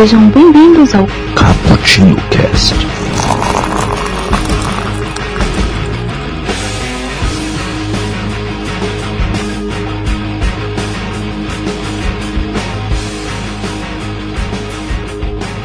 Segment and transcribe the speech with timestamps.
[0.00, 2.74] Sejam bem-vindos ao Cappuccino Cast.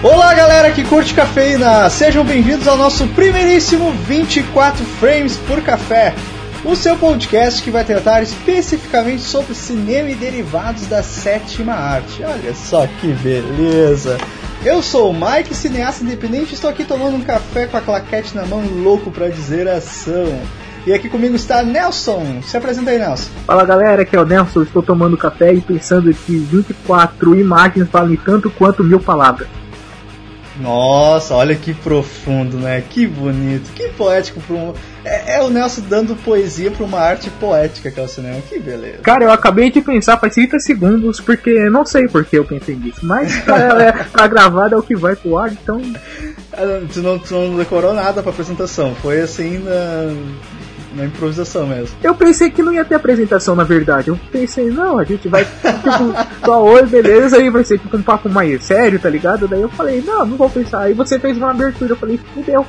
[0.04, 6.14] Olá galera que curte cafeína, sejam bem-vindos ao nosso primeiríssimo 24 frames por café,
[6.65, 12.23] o seu podcast que vai tratar especificamente sobre cinema e derivados da sétima arte.
[12.23, 14.18] Olha só que beleza!
[14.64, 18.47] Eu sou o Mike, cineasta independente, estou aqui tomando um café com a claquete na
[18.47, 20.42] mão, louco pra dizer ação.
[20.87, 22.42] E aqui comigo está Nelson.
[22.43, 23.29] Se apresenta aí, Nelson.
[23.45, 24.64] Fala galera, aqui é o Nelson.
[24.64, 29.47] Estou tomando café e pensando que 24 imagens valem tanto quanto mil palavras.
[30.59, 32.81] Nossa, olha que profundo, né?
[32.89, 34.39] Que bonito, que poético.
[34.41, 34.73] Pra um...
[35.03, 38.42] é, é o Nelson dando poesia para uma arte poética que é o cinema.
[38.47, 39.00] Que beleza.
[39.00, 42.75] Cara, eu acabei de pensar faz 30 segundos, porque não sei por que eu pensei
[42.75, 45.81] nisso, mas pra, é, pra gravada é o que vai pro ar, então.
[46.53, 50.14] Ah, Tu não, tu não decorou nada pra apresentação, foi assim na,
[50.96, 51.96] na improvisação mesmo.
[52.02, 54.08] Eu pensei que não ia ter apresentação, na verdade.
[54.10, 56.14] Eu pensei, não, a gente vai, tipo,
[56.46, 59.48] só oi, beleza, aí vai ser tipo um papo mais sério, tá ligado?
[59.48, 60.82] Daí eu falei, não, não vou pensar.
[60.82, 62.66] Aí você fez uma abertura, eu falei, fudeu.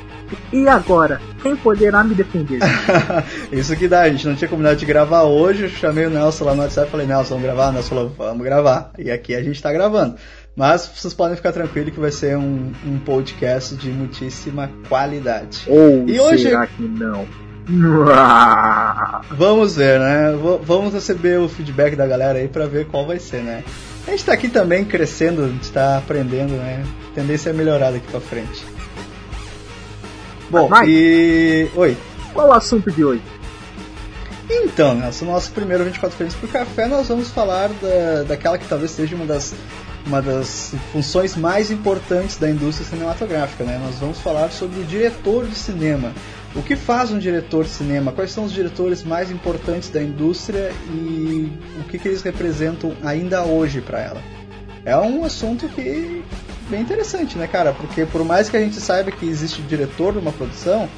[0.53, 1.21] E agora?
[1.43, 2.59] Quem poderá me defender?
[3.53, 6.45] Isso que dá, a gente não tinha combinado de gravar hoje, eu chamei o Nelson
[6.45, 7.69] lá no WhatsApp falei, Nelson, vamos gravar?
[7.69, 8.91] O Nelson falou, vamos gravar.
[8.99, 10.17] E aqui a gente tá gravando.
[10.57, 15.63] Mas vocês podem ficar tranquilos que vai ser um, um podcast de muitíssima qualidade.
[15.69, 17.27] Ou E hoje- será que não?
[19.31, 20.33] Vamos ver, né?
[20.63, 23.65] Vamos receber o feedback da galera aí pra ver qual vai ser, né?
[24.07, 26.85] A gente tá aqui também crescendo, a gente tá aprendendo, né?
[27.11, 28.65] A tendência é melhorar daqui pra frente.
[30.49, 30.87] Bom, Vai.
[30.89, 31.69] e.
[31.75, 31.97] Oi.
[32.33, 33.23] Qual o assunto de hoje?
[34.49, 38.69] Então, Nelson, no nosso primeiro 24 Frames por Café, nós vamos falar da, daquela que
[38.69, 39.53] talvez seja uma das,
[40.07, 43.81] uma das funções mais importantes da indústria cinematográfica, né?
[43.85, 46.13] Nós vamos falar sobre o diretor de cinema.
[46.57, 48.13] O que faz um diretor de cinema?
[48.13, 53.45] Quais são os diretores mais importantes da indústria e o que, que eles representam ainda
[53.45, 54.23] hoje para ela?
[54.83, 56.25] É um assunto que
[56.71, 57.75] bem interessante, né, cara?
[57.75, 60.89] Porque por mais que a gente saiba que existe diretor de uma produção,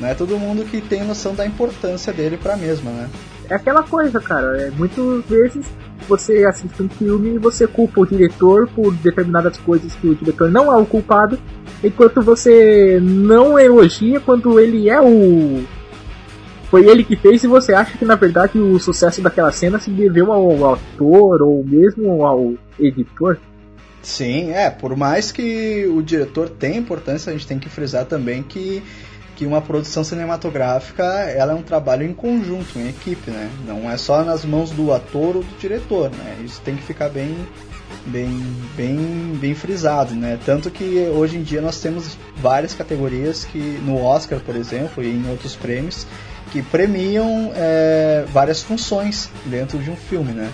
[0.00, 3.08] não é todo mundo que tem noção da importância dele para a mesma, né?
[3.48, 4.62] É aquela coisa, cara.
[4.62, 5.64] É, muitas vezes
[6.08, 10.50] você assiste um filme e você culpa o diretor por determinadas coisas que o diretor
[10.50, 11.38] não é o culpado,
[11.82, 15.64] enquanto você não elogia quando ele é o.
[16.70, 19.90] Foi ele que fez e você acha que na verdade o sucesso daquela cena se
[19.90, 23.38] deveu ao ator ou mesmo ao editor.
[24.02, 28.42] Sim, é, por mais que o diretor tenha importância, a gente tem que frisar também
[28.42, 28.82] que,
[29.36, 33.50] que uma produção cinematográfica ela é um trabalho em conjunto, em equipe, né?
[33.66, 36.36] Não é só nas mãos do ator ou do diretor, né?
[36.44, 37.36] Isso tem que ficar bem,
[38.06, 38.28] bem,
[38.76, 38.98] bem,
[39.40, 40.38] bem frisado, né?
[40.44, 45.08] Tanto que hoje em dia nós temos várias categorias que no Oscar, por exemplo, e
[45.08, 46.06] em outros prêmios
[46.52, 50.50] que premiam é, várias funções dentro de um filme, né?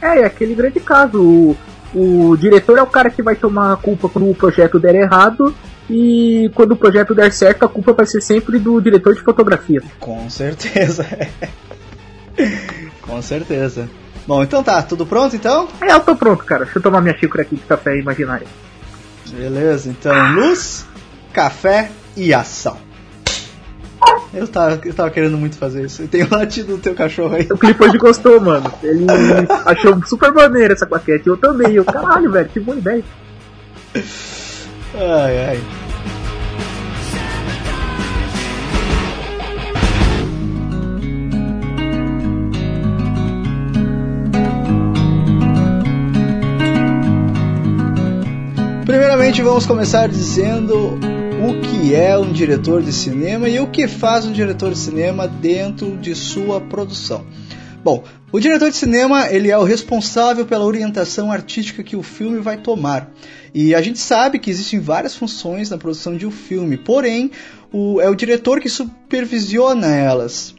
[0.00, 1.20] É, é aquele grande caso.
[1.22, 1.56] O,
[1.94, 5.54] o diretor é o cara que vai tomar a culpa quando o projeto der errado.
[5.88, 9.82] E quando o projeto der certo, a culpa vai ser sempre do diretor de fotografia.
[10.00, 11.06] Com certeza.
[13.02, 13.88] Com certeza.
[14.26, 15.68] Bom, então tá, tudo pronto então?
[15.80, 16.64] Aí eu tô pronto, cara.
[16.64, 18.46] Deixa eu tomar minha xícara aqui de café imaginário.
[19.30, 20.86] Beleza, então luz,
[21.32, 22.78] café e ação.
[24.32, 26.06] Eu tava, eu tava querendo muito fazer isso.
[26.08, 27.46] Tem o latido do teu cachorro aí.
[27.50, 28.72] O Cliff hoje gostou, mano.
[28.82, 29.06] Ele
[29.64, 31.28] achou super maneira essa claquete.
[31.28, 31.74] Eu também.
[31.74, 33.04] Eu, caralho, velho, que boa ideia.
[34.96, 35.60] Ai, ai.
[48.86, 54.24] Primeiramente, vamos começar dizendo o que é um diretor de cinema e o que faz
[54.24, 57.24] um diretor de cinema dentro de sua produção.
[57.82, 58.04] Bom,
[58.34, 62.56] o diretor de cinema ele é o responsável pela orientação artística que o filme vai
[62.56, 63.08] tomar.
[63.54, 67.30] E a gente sabe que existem várias funções na produção de um filme, porém
[67.72, 70.52] o, é o diretor que supervisiona elas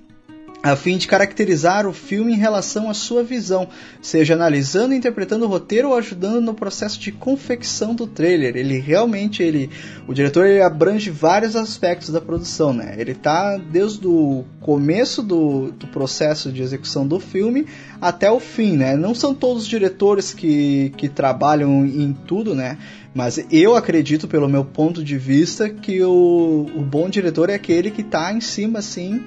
[0.71, 3.67] a fim de caracterizar o filme em relação à sua visão,
[4.01, 8.57] seja analisando interpretando o roteiro ou ajudando no processo de confecção do trailer.
[8.57, 9.69] Ele realmente, ele,
[10.07, 12.95] o diretor ele abrange vários aspectos da produção, né?
[12.97, 17.68] Ele tá desde o começo do, do processo de execução do filme
[18.01, 18.95] até o fim, né?
[18.95, 22.79] Não são todos os diretores que, que trabalham em tudo, né?
[23.13, 27.91] Mas eu acredito, pelo meu ponto de vista, que o, o bom diretor é aquele
[27.91, 29.23] que tá em cima, assim,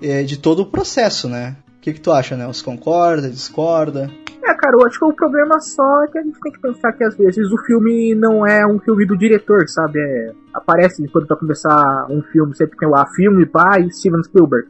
[0.00, 1.56] é, de todo o processo, né?
[1.86, 2.44] que, que tu acha, né?
[2.46, 4.10] Você concorda, discorda?
[4.44, 6.92] É, cara, eu acho que o problema só é que a gente tem que pensar
[6.92, 10.00] que às vezes o filme não é um filme do diretor, sabe?
[10.00, 14.68] É, aparece quando vai começar um filme, sempre tem lá filme by Steven Spielberg.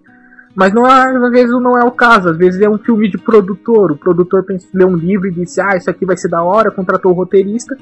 [0.55, 3.19] Mas não é, às vezes não é o caso, às vezes é um filme de
[3.19, 3.93] produtor.
[3.93, 6.71] O produtor pensa, lê um livro e disse, ah, isso aqui vai ser da hora,
[6.71, 7.77] contratou o roteirista.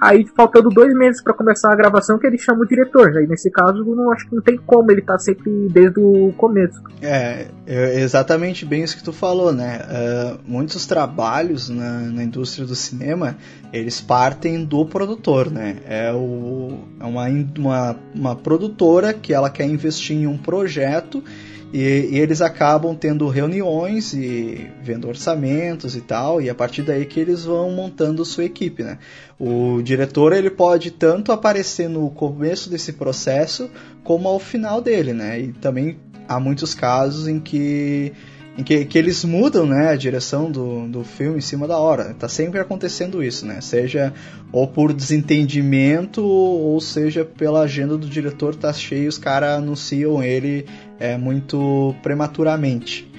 [0.00, 3.14] Aí, faltando dois meses para começar a gravação, que ele chama o diretor.
[3.18, 6.80] Aí, nesse caso, não acho que não tem como ele tá sempre desde o começo.
[7.02, 9.80] É, é exatamente bem isso que tu falou, né?
[9.82, 13.36] Uh, muitos trabalhos na, na, indústria do cinema,
[13.72, 15.76] eles partem do produtor, né?
[15.86, 17.26] É, o, é uma,
[17.58, 21.22] uma, uma produtora que ela quer investir em um projeto
[21.72, 27.06] e, e, eles acabam tendo reuniões e vendo orçamentos e tal, e a partir daí
[27.06, 28.98] que eles vão montando sua equipe, né?
[29.38, 33.70] O diretor ele pode tanto aparecer no começo desse processo
[34.02, 35.40] como ao final dele, né?
[35.40, 38.12] E também há muitos casos em que
[38.58, 42.14] em que, que, eles mudam né, a direção do, do filme em cima da hora.
[42.18, 43.60] Tá sempre acontecendo isso, né?
[43.60, 44.12] Seja
[44.52, 50.66] ou por desentendimento, ou seja pela agenda do diretor tá cheio, os caras anunciam ele
[51.00, 53.10] é, muito prematuramente.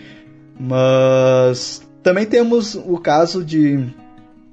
[0.58, 3.84] Mas também temos o caso de,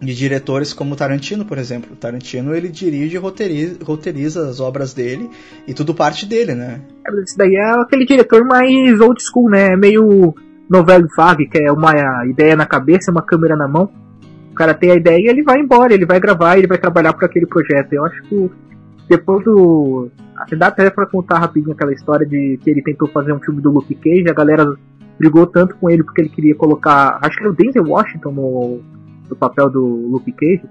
[0.00, 1.94] de diretores como Tarantino, por exemplo.
[1.94, 5.28] Tarantino ele dirige e roteiriza, roteiriza as obras dele
[5.66, 6.80] e tudo parte dele, né?
[7.06, 9.76] É, Isso daí é aquele diretor mais old school, né?
[9.76, 10.34] Meio
[10.68, 11.92] novela vague, que é uma
[12.26, 13.90] ideia na cabeça, uma câmera na mão.
[14.50, 17.12] O cara tem a ideia e ele vai embora, ele vai gravar, ele vai trabalhar
[17.12, 17.92] para aquele projeto.
[17.92, 18.50] Eu acho que
[19.08, 20.10] depois do.
[20.36, 23.60] Acho dá até pra contar rapidinho aquela história de que ele tentou fazer um filme
[23.60, 24.74] do Luke Cage, a galera
[25.18, 27.18] brigou tanto com ele porque ele queria colocar.
[27.22, 28.80] Acho que era o Denzel Washington no,
[29.28, 30.62] no papel do Luke Cage.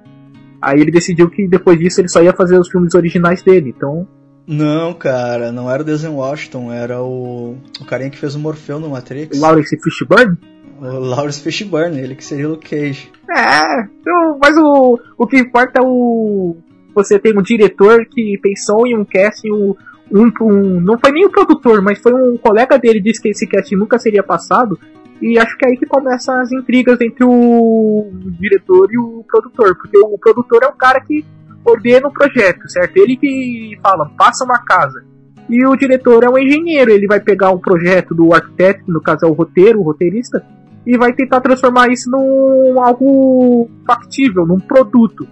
[0.61, 3.73] Aí ele decidiu que depois disso ele só ia fazer os filmes originais dele.
[3.75, 4.07] Então
[4.47, 8.79] não, cara, não era o Denzel Washington, era o, o carinha que fez o Morfeu
[8.79, 9.37] no Matrix.
[9.37, 10.37] Lawrence Fishburne?
[10.79, 13.11] O Lawrence Fishburne, ele que seria o Luke Cage.
[13.29, 16.55] É, então, mas o, o que importa é o.
[16.97, 19.75] Você tem um diretor que pensou em um casting, um,
[20.11, 23.45] um, um, não foi nem o produtor, mas foi um colega dele disse que esse
[23.45, 24.79] casting nunca seria passado.
[25.21, 28.09] E acho que é aí que começam as intrigas entre o
[28.39, 31.23] diretor e o produtor, porque o produtor é o cara que
[31.63, 32.97] ordena o projeto, certo?
[32.97, 35.05] Ele que fala, passa uma casa.
[35.47, 39.23] E o diretor é um engenheiro, ele vai pegar um projeto do arquiteto, no caso
[39.23, 40.43] é o roteiro, o roteirista,
[40.83, 45.27] e vai tentar transformar isso num algo factível, num produto.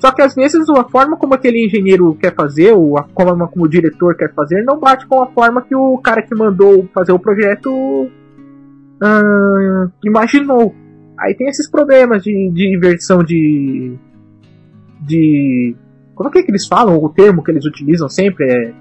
[0.00, 3.66] Só que às vezes a forma como aquele engenheiro quer fazer, ou a forma como
[3.66, 7.12] o diretor quer fazer, não bate com a forma que o cara que mandou fazer
[7.12, 8.08] o projeto uh,
[10.02, 10.74] imaginou.
[11.18, 13.94] Aí tem esses problemas de, de inversão de,
[15.02, 15.76] de.
[16.14, 16.96] Como é que eles falam?
[16.96, 18.72] O termo que eles utilizam sempre é.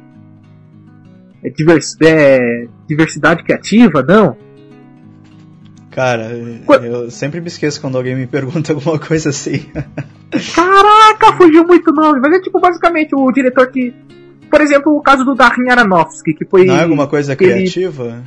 [1.41, 4.37] É, divers, é diversidade criativa, não?
[5.91, 6.31] Cara,
[6.83, 9.65] eu sempre me esqueço quando alguém me pergunta alguma coisa assim.
[10.55, 12.19] Caraca, fugiu muito nome.
[12.19, 13.93] Mas é tipo basicamente o diretor que.
[14.49, 16.65] Por exemplo, o caso do Darren Aronofsky, que foi.
[16.65, 18.23] Não é alguma coisa criativa?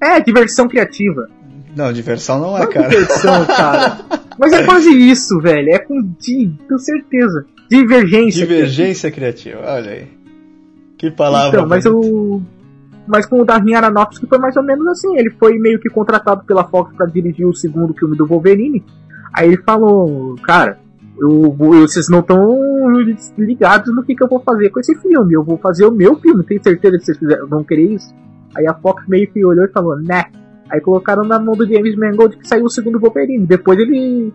[0.00, 0.14] Ele...
[0.14, 1.28] É, diversão criativa.
[1.74, 2.88] Não, diversão não é, não cara.
[2.88, 3.98] Diversão, cara.
[4.38, 5.70] Mas é quase isso, velho.
[5.70, 7.46] É com D, tenho certeza.
[7.68, 8.46] Divergência.
[8.46, 10.06] Divergência criativa, olha aí.
[10.96, 11.58] Que palavra.
[11.58, 12.42] Então, mas o.
[13.08, 15.16] Mas com o Darwin Aronofsky foi mais ou menos assim.
[15.16, 18.84] Ele foi meio que contratado pela Fox para dirigir o segundo filme do Wolverine.
[19.34, 20.78] Aí ele falou, cara,
[21.18, 22.58] eu, eu, vocês não estão
[23.36, 25.34] ligados no que, que eu vou fazer com esse filme.
[25.34, 26.44] Eu vou fazer o meu filme.
[26.44, 28.14] Tem certeza que vocês vão querer isso?
[28.56, 30.24] Aí a Fox meio que olhou e falou, né.
[30.70, 33.46] Aí colocaram na mão do James Mangold que saiu o segundo Wolverine.
[33.46, 34.32] Depois ele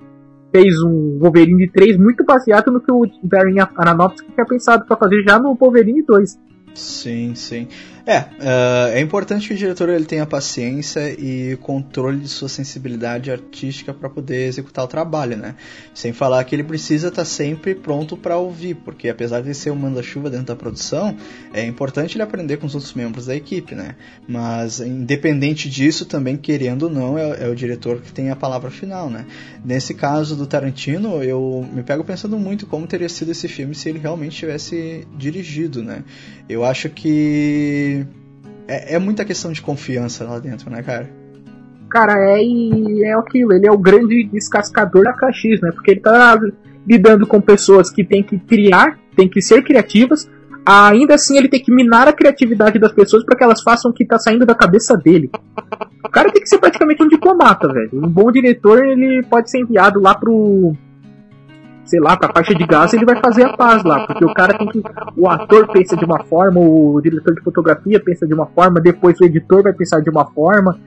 [0.51, 5.23] fez um Wolverine 3 muito baseado no que o Darren Aronofsky tinha pensado para fazer
[5.23, 6.39] já no Wolverine 2.
[6.73, 7.67] Sim, sim.
[8.05, 13.31] É, uh, é importante que o diretor ele tenha paciência e controle de sua sensibilidade
[13.31, 15.55] artística para poder executar o trabalho, né?
[15.93, 19.71] Sem falar que ele precisa estar tá sempre pronto para ouvir, porque apesar de ser
[19.71, 21.15] um manda-chuva dentro da produção,
[21.53, 23.95] é importante ele aprender com os outros membros da equipe, né?
[24.27, 28.69] Mas independente disso, também querendo ou não, é, é o diretor que tem a palavra
[28.69, 29.25] final, né?
[29.63, 33.87] Nesse caso do Tarantino, eu me pego pensando muito como teria sido esse filme se
[33.87, 36.03] ele realmente tivesse dirigido, né?
[36.49, 37.92] Eu acho que
[38.67, 41.09] é, é muita questão de confiança lá dentro, né, cara?
[41.89, 42.41] Cara, é,
[43.03, 45.71] é aquilo, ele é o grande descascador da KX, né?
[45.73, 46.39] Porque ele tá
[46.87, 50.29] lidando com pessoas que tem que criar, tem que ser criativas,
[50.65, 53.93] ainda assim ele tem que minar a criatividade das pessoas para que elas façam o
[53.93, 55.29] que tá saindo da cabeça dele.
[56.03, 57.89] O cara tem que ser praticamente um diplomata, velho.
[57.93, 60.75] Um bom diretor, ele pode ser enviado lá pro
[61.85, 64.57] sei lá, pra faixa de gás, ele vai fazer a paz lá, porque o cara
[64.57, 64.81] tem que.
[65.17, 69.19] O ator pensa de uma forma, o diretor de fotografia pensa de uma forma, depois
[69.19, 70.77] o editor vai pensar de uma forma.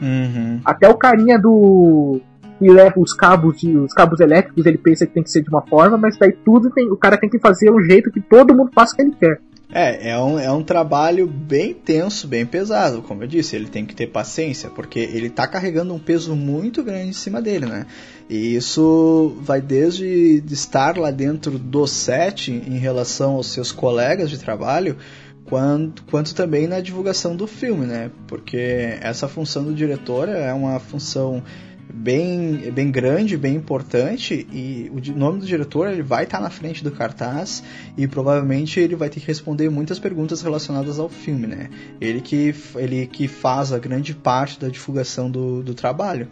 [0.00, 0.60] Uhum.
[0.64, 2.20] Até o carinha do.
[2.58, 5.48] que leva os cabos de, os cabos elétricos, ele pensa que tem que ser de
[5.48, 8.54] uma forma, mas daí tudo tem, o cara tem que fazer um jeito que todo
[8.54, 9.40] mundo faça o que ele quer.
[9.72, 13.86] É, é um, é um trabalho bem tenso, bem pesado, como eu disse, ele tem
[13.86, 17.86] que ter paciência, porque ele tá carregando um peso muito grande em cima dele, né?
[18.28, 24.28] E isso vai desde de estar lá dentro do set em relação aos seus colegas
[24.28, 24.96] de trabalho,
[25.44, 28.10] quanto, quanto também na divulgação do filme, né?
[28.26, 31.44] Porque essa função do diretor é uma função
[31.92, 36.50] bem, bem grande, bem importante e o nome do diretor ele vai estar tá na
[36.50, 37.62] frente do cartaz
[37.96, 41.70] e provavelmente ele vai ter que responder muitas perguntas relacionadas ao filme, né?
[42.00, 46.28] Ele que, ele que faz a grande parte da divulgação do, do trabalho.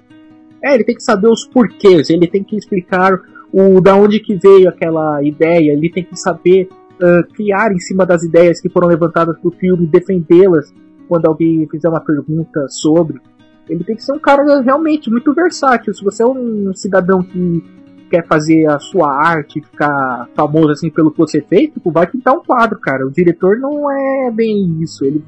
[0.65, 3.13] É, ele tem que saber os porquês, ele tem que explicar
[3.53, 6.69] o da onde que veio aquela ideia, ele tem que saber
[7.01, 10.73] uh, criar em cima das ideias que foram levantadas do filme, defendê-las
[11.09, 13.21] quando alguém fizer uma pergunta sobre.
[13.69, 15.93] Ele tem que ser um cara realmente muito versátil.
[15.95, 17.63] Se você é um cidadão que
[18.09, 22.35] quer fazer a sua arte, ficar famoso assim pelo que você fez, tipo, vai pintar
[22.35, 23.07] um quadro, cara.
[23.07, 25.05] O diretor não é bem isso.
[25.05, 25.23] Ele,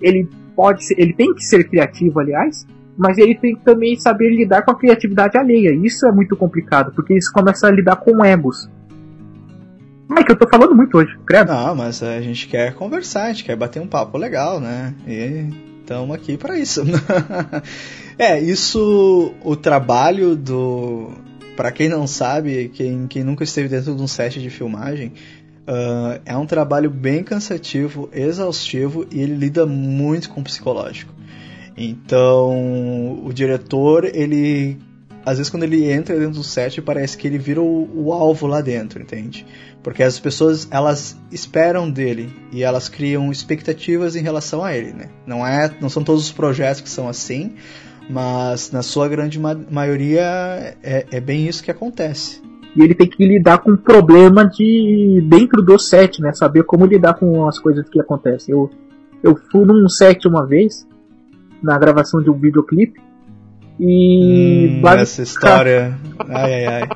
[0.00, 4.30] ele pode ser, ele tem que ser criativo, aliás, mas ele tem que também saber
[4.30, 5.74] lidar com a criatividade alheia.
[5.74, 8.70] Isso é muito complicado, porque isso começa a lidar com egos.
[10.10, 11.48] Ai, que eu tô falando muito hoje, credo.
[11.48, 14.94] Não, mas a gente quer conversar, a gente quer bater um papo legal, né?
[15.08, 16.82] E estamos aqui para isso.
[18.18, 21.10] é, isso, o trabalho do.
[21.56, 25.08] Para quem não sabe, quem, quem nunca esteve dentro de um set de filmagem,
[25.68, 31.12] uh, é um trabalho bem cansativo, exaustivo e ele lida muito com o psicológico.
[31.76, 34.78] Então, o diretor, ele
[35.24, 38.46] às vezes quando ele entra dentro do set parece que ele vira o, o, alvo
[38.46, 39.46] lá dentro, entende?
[39.82, 45.08] Porque as pessoas elas esperam dele e elas criam expectativas em relação a ele, né?
[45.26, 47.54] Não é, não são todos os projetos que são assim,
[48.08, 52.42] mas na sua grande ma maioria é, é bem isso que acontece.
[52.74, 56.32] E ele tem que lidar com o problema de dentro do set, né?
[56.32, 58.52] Saber como lidar com as coisas que acontecem.
[58.52, 58.70] Eu
[59.22, 60.86] eu fui num set uma vez
[61.62, 63.00] na gravação de um videoclipe
[63.84, 64.80] e.
[64.80, 65.98] Hum, essa história.
[66.28, 66.88] Ai, ai, ai.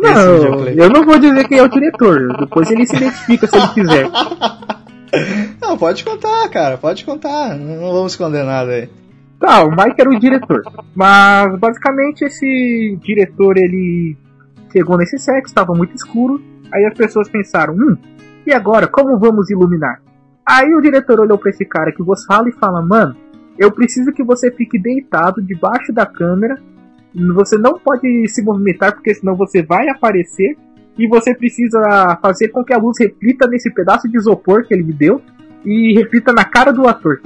[0.00, 2.34] Não, eu não vou dizer quem é o diretor.
[2.38, 4.08] Depois ele se identifica se ele quiser.
[5.60, 6.78] Não, pode contar, cara.
[6.78, 7.56] Pode contar.
[7.56, 8.88] Não vamos esconder nada aí.
[9.40, 10.62] Tá, o Mike era o diretor.
[10.94, 14.16] Mas basicamente esse diretor ele
[14.72, 16.40] chegou nesse set, estava muito escuro.
[16.72, 17.96] Aí as pessoas pensaram: hum,
[18.46, 18.86] e agora?
[18.86, 20.00] Como vamos iluminar?
[20.46, 23.16] Aí o diretor olhou para esse cara que você fala e fala: mano
[23.60, 26.58] eu preciso que você fique deitado debaixo da câmera.
[27.34, 30.56] Você não pode se movimentar porque senão você vai aparecer.
[30.98, 34.82] E você precisa fazer com que a luz reflita nesse pedaço de isopor que ele
[34.82, 35.20] me deu
[35.62, 37.20] e reflita na cara do ator.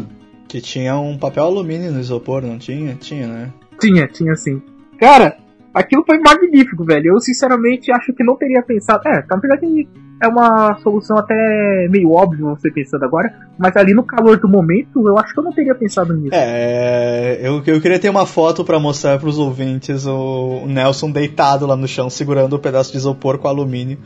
[0.49, 2.97] Que tinha um papel alumínio no isopor, não tinha?
[2.97, 3.53] Tinha, né?
[3.81, 4.61] Tinha, tinha sim.
[4.99, 5.37] Cara,
[5.73, 7.15] aquilo foi magnífico, velho.
[7.15, 9.07] Eu sinceramente acho que não teria pensado.
[9.07, 9.89] É, na verdade
[10.25, 15.07] é uma solução até meio óbvia você pensando agora, mas ali no calor do momento,
[15.07, 16.35] eu acho que eu não teria pensado nisso.
[16.35, 21.67] É, eu, eu queria ter uma foto para mostrar para os ouvintes o Nelson deitado
[21.67, 23.99] lá no chão, segurando o um pedaço de isopor com alumínio.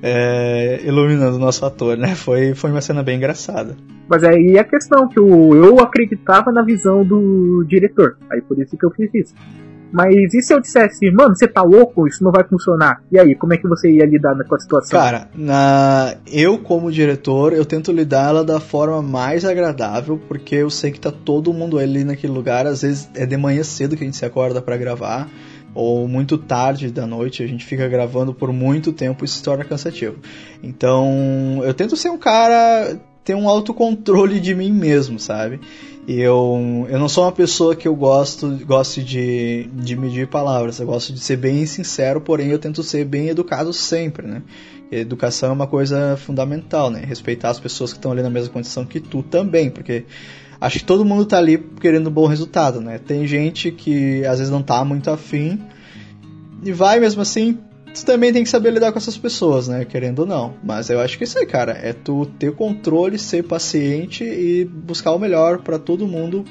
[0.00, 2.14] É, iluminando o nosso ator, né?
[2.14, 3.74] Foi, foi uma cena bem engraçada.
[4.08, 8.16] Mas aí é a questão que eu, eu acreditava na visão do diretor.
[8.30, 9.34] Aí por isso que eu fiz isso.
[9.92, 12.06] Mas e se eu dissesse, mano, você tá louco?
[12.06, 13.02] Isso não vai funcionar.
[13.10, 14.98] E aí, como é que você ia lidar com a situação?
[14.98, 16.14] Cara, na...
[16.30, 21.00] eu como diretor, eu tento lidar ela da forma mais agradável, porque eu sei que
[21.00, 22.66] tá todo mundo ali naquele lugar.
[22.66, 25.28] Às vezes é de manhã cedo que a gente se acorda para gravar
[25.74, 29.64] ou muito tarde da noite, a gente fica gravando por muito tempo, isso se torna
[29.64, 30.16] cansativo.
[30.62, 35.60] Então, eu tento ser um cara ter um autocontrole de mim mesmo, sabe?
[36.08, 40.86] Eu, eu não sou uma pessoa que eu gosto, gosto de, de medir palavras, eu
[40.86, 44.42] gosto de ser bem sincero, porém eu tento ser bem educado sempre, né?
[44.90, 47.02] Educação é uma coisa fundamental, né?
[47.06, 50.06] Respeitar as pessoas que estão ali na mesma condição que tu também, porque
[50.58, 52.98] acho que todo mundo tá ali querendo um bom resultado, né?
[52.98, 55.60] Tem gente que às vezes não tá muito afim
[56.64, 57.58] e vai mesmo assim
[57.94, 59.84] tu também tem que saber lidar com essas pessoas, né?
[59.84, 60.54] Querendo ou não.
[60.62, 65.12] Mas eu acho que isso aí, cara, é tu ter controle, ser paciente e buscar
[65.12, 66.44] o melhor para todo mundo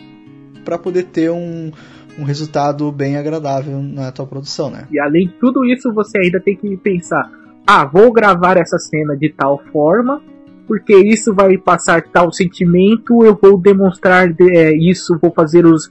[0.63, 1.72] para poder ter um,
[2.20, 4.88] um resultado bem agradável na tua produção, né?
[4.91, 7.32] E além de tudo isso, você ainda tem que pensar:
[7.65, 10.22] ah, vou gravar essa cena de tal forma,
[10.67, 15.89] porque isso vai passar tal sentimento, eu vou demonstrar é, isso, vou fazer os,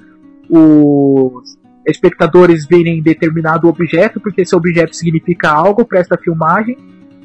[0.51, 6.77] os espectadores verem determinado objeto, porque esse objeto significa algo para essa filmagem.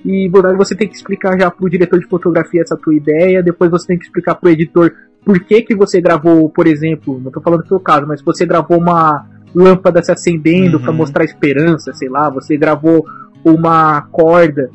[0.05, 3.87] E você tem que explicar já pro diretor de fotografia essa tua ideia, depois você
[3.87, 4.91] tem que explicar pro editor
[5.23, 8.45] por que, que você gravou, por exemplo, não estou falando do seu caso, mas você
[8.45, 10.83] gravou uma lâmpada se acendendo uhum.
[10.83, 13.05] para mostrar esperança, sei lá, você gravou
[13.43, 14.71] uma corda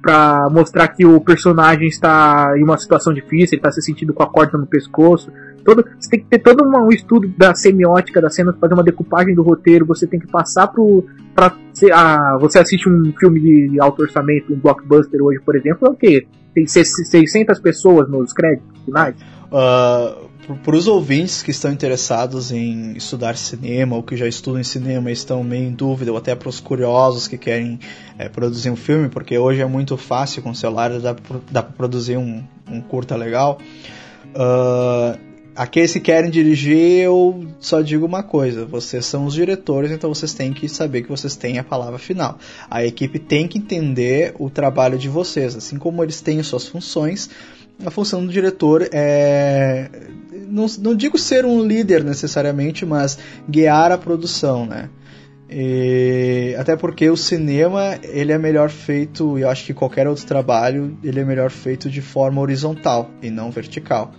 [0.00, 4.22] para mostrar que o personagem está em uma situação difícil, ele está se sentindo com
[4.22, 5.32] a corda no pescoço.
[5.64, 9.34] Todo, você tem que ter todo um estudo da semiótica da cena, fazer uma decupagem
[9.34, 11.04] do roteiro, você tem que passar pro.
[11.34, 11.56] Pra,
[11.92, 15.94] ah, você assiste um filme de alto orçamento, um blockbuster hoje, por exemplo, é o
[15.94, 16.26] quê?
[16.54, 19.16] Tem 600 pessoas nos créditos finais?
[19.46, 20.28] Uh,
[20.62, 25.10] para os ouvintes que estão interessados em estudar cinema ou que já estudam em cinema
[25.10, 27.78] e estão meio em dúvida, ou até para os curiosos que querem
[28.18, 31.16] é, produzir um filme, porque hoje é muito fácil com o celular, dá,
[31.50, 33.58] dá para produzir um, um, curta legal.
[34.34, 35.18] Uh,
[35.54, 40.34] aqueles que querem dirigir, eu só digo uma coisa: vocês são os diretores, então vocês
[40.34, 42.38] têm que saber que vocês têm a palavra final.
[42.70, 47.30] A equipe tem que entender o trabalho de vocês, assim como eles têm suas funções
[47.84, 49.90] a função do diretor é
[50.48, 53.18] não, não digo ser um líder necessariamente, mas
[53.48, 54.88] guiar a produção, né?
[55.50, 60.24] E, até porque o cinema ele é melhor feito, e eu acho que qualquer outro
[60.24, 64.12] trabalho ele é melhor feito de forma horizontal e não vertical,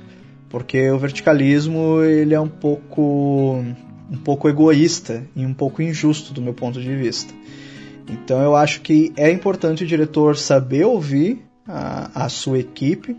[0.49, 3.63] porque o verticalismo ele é um pouco
[4.09, 7.33] um pouco egoísta e um pouco injusto do meu ponto de vista.
[8.07, 13.17] Então eu acho que é importante o diretor saber ouvir a, a sua equipe,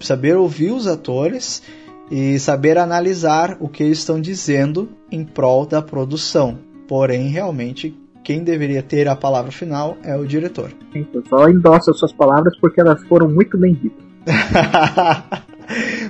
[0.00, 1.62] saber ouvir os atores
[2.10, 6.58] e saber analisar o que eles estão dizendo em prol da produção.
[6.86, 10.70] Porém, realmente, quem deveria ter a palavra final é o diretor.
[10.94, 14.04] Eu só endosso as suas palavras porque elas foram muito bem ditas.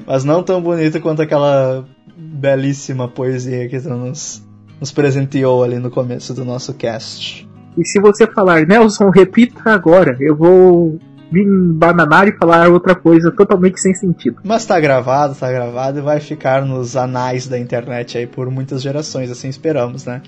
[0.07, 1.85] Mas não tão bonita quanto aquela
[2.17, 4.47] belíssima poesia que tu nos,
[4.81, 7.49] nos presenteou ali no começo do nosso cast.
[7.77, 10.99] E se você falar, Nelson, repita agora, eu vou
[11.33, 14.37] vir bananar e falar outra coisa totalmente sem sentido.
[14.45, 18.81] Mas tá gravado, tá gravado e vai ficar nos anais da internet aí por muitas
[18.81, 20.23] gerações, assim esperamos, né?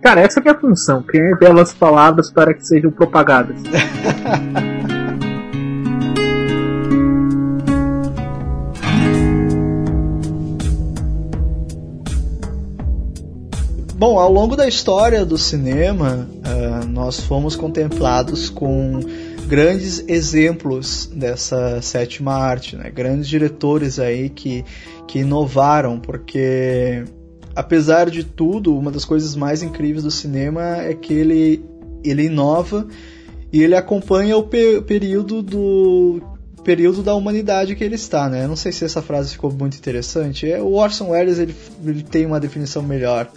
[0.00, 3.60] Cara, essa é a função, criar belas palavras para que sejam propagadas.
[13.98, 19.00] Bom, ao longo da história do cinema, uh, nós fomos contemplados com
[19.48, 22.92] grandes exemplos dessa sétima arte, né?
[22.92, 24.64] Grandes diretores aí que,
[25.08, 27.02] que inovaram, porque
[27.56, 31.64] apesar de tudo, uma das coisas mais incríveis do cinema é que ele,
[32.04, 32.86] ele inova
[33.52, 36.22] e ele acompanha o pe período do
[36.62, 38.46] período da humanidade que ele está, né?
[38.46, 40.48] Não sei se essa frase ficou muito interessante.
[40.48, 43.28] É, o Orson Welles ele, ele tem uma definição melhor.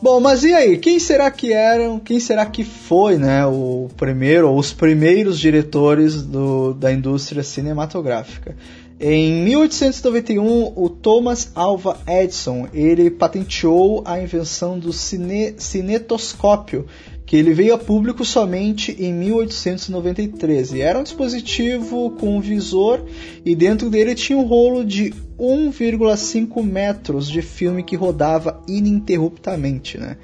[0.00, 0.76] Bom, mas e aí?
[0.76, 1.98] Quem será que eram?
[1.98, 8.54] Quem será que foi, né, o primeiro ou os primeiros diretores do, da indústria cinematográfica?
[9.00, 16.86] Em 1891, o Thomas Alva Edison ele patenteou a invenção do cine, cinetoscópio,
[17.26, 20.72] que ele veio a público somente em 1893.
[20.72, 23.04] E era um dispositivo com um visor
[23.44, 30.16] e dentro dele tinha um rolo de 1,5 metros de filme que rodava ininterruptamente, né?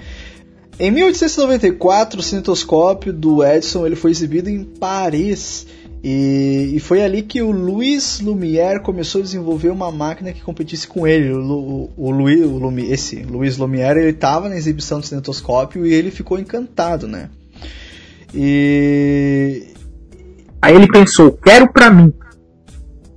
[0.78, 5.66] Em 1894, o cinetoscópio do Edison ele foi exibido em Paris
[6.02, 10.88] e, e, foi ali que o Louis Lumière começou a desenvolver uma máquina que competisse
[10.88, 11.32] com ele.
[11.32, 15.86] O, o, o Louis, o Lumière, esse Louis Lumière ele estava na exibição do cinetoscópio
[15.86, 17.30] e ele ficou encantado, né?
[18.34, 19.68] E
[20.60, 22.12] aí ele pensou, quero para mim.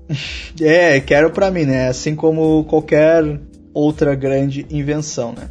[0.62, 1.89] É, quero para mim, né?
[1.89, 3.41] Assim como qualquer
[3.74, 5.50] outra grande invenção, né?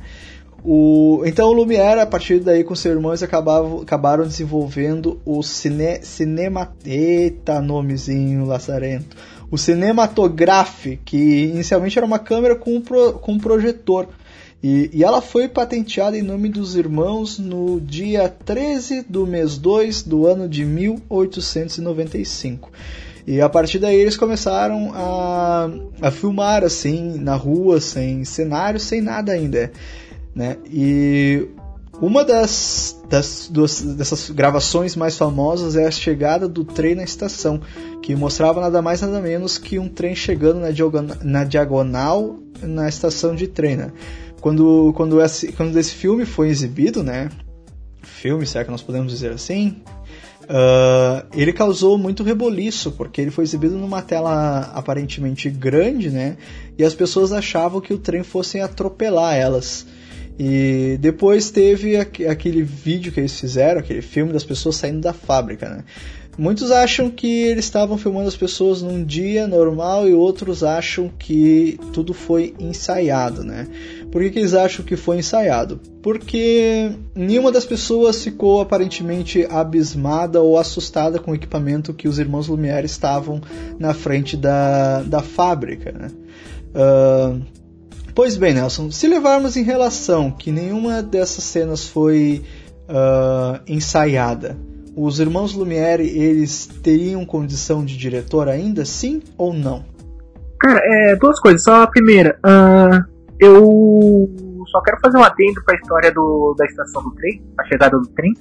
[0.64, 6.00] O, então o Lumière, a partir daí com seus irmãos, acabavam, acabaram desenvolvendo o cine,
[6.02, 6.72] cinema...
[6.86, 9.14] Eita, nomezinho lazarento.
[9.50, 14.08] O cinematográfico, que inicialmente era uma câmera com um, pro, com um projetor.
[14.62, 20.04] E, e, ela foi patenteada em nome dos irmãos no dia 13 do mês 2
[20.04, 22.72] do ano de 1895.
[23.26, 25.68] E a partir daí eles começaram a,
[26.00, 29.70] a filmar assim, na rua, sem cenário, sem nada ainda.
[30.34, 30.56] Né?
[30.66, 31.48] E
[32.00, 37.60] uma das, das duas, dessas gravações mais famosas é a chegada do trem na estação,
[38.02, 42.88] que mostrava nada mais nada menos que um trem chegando na diagonal na, diagonal, na
[42.88, 43.76] estação de trem.
[43.76, 43.92] Né?
[44.40, 47.30] Quando, quando, esse, quando esse filme foi exibido, né?
[48.24, 49.82] filme, será que nós podemos dizer assim?
[50.44, 56.38] Uh, ele causou muito reboliço, porque ele foi exibido numa tela aparentemente grande, né?
[56.78, 59.86] E as pessoas achavam que o trem fosse atropelar elas.
[60.38, 65.68] E depois teve aquele vídeo que eles fizeram, aquele filme das pessoas saindo da fábrica,
[65.68, 65.84] né?
[66.38, 71.78] muitos acham que eles estavam filmando as pessoas num dia normal e outros acham que
[71.92, 73.66] tudo foi ensaiado, né?
[74.10, 75.80] Por que, que eles acham que foi ensaiado?
[76.02, 82.48] Porque nenhuma das pessoas ficou aparentemente abismada ou assustada com o equipamento que os irmãos
[82.48, 83.40] Lumière estavam
[83.78, 86.10] na frente da, da fábrica, né?
[86.74, 87.40] Uh,
[88.14, 92.44] pois bem, Nelson, se levarmos em relação que nenhuma dessas cenas foi
[92.88, 94.56] uh, ensaiada,
[94.96, 99.84] os irmãos Lumière eles teriam condição de diretor ainda, sim ou não?
[100.60, 101.62] Cara, é, duas coisas.
[101.62, 103.04] Só a primeira, uh,
[103.40, 104.30] eu
[104.70, 107.98] só quero fazer um adendo para a história do, da estação do trem, a chegada
[107.98, 108.32] do trem,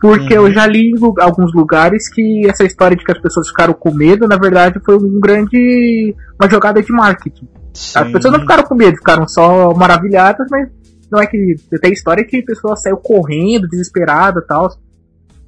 [0.00, 0.46] porque uhum.
[0.46, 3.92] eu já li em alguns lugares que essa história de que as pessoas ficaram com
[3.92, 7.48] medo, na verdade, foi um grande uma jogada de marketing.
[7.74, 7.98] Sim.
[7.98, 10.68] As pessoas não ficaram com medo, ficaram só maravilhadas, mas
[11.10, 14.68] não é que tem história que a pessoa saiu correndo, desesperada, tal.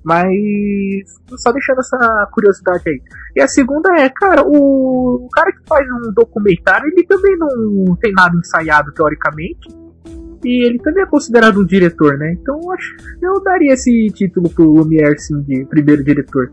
[0.04, 0.28] Mas
[1.36, 3.00] só deixando essa curiosidade aí.
[3.34, 7.96] E a segunda é, cara, o, o cara que faz um documentário, ele também não
[7.96, 9.68] tem nada ensaiado teoricamente.
[10.44, 12.36] E ele também é considerado um diretor, né?
[12.40, 16.52] Então acho eu daria esse título pro Lumière, sim, de primeiro diretor.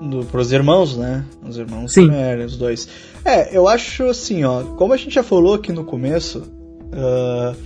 [0.00, 1.24] Do, pros irmãos, né?
[1.46, 2.08] Os irmãos Sim.
[2.44, 2.88] Os dois.
[3.24, 7.56] É, eu acho assim, ó, como a gente já falou aqui no começo, uh,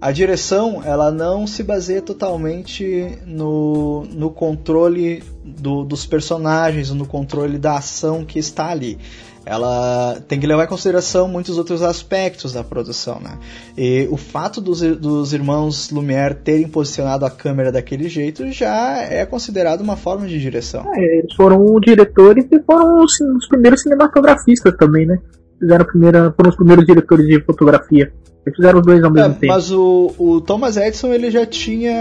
[0.00, 7.56] a direção ela não se baseia totalmente no, no controle do, dos personagens, no controle
[7.56, 8.98] da ação que está ali.
[9.44, 13.38] Ela tem que levar em consideração muitos outros aspectos da produção, né?
[13.76, 19.26] E o fato dos, dos irmãos Lumière terem posicionado a câmera daquele jeito já é
[19.26, 20.84] considerado uma forma de direção.
[20.94, 25.18] É, eles foram diretores e foram os, os primeiros cinematografistas também, né?
[25.58, 28.12] Fizeram primeira, foram os primeiros diretores de fotografia.
[28.44, 29.52] Eles fizeram os dois ao mesmo é, tempo.
[29.52, 31.92] Mas o, o Thomas Edison ele já tinha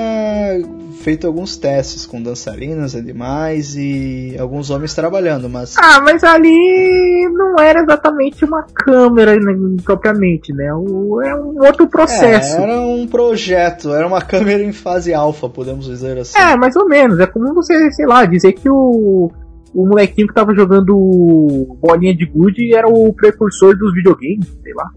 [1.02, 5.76] feito alguns testes com dançarinas, animais e alguns homens trabalhando, mas.
[5.78, 10.74] Ah, mas ali não era exatamente uma câmera né, propriamente, né?
[10.74, 12.58] O, é um outro processo.
[12.58, 16.40] É, era um projeto, era uma câmera em fase alfa, podemos dizer assim.
[16.40, 17.20] É, mais ou menos.
[17.20, 19.32] É como você, sei lá, dizer que o
[19.74, 24.90] o molequinho que tava jogando bolinha de gude era o precursor dos videogames, sei lá.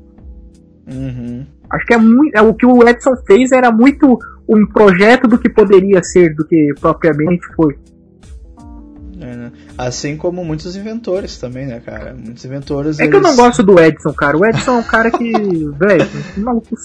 [0.86, 1.46] Uhum.
[1.70, 2.36] Acho que é muito.
[2.36, 4.18] É, o que o Edson fez era muito
[4.48, 7.76] um projeto do que poderia ser, do que propriamente foi.
[9.20, 9.52] É, né?
[9.78, 12.14] Assim como muitos inventores também, né, cara?
[12.14, 12.98] Muitos inventores.
[12.98, 13.10] É eles...
[13.10, 14.36] que eu não gosto do Edson, cara.
[14.36, 15.32] O Edson é um cara que.
[15.78, 16.76] velho, maluco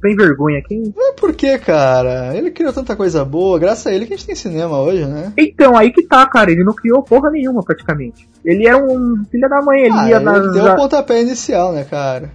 [0.00, 0.58] tem vergonha.
[0.58, 2.36] É por que, cara?
[2.36, 5.32] Ele criou tanta coisa boa, graças a ele que a gente tem cinema hoje, né?
[5.36, 6.52] Então, aí que tá, cara.
[6.52, 8.28] Ele não criou porra nenhuma, praticamente.
[8.44, 10.52] Ele era um filho da mãe, ele ah, ia ele nas.
[10.52, 12.30] Deu o pontapé inicial, né, cara?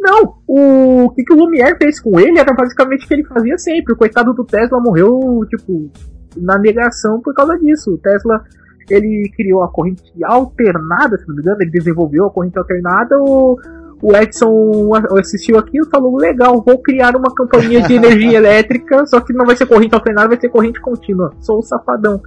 [0.00, 3.58] Não, o que, que o Lumière fez com ele era basicamente o que ele fazia
[3.58, 3.92] sempre.
[3.92, 5.90] O coitado do Tesla morreu, tipo,
[6.36, 7.94] na negação por causa disso.
[7.94, 8.44] O Tesla,
[8.88, 13.58] ele criou a corrente alternada, se não me engano, ele desenvolveu a corrente alternada, o,
[14.00, 19.20] o Edson assistiu aquilo e falou, legal, vou criar uma campanha de energia elétrica, só
[19.20, 21.32] que não vai ser corrente alternada, vai ser corrente contínua.
[21.40, 22.22] Sou o safadão.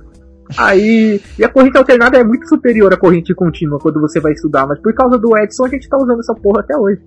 [0.58, 4.68] Aí, e a corrente alternada é muito superior à corrente contínua quando você vai estudar,
[4.68, 7.00] mas por causa do Edson a gente tá usando essa porra até hoje.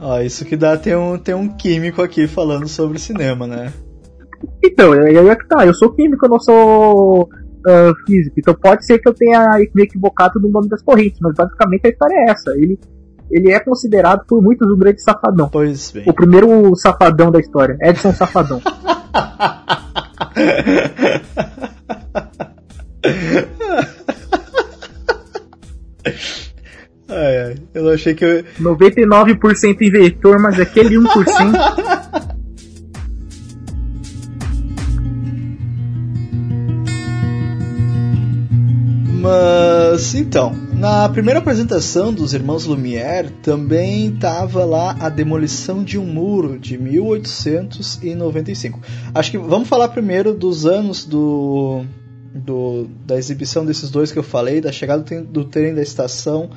[0.00, 3.72] Ó, isso que dá tem um, tem um químico aqui falando sobre cinema, né?
[4.64, 8.86] Então, aí é que tá, eu sou químico, eu não sou uh, físico, então pode
[8.86, 12.30] ser que eu tenha me equivocado no nome das correntes, mas basicamente a história é
[12.30, 12.50] essa.
[12.52, 12.78] Ele,
[13.30, 15.50] ele é considerado por muitos um grande safadão.
[15.50, 16.04] Pois bem.
[16.06, 18.62] O primeiro safadão da história, Edson Safadão.
[27.10, 27.56] Ai, ai.
[27.74, 28.44] Eu achei que eu...
[28.60, 32.30] 99% inventor, mas aquele 1%.
[39.20, 46.06] Mas então, na primeira apresentação dos irmãos Lumière também estava lá a demolição de um
[46.06, 48.80] muro de 1895.
[49.14, 51.84] Acho que vamos falar primeiro dos anos do,
[52.34, 56.48] do da exibição desses dois que eu falei, da chegada do trem da estação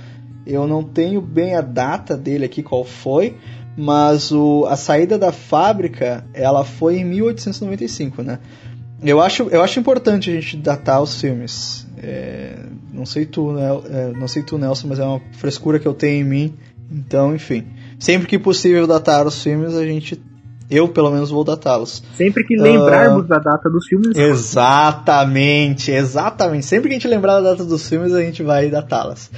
[0.45, 3.37] eu não tenho bem a data dele aqui, qual foi,
[3.77, 8.39] mas o, a saída da fábrica ela foi em 1895, né?
[9.01, 11.85] Eu acho, eu acho importante a gente datar os filmes.
[11.97, 12.55] É,
[12.93, 13.67] não sei tu, né?
[13.89, 16.53] É, não sei tu, Nelson, mas é uma frescura que eu tenho em mim.
[16.89, 17.65] Então, enfim,
[17.99, 20.21] sempre que possível datar os filmes, a gente
[20.69, 22.03] eu, pelo menos, vou datá-los.
[22.17, 24.17] Sempre que lembrarmos uh, da data dos filmes.
[24.17, 26.65] Exatamente, exatamente.
[26.65, 29.29] Sempre que a gente lembrar da data dos filmes, a gente vai datá-las.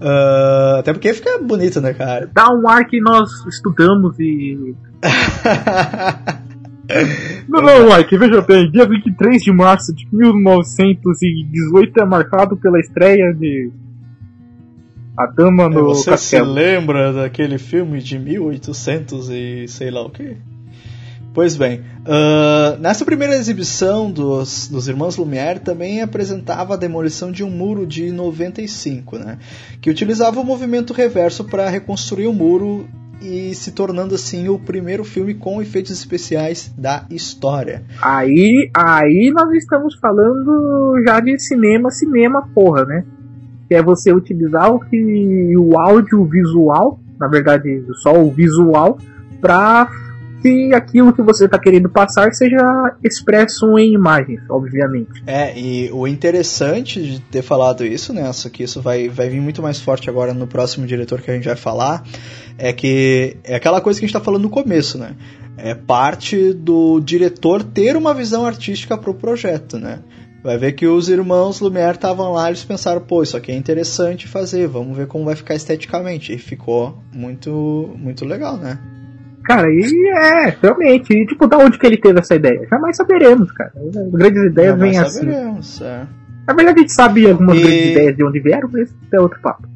[0.00, 2.30] Uh, até porque fica bonito, né, cara?
[2.32, 4.74] Dá um ar que nós estudamos e.
[7.46, 13.34] Não, não, Mike, veja bem, dia 23 de março de 1918 é marcado pela estreia
[13.34, 13.70] de
[15.14, 16.46] A Dama no Você Castelo.
[16.46, 20.38] se lembra daquele filme de 1800 e sei lá o que?
[21.34, 27.44] Pois bem, ah, nessa primeira exibição dos, dos Irmãos Lumière também apresentava a demolição de
[27.44, 29.38] um muro de 95, né?
[29.80, 32.88] Que utilizava o movimento reverso para reconstruir o muro
[33.20, 37.82] e se tornando assim o primeiro filme com efeitos especiais da história.
[38.00, 43.04] Aí, aí nós estamos falando já de cinema, cinema, porra, né?
[43.68, 48.98] Que é você utilizar o que o audiovisual, na verdade, só o visual,
[49.40, 49.90] pra
[50.40, 55.22] que aquilo que você está querendo passar seja expresso em imagens, obviamente.
[55.26, 59.40] É, e o interessante de ter falado isso, né, só que isso vai, vai vir
[59.40, 62.04] muito mais forte agora no próximo diretor que a gente vai falar,
[62.56, 65.14] é que é aquela coisa que a gente está falando no começo, né?
[65.56, 70.00] É parte do diretor ter uma visão artística pro projeto, né?
[70.42, 73.56] Vai ver que os irmãos Lumière estavam lá e eles pensaram, pô, isso aqui é
[73.56, 76.32] interessante fazer, vamos ver como vai ficar esteticamente.
[76.32, 78.78] E ficou muito, muito legal, né?
[79.48, 82.66] Cara, e é, realmente, e, tipo, da onde que ele teve essa ideia?
[82.68, 83.72] Jamais saberemos, cara.
[83.76, 85.18] As grandes ideias vêm assim.
[85.20, 86.06] saberemos, é.
[86.46, 89.18] Na verdade, a gente sabe algumas E- grandes ideias de onde vieram, mas isso é
[89.20, 89.66] outro papo.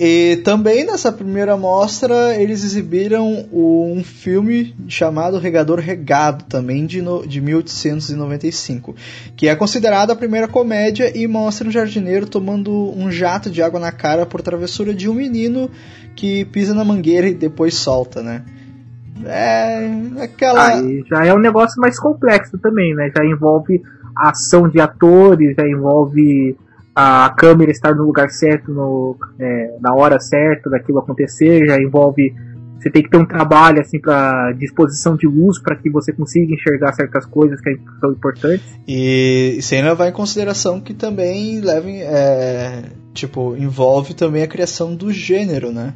[0.00, 7.26] E também nessa primeira mostra eles exibiram um filme chamado Regador Regado, também de, no-
[7.26, 8.94] de 1895,
[9.36, 13.80] que é considerada a primeira comédia e mostra um jardineiro tomando um jato de água
[13.80, 15.70] na cara por travessura de um menino
[16.14, 18.42] que pisa na mangueira e depois solta, né?
[19.26, 20.68] É aquela.
[20.68, 23.10] Aí já é um negócio mais complexo também, né?
[23.16, 23.82] Já envolve
[24.16, 26.56] a ação de atores, já envolve
[26.94, 32.34] a câmera estar no lugar certo, no, é, na hora certa daquilo acontecer, já envolve
[32.78, 36.54] você tem que ter um trabalho assim para disposição de luz para que você consiga
[36.54, 38.64] enxergar certas coisas que são importantes.
[38.86, 45.12] E, sem levar em consideração que também leva, é, tipo, envolve também a criação do
[45.12, 45.92] gênero, né?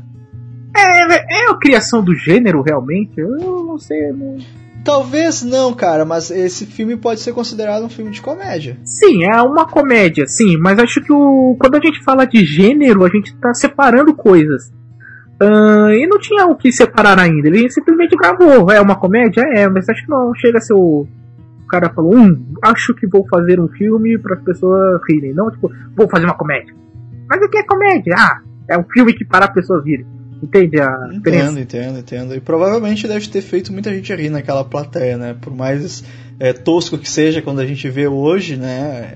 [0.74, 3.18] É, é a criação do gênero realmente?
[3.18, 4.12] Eu não sei.
[4.12, 4.36] Não...
[4.84, 8.76] Talvez não, cara, mas esse filme pode ser considerado um filme de comédia.
[8.84, 13.04] Sim, é uma comédia, sim, mas acho que o, quando a gente fala de gênero,
[13.04, 14.72] a gente tá separando coisas.
[15.40, 18.70] Ah, e não tinha o que separar ainda, ele simplesmente gravou.
[18.70, 19.42] É uma comédia?
[19.54, 21.06] É, mas acho que não chega a ser o.
[21.64, 25.32] O cara falou, hum, acho que vou fazer um filme para as pessoas rirem.
[25.32, 26.74] Não, tipo, vou fazer uma comédia.
[27.28, 28.14] Mas o que é comédia?
[28.16, 30.06] Ah, é um filme que para as pessoas rirem.
[30.42, 31.44] Entende a diferença?
[31.52, 32.34] Entendo, entendo, entendo.
[32.34, 35.36] E provavelmente deve ter feito muita gente rir naquela plateia, né?
[35.40, 36.02] Por mais
[36.40, 38.70] é, tosco que seja quando a gente vê hoje, né?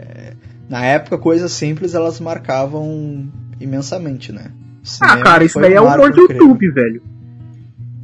[0.06, 0.32] é,
[0.68, 3.28] Na época, coisas simples elas marcavam
[3.60, 4.52] imensamente, né?
[4.84, 6.36] O Ah, cara, isso daí é um humor incrível.
[6.36, 7.02] YouTube, velho.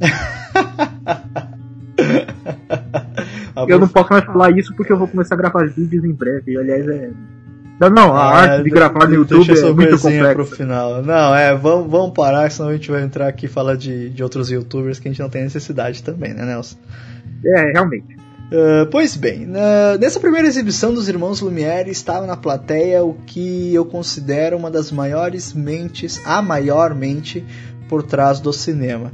[3.67, 6.53] Eu não posso mais falar isso porque eu vou começar a gravar vídeos em breve.
[6.53, 7.11] E, aliás, é.
[7.89, 10.55] Não, a Ah, arte de gravar no YouTube é muito coisinha pro complexa.
[10.55, 11.01] final.
[11.03, 14.23] Não, é, vamos, vamos parar, senão a gente vai entrar aqui e falar de, de
[14.23, 16.77] outros youtubers que a gente não tem necessidade também, né, Nelson?
[17.45, 18.17] É, realmente.
[18.51, 23.73] Ah, pois bem, na- nessa primeira exibição dos Irmãos Lumière estava na plateia o que
[23.73, 27.43] eu considero uma das maiores mentes, a maior mente
[27.89, 29.11] por trás do cinema.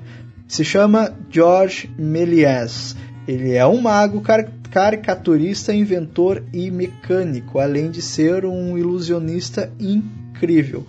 [0.47, 2.95] Se chama Georges Méliès.
[3.27, 10.85] Ele é um mago, car- caricaturista, inventor e mecânico, além de ser um ilusionista incrível.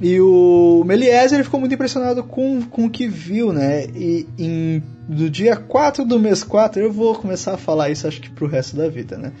[0.00, 3.86] E o ele ficou muito impressionado com, com o que viu, né?
[3.94, 8.20] E em, no dia 4 do mês 4, eu vou começar a falar isso acho
[8.20, 9.32] que pro resto da vida, né?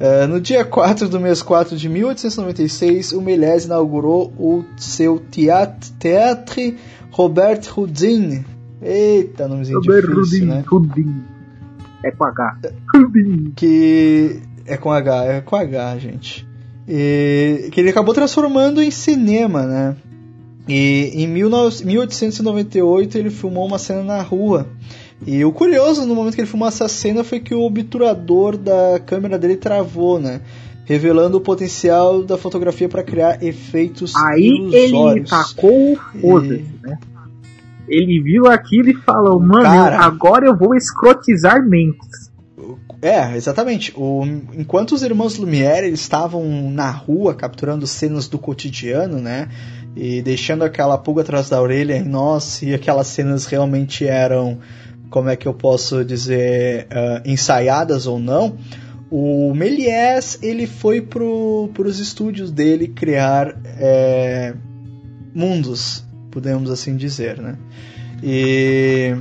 [0.00, 5.90] Eh, no dia 4 do mês 4 de 1896, o Méliès inaugurou o seu Théâtre,
[5.98, 6.78] Théâtre
[7.10, 8.44] Robert Houdin.
[8.80, 10.64] Eita, nomezinho difícil, Rudin, né?
[10.66, 11.37] Rudin.
[12.02, 12.58] É com H.
[13.56, 16.46] Que é com H, é com H, gente.
[16.86, 19.96] E, que ele acabou transformando em cinema, né?
[20.68, 24.66] E em 19 1898 ele filmou uma cena na rua.
[25.26, 29.00] E o curioso no momento que ele filmou essa cena foi que o obturador da
[29.04, 30.40] câmera dele travou, né?
[30.84, 35.30] Revelando o potencial da fotografia para criar efeitos Aí ele ilusórios.
[35.30, 36.98] tacou o foda-se, né?
[37.88, 40.00] Ele viu aquilo e falou, mano, Cara.
[40.00, 42.28] agora eu vou escrotizar mentes.
[43.00, 43.92] É, exatamente.
[43.96, 44.24] O,
[44.54, 49.48] enquanto os irmãos Lumière estavam na rua capturando cenas do cotidiano, né?
[49.96, 54.58] E deixando aquela pulga atrás da orelha em nós se aquelas cenas realmente eram,
[55.10, 58.56] como é que eu posso dizer, ah, ensaiadas ou não.
[59.10, 64.54] O Méliès ele foi pro, pros estúdios dele criar é,
[65.34, 67.56] mundos, podemos assim dizer, né?
[68.22, 69.16] E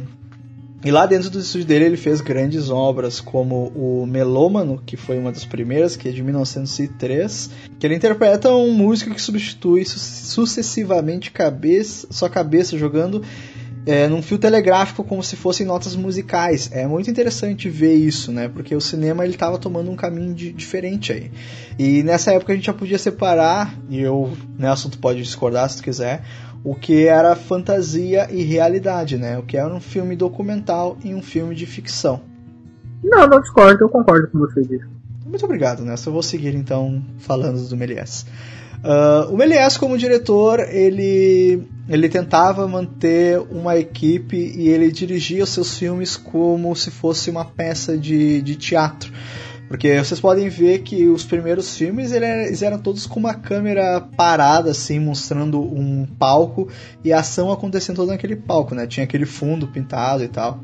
[0.84, 5.18] E lá dentro do estúdio dele ele fez grandes obras como o Melômano, que foi
[5.18, 11.32] uma das primeiras, que é de 1903, que ele interpreta um músico que substitui sucessivamente
[11.32, 13.24] cabeça, sua cabeça jogando
[13.88, 16.70] é, num fio telegráfico como se fossem notas musicais.
[16.74, 18.48] É muito interessante ver isso, né?
[18.50, 21.32] Porque o cinema ele estava tomando um caminho de, diferente aí.
[21.80, 25.78] E nessa época a gente já podia separar, e eu, Nelson, tu pode discordar se
[25.78, 26.22] tu quiser,
[26.64, 29.38] o que era fantasia e realidade, né?
[29.38, 32.22] O que era um filme documental e um filme de ficção.
[33.04, 34.88] Não, não discordo, eu concordo com você disso.
[35.26, 35.96] Muito obrigado, né?
[36.06, 38.26] Eu vou seguir então falando do Méliès.
[38.78, 45.50] Uh, o Méliès, como diretor, ele, ele tentava manter uma equipe e ele dirigia os
[45.50, 49.12] seus filmes como se fosse uma peça de, de teatro.
[49.68, 54.72] Porque vocês podem ver que os primeiros filmes eles eram todos com uma câmera parada,
[54.72, 56.70] assim, mostrando um palco
[57.04, 58.88] e a ação acontecendo toda naquele palco, né?
[58.88, 60.62] Tinha aquele fundo pintado e tal.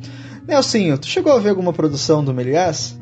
[0.48, 2.98] Nelsinho, tu chegou a ver alguma produção do Méliès?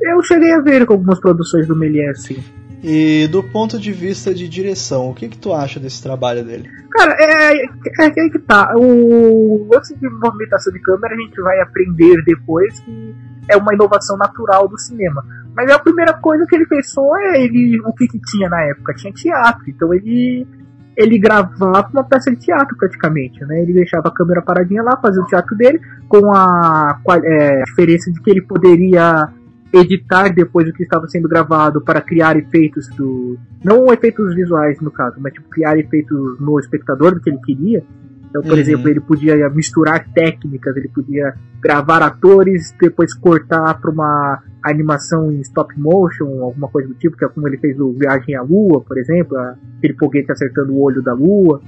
[0.00, 2.42] Eu cheguei a ver algumas produções do Méliès, sim.
[2.82, 6.70] E do ponto de vista de direção, o que, que tu acha desse trabalho dele?
[6.92, 8.72] Cara, é, é, é que tá.
[8.76, 13.14] O lance de movimentação de câmera a gente vai aprender depois que
[13.48, 15.24] é uma inovação natural do cinema.
[15.54, 18.94] Mas a primeira coisa que ele pensou é ele, o que, que tinha na época?
[18.94, 19.64] Tinha teatro.
[19.68, 20.46] Então ele
[20.96, 23.62] ele gravava uma peça de teatro praticamente, né?
[23.62, 28.20] Ele deixava a câmera paradinha lá, fazia o teatro dele, com a, é, diferença de
[28.20, 29.28] que ele poderia
[29.72, 33.38] editar depois o que estava sendo gravado para criar efeitos do.
[33.64, 37.84] Não efeitos visuais no caso, mas tipo, criar efeitos no espectador do que ele queria.
[38.28, 38.58] Então, por uhum.
[38.58, 45.40] exemplo, ele podia misturar técnicas, ele podia gravar atores, depois cortar para uma animação em
[45.40, 48.82] stop motion, alguma coisa do tipo, que é como ele fez o Viagem à Lua,
[48.82, 49.36] por exemplo,
[49.78, 51.60] aquele foguete acertando o olho da Lua.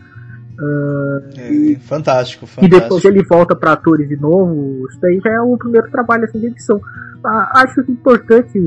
[0.59, 2.65] Uh, é, e, fantástico, fantástico.
[2.65, 4.87] E depois ele volta para atores de novo.
[4.91, 6.79] Isso daí já é o primeiro trabalho assim, de edição.
[7.25, 8.59] Ah, acho importante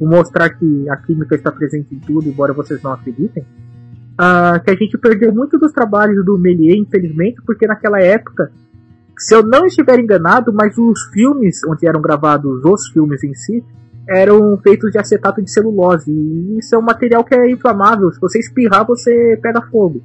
[0.00, 3.44] mostrar que a química está presente em tudo, embora vocês não acreditem
[4.20, 8.50] uh, que a gente perdeu muito dos trabalhos do Méliès, infelizmente, porque naquela época,
[9.18, 13.64] se eu não estiver enganado, mas os filmes onde eram gravados os filmes em si
[14.08, 16.10] eram feitos de acetato de celulose.
[16.12, 18.12] E isso é um material que é inflamável.
[18.12, 20.00] Se você espirrar, você pega fogo.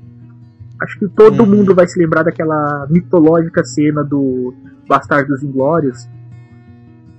[0.82, 1.46] Acho que todo uhum.
[1.46, 4.54] mundo vai se lembrar daquela mitológica cena do
[4.88, 6.10] Bastardos Inglórios,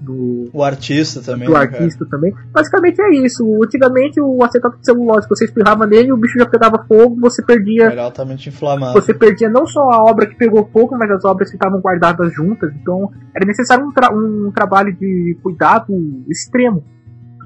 [0.03, 0.51] do.
[0.53, 1.47] O artista também.
[1.47, 2.11] Do né, artista cara?
[2.11, 2.35] também.
[2.53, 3.45] Basicamente é isso.
[3.63, 7.85] Antigamente o acetato de celulose, você espirrava nele, o bicho já pegava fogo, você perdia.
[7.85, 8.93] Era altamente inflamado.
[8.95, 12.33] Você perdia não só a obra que pegou fogo, mas as obras que estavam guardadas
[12.35, 12.73] juntas.
[12.75, 15.93] Então era necessário um, tra um trabalho de cuidado
[16.29, 16.85] extremo.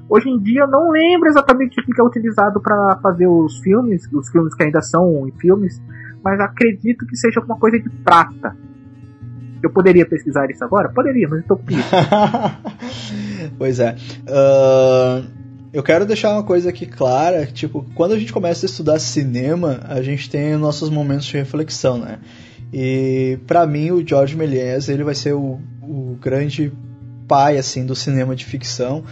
[0.09, 4.07] Hoje em dia eu não lembro exatamente o que é utilizado para fazer os filmes,
[4.13, 5.81] os filmes que ainda são em filmes,
[6.23, 8.55] mas acredito que seja alguma coisa de prata.
[9.61, 10.89] Eu poderia pesquisar isso agora?
[10.89, 11.63] Poderia, mas estou com
[13.57, 13.95] pois é.
[14.23, 15.25] Uh,
[15.73, 19.81] eu quero deixar uma coisa aqui clara, tipo, quando a gente começa a estudar cinema,
[19.83, 22.19] a gente tem nossos momentos de reflexão, né?
[22.73, 26.71] E para mim o George Méliès, ele vai ser o, o grande
[27.27, 29.03] pai assim do cinema de ficção,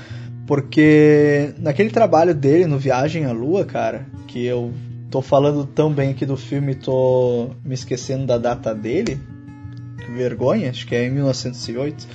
[0.48, 4.74] porque naquele trabalho dele no Viagem à Lua, cara, que eu
[5.10, 9.20] tô falando tão bem aqui do filme, tô me esquecendo da data dele,
[10.16, 12.08] vergonha, acho que é em 1908.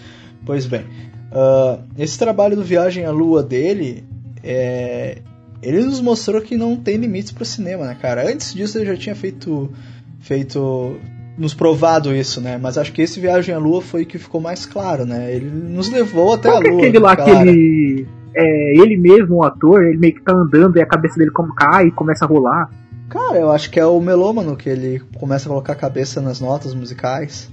[0.44, 0.82] Pois bem,
[1.30, 4.04] uh, esse trabalho do Viagem à Lua dele,
[4.42, 5.18] é,
[5.62, 8.30] ele nos mostrou que não tem limites para o cinema, né, cara?
[8.30, 9.70] Antes disso ele já tinha feito,
[10.18, 10.98] feito,
[11.36, 12.58] nos provado isso, né?
[12.60, 15.32] Mas acho que esse Viagem à Lua foi que ficou mais claro, né?
[15.32, 16.80] Ele nos levou até Qual a é Lua.
[16.80, 20.80] aquele lá que ele, é, ele mesmo, o ator, ele meio que tá andando e
[20.80, 22.70] a cabeça dele como cai e começa a rolar.
[23.10, 26.40] Cara, eu acho que é o melômano que ele começa a colocar a cabeça nas
[26.40, 27.50] notas musicais.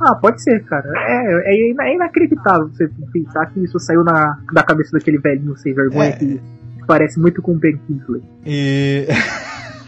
[0.00, 0.88] Ah, pode ser, cara.
[0.96, 5.74] É, é, é inacreditável você pensar que isso saiu na, da cabeça daquele velhinho sem
[5.74, 6.12] vergonha é.
[6.12, 6.40] que
[6.86, 8.22] parece muito com o Ben Kingsley.
[8.46, 9.06] E.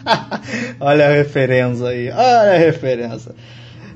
[0.79, 3.33] olha a referência aí, olha a referência.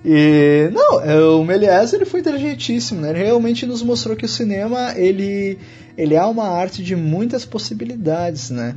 [0.03, 3.09] E não, é, o Méliès ele foi inteligentíssimo, né?
[3.09, 5.57] Ele realmente nos mostrou que o cinema ele
[5.97, 8.75] ele é uma arte de muitas possibilidades, né?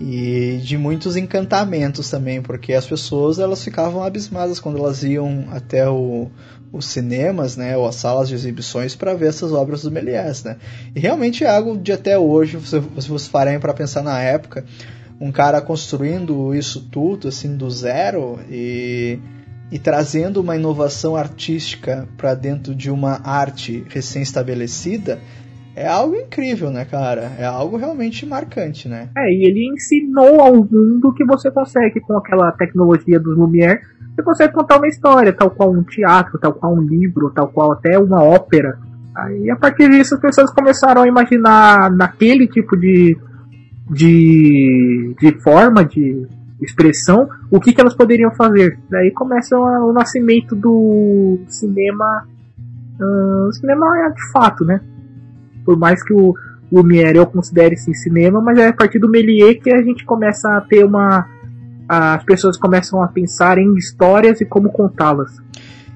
[0.00, 5.88] E de muitos encantamentos também, porque as pessoas elas ficavam abismadas quando elas iam até
[5.88, 6.30] o,
[6.72, 10.56] os cinemas, né, ou as salas de exibições para ver essas obras do Méliès, né?
[10.94, 14.64] E realmente é algo de até hoje, se vocês farem para pensar na época,
[15.20, 19.18] um cara construindo isso tudo assim do zero e,
[19.72, 25.18] e trazendo uma inovação artística para dentro de uma arte recém-estabelecida,
[25.74, 27.32] é algo incrível, né, cara?
[27.38, 29.10] É algo realmente marcante, né?
[29.16, 33.80] É, e ele ensinou ao mundo que você consegue com aquela tecnologia dos Lumière
[34.18, 37.72] você consegue contar uma história, tal qual um teatro, tal qual um livro, tal qual
[37.72, 38.78] até uma ópera.
[39.14, 43.16] Aí a partir disso as pessoas começaram a imaginar naquele tipo de,
[43.90, 46.26] de, de forma, de
[46.60, 48.78] expressão, o que, que elas poderiam fazer.
[48.90, 52.26] Daí começa o nascimento do cinema.
[53.00, 54.80] Uh, cinema é de fato, né?
[55.64, 56.34] Por mais que o
[56.72, 60.56] Lumière eu considere sim cinema, mas é a partir do Méliès que a gente começa
[60.56, 61.24] a ter uma.
[61.88, 65.40] As pessoas começam a pensar em histórias e como contá-las.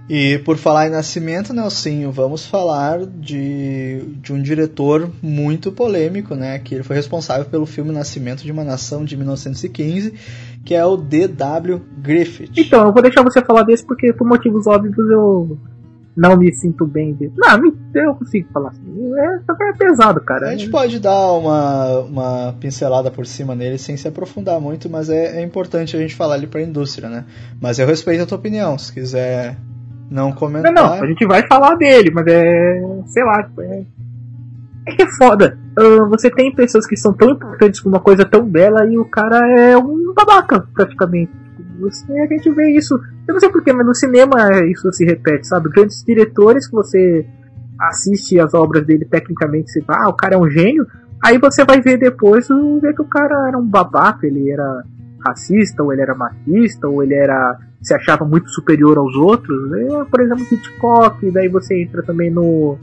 [0.08, 6.58] E por falar em nascimento, Nelsinho, vamos falar de, de um diretor muito polêmico, né?
[6.58, 10.12] Que ele foi responsável pelo filme Nascimento de uma Nação de 1915,
[10.64, 11.80] que é o D.W.
[11.98, 12.50] Griffith.
[12.56, 15.58] Então, eu vou deixar você falar desse porque por motivos óbvios eu
[16.16, 17.32] não me sinto bem dele.
[17.36, 17.58] Não,
[17.94, 19.12] eu consigo falar assim.
[19.16, 20.48] É, é pesado, cara.
[20.48, 25.08] A gente pode dar uma, uma pincelada por cima nele sem se aprofundar muito, mas
[25.08, 27.24] é, é importante a gente falar ali pra indústria, né?
[27.60, 28.76] Mas eu respeito a tua opinião.
[28.76, 29.56] Se quiser
[30.10, 30.70] não comentar.
[30.72, 32.82] Não, não, a gente vai falar dele, mas é.
[33.06, 33.84] sei lá, tipo, é.
[34.86, 35.58] É que é foda.
[35.78, 39.04] Uh, você tem pessoas que são tão importantes com uma coisa tão bela e o
[39.04, 41.30] cara é um babaca, praticamente.
[41.82, 42.94] Você, a gente vê isso.
[43.26, 45.68] Eu não sei porquê, mas no cinema isso se repete, sabe?
[45.70, 47.26] Grandes diretores que você
[47.80, 50.86] assiste as obras dele tecnicamente, você fala, ah, o cara é um gênio.
[51.24, 52.48] Aí você vai ver depois
[52.80, 54.84] ver que o cara era um babaca, ele era
[55.24, 59.72] racista, ou ele era machista, ou ele era se achava muito superior aos outros.
[59.72, 62.78] É, por exemplo, Hitchcock, daí você entra também no.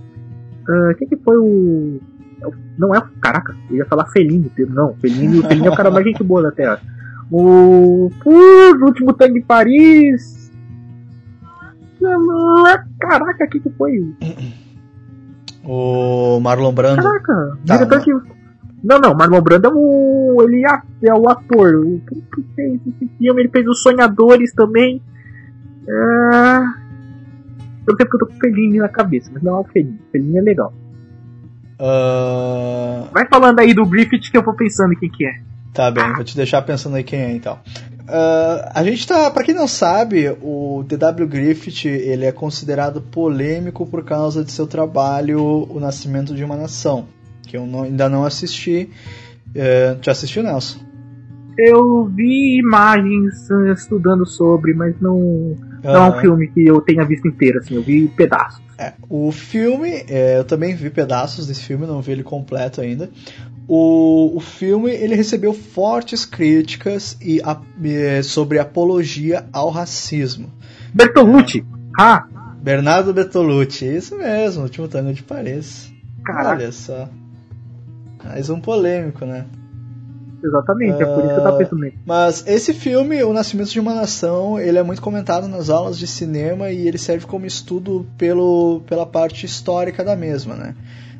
[0.68, 2.00] Uh, que que foi o.
[2.42, 2.48] É
[2.78, 3.02] não é.
[3.22, 4.94] Caraca, eu ia falar Fellini, não.
[4.96, 6.80] Fellini, Fellini é o cara mais gente boa da Terra.
[7.32, 8.12] O.
[8.26, 10.52] o último tanque de Paris.
[13.00, 14.16] Caraca, o que que foi?
[15.64, 17.02] O Marlon Brando.
[17.02, 18.12] Caraca, tá, diretor que
[18.84, 20.38] não, não, Marlon Brando é o.
[20.44, 21.76] Ele é, é o ator.
[21.76, 23.42] O que, que fez esse filme?
[23.42, 25.02] Ele fez Os Sonhadores também.
[25.88, 26.58] É...
[27.88, 30.00] Eu sei porque eu tô com o Fellini na cabeça, mas não é o Fellini.
[30.08, 30.74] O Fellini é legal.
[31.80, 33.12] Uh...
[33.12, 35.42] Vai falando aí do Griffith que eu vou pensando quem que é.
[35.74, 37.60] Tá bem, vou te deixar pensando aí quem é então.
[38.02, 41.28] Uh, a gente tá, para quem não sabe, o D.W.
[41.28, 47.08] Griffith ele é considerado polêmico por causa de seu trabalho O Nascimento de uma Nação
[47.50, 48.90] que eu não, ainda não assisti.
[49.56, 50.80] É, já assistiu, Nelson?
[51.58, 57.04] Eu vi imagens eh, estudando sobre, mas não, não é um filme que eu tenha
[57.04, 58.62] visto inteiro, assim, eu vi pedaços.
[58.78, 63.10] É, o filme, é, eu também vi pedaços desse filme, não vi ele completo ainda.
[63.72, 67.62] O, o filme ele recebeu fortes críticas e, a,
[68.24, 70.50] sobre apologia ao racismo.
[70.92, 71.64] Bertolucci!
[72.00, 72.26] Ah!
[72.60, 75.94] Bernardo Bertolucci, isso mesmo, último tango de Paris.
[76.26, 76.50] Caraca.
[76.50, 77.08] Olha só.
[78.26, 79.46] Mais um polêmico, né?
[80.44, 82.00] Exatamente, é por isso que eu tava pensando nele.
[82.04, 86.08] Mas esse filme, O Nascimento de uma Nação, ele é muito comentado nas aulas de
[86.08, 90.76] cinema e ele serve como estudo pelo, pela parte histórica da mesma, né?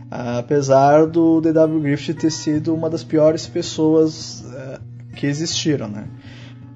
[0.10, 1.82] Apesar do D.W.
[1.82, 4.80] Griffith ter sido uma das piores pessoas uh,
[5.16, 6.08] que existiram, né?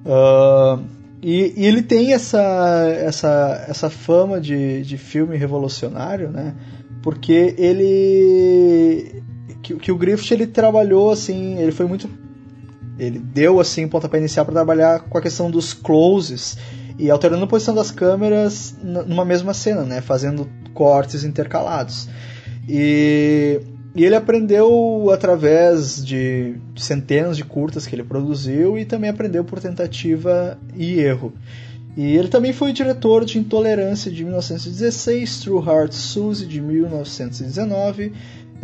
[0.04, 0.84] Uh,
[1.22, 2.42] e, e, ele tem essa,
[2.86, 6.54] essa, essa fama de, de filme revolucionário, né?
[7.02, 9.22] Porque ele
[9.62, 12.08] que, que o Griffith ele trabalhou assim, ele foi muito
[12.98, 16.56] ele deu assim pontapé inicial para trabalhar com a questão dos closes
[16.98, 22.08] e alterando a posição das câmeras numa mesma cena, né, fazendo cortes intercalados.
[22.68, 23.60] E,
[23.94, 29.60] e ele aprendeu através de centenas de curtas que ele produziu e também aprendeu por
[29.60, 31.32] tentativa e erro.
[31.96, 38.12] E ele também foi diretor de Intolerância de 1916, True Heart Suzy de 1919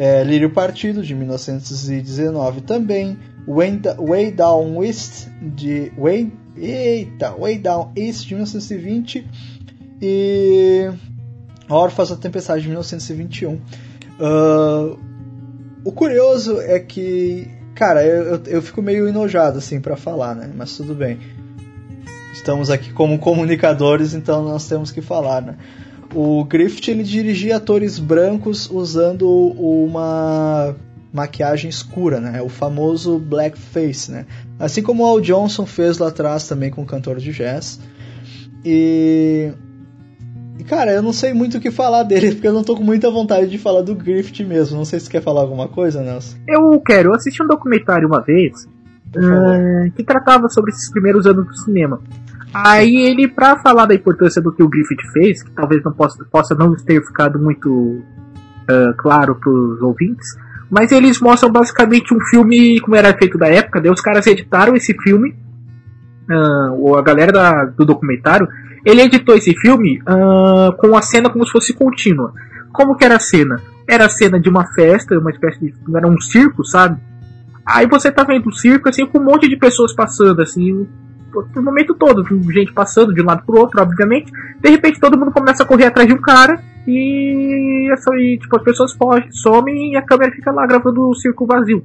[0.01, 3.19] é, Lírio Partido, de 1919 também.
[3.47, 5.93] Way, Way Down East, de.
[5.99, 9.27] Way, eita, Way Down East, de 1920.
[10.01, 10.91] E.
[11.69, 13.61] Órfãos da Tempestade, de 1921.
[14.21, 14.99] Uh,
[15.85, 17.49] o curioso é que.
[17.75, 20.51] Cara, eu, eu, fico meio enojado assim para falar, né?
[20.55, 21.19] Mas tudo bem.
[22.35, 25.57] Estamos aqui como comunicadores, então nós temos que falar, né?
[26.15, 30.77] O Griffith ele dirigia atores brancos usando uma
[31.13, 32.43] maquiagem escura, né?
[32.43, 34.27] O famoso blackface, né?
[34.59, 37.81] Assim como o Al Johnson fez lá atrás também com o cantor de jazz.
[38.65, 39.53] E
[40.65, 43.11] cara, eu não sei muito o que falar dele, porque eu não tô com muita
[43.11, 44.77] vontade de falar do Griffith mesmo.
[44.77, 46.37] Não sei se quer falar alguma coisa, Nelson.
[46.47, 47.11] Eu quero.
[47.11, 48.69] Eu assisti um documentário uma vez
[49.17, 52.01] uh, que tratava sobre esses primeiros anos do cinema.
[52.53, 56.25] Aí ele, para falar da importância do que o Griffith fez, que talvez não possa,
[56.25, 60.27] possa não ter ficado muito uh, claro para os ouvintes,
[60.69, 63.81] mas eles mostram basicamente um filme como era feito da época.
[63.81, 65.37] Daí os caras editaram esse filme,
[66.29, 68.49] uh, a galera da, do documentário
[68.85, 72.33] Ele editou esse filme uh, com a cena como se fosse contínua.
[72.73, 73.61] Como que era a cena?
[73.89, 75.75] Era a cena de uma festa, uma espécie de.
[75.95, 77.01] Era um circo, sabe?
[77.67, 80.87] Aí você tá vendo o circo, assim, com um monte de pessoas passando, assim,
[81.35, 84.33] o momento todo, gente passando de um lado pro outro, obviamente.
[84.61, 88.63] De repente todo mundo começa a correr atrás de um cara e, e tipo, as
[88.63, 91.85] pessoas fogem, somem e a câmera fica lá gravando o circo vazio.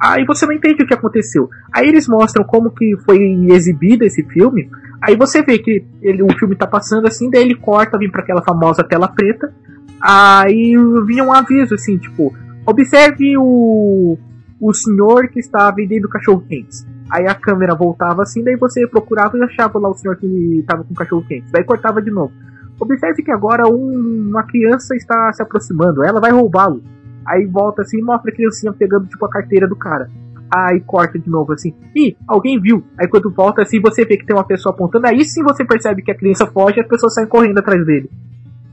[0.00, 1.48] Aí você não entende o que aconteceu.
[1.72, 3.18] Aí eles mostram como que foi
[3.50, 4.70] exibido esse filme.
[5.00, 8.22] Aí você vê que ele, o filme tá passando assim, daí ele corta, vem para
[8.22, 9.52] aquela famosa tela preta.
[10.00, 10.74] Aí
[11.06, 12.34] vinha um aviso assim, tipo,
[12.66, 14.18] observe o,
[14.60, 16.86] o senhor que está vendendo cachorro quentes.
[17.10, 20.26] Aí a câmera voltava assim, daí você procurava e achava lá o senhor que
[20.60, 21.50] estava com cachorro quente.
[21.50, 22.32] Daí cortava de novo.
[22.80, 26.82] Observe que agora um, uma criança está se aproximando, ela vai roubá-lo.
[27.26, 30.08] Aí volta assim e mostra a criancinha pegando tipo a carteira do cara.
[30.54, 31.74] Aí corta de novo assim.
[31.94, 32.82] Ih, alguém viu.
[32.98, 35.06] Aí quando volta assim, você vê que tem uma pessoa apontando.
[35.06, 38.10] Aí sim você percebe que a criança foge e as pessoas saem correndo atrás dele.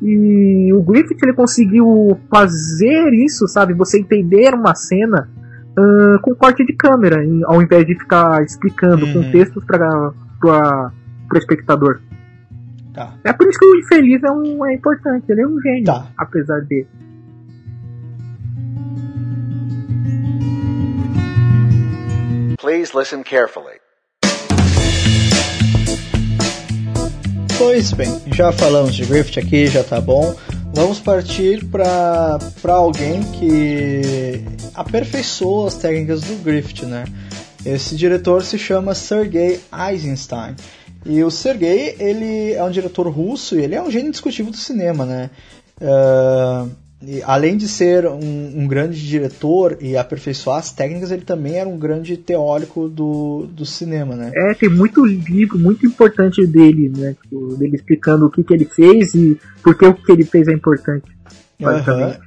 [0.01, 3.73] E o Griffith ele conseguiu fazer isso, sabe?
[3.73, 5.29] Você entender uma cena
[5.77, 9.13] uh, com corte de câmera, em, ao invés de ficar explicando uhum.
[9.13, 10.11] contextos para
[10.43, 12.01] o espectador.
[12.93, 13.13] Tá.
[13.23, 16.07] É por isso que o infeliz é, um, é importante, ele é um gênio, tá.
[16.17, 16.87] apesar dele.
[22.65, 23.79] Please listen carefully.
[27.59, 30.35] Pois bem, já falamos de Griffith aqui, já tá bom.
[30.73, 34.43] Vamos partir para alguém que
[34.73, 37.05] aperfeiçoou as técnicas do Griffith, né?
[37.63, 40.55] Esse diretor se chama Sergei Eisenstein.
[41.05, 44.57] E o Sergei, ele é um diretor russo e ele é um gênio indiscutível do
[44.57, 45.29] cinema, né?
[45.79, 46.71] Uh,
[47.07, 51.69] e, além de ser um, um, grande diretor e aperfeiçoar as técnicas, ele também era
[51.69, 54.31] um grande teórico do, do cinema, né?
[54.33, 57.15] É, tem muito livro muito importante dele, né?
[57.21, 60.47] Tipo, dele explicando o que, que ele fez e por que o que ele fez
[60.47, 61.05] é importante.
[61.59, 62.17] Basicamente.
[62.17, 62.25] Uhum.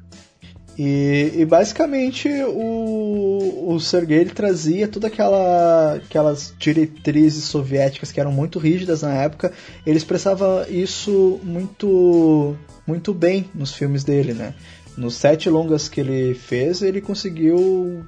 [0.79, 8.31] E, e, basicamente o, o Sergei ele trazia todas aquela, aquelas diretrizes soviéticas que eram
[8.31, 9.53] muito rígidas na época,
[9.85, 12.55] ele expressava isso muito
[12.89, 14.55] muito bem nos filmes dele, né?
[14.97, 18.03] Nos sete longas que ele fez, ele conseguiu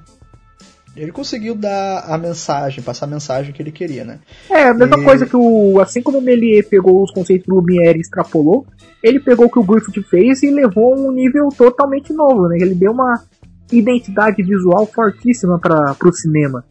[0.97, 4.19] ele conseguiu dar a mensagem, passar a mensagem que ele queria, né?
[4.49, 5.03] É, a mesma e...
[5.03, 5.79] coisa que o.
[5.79, 8.65] Assim como o Melier pegou os conceitos do Lumière e extrapolou,
[9.03, 12.57] ele pegou o que o Griffith fez e levou a um nível totalmente novo, né?
[12.59, 13.23] Ele deu uma
[13.71, 16.65] identidade visual fortíssima para o cinema.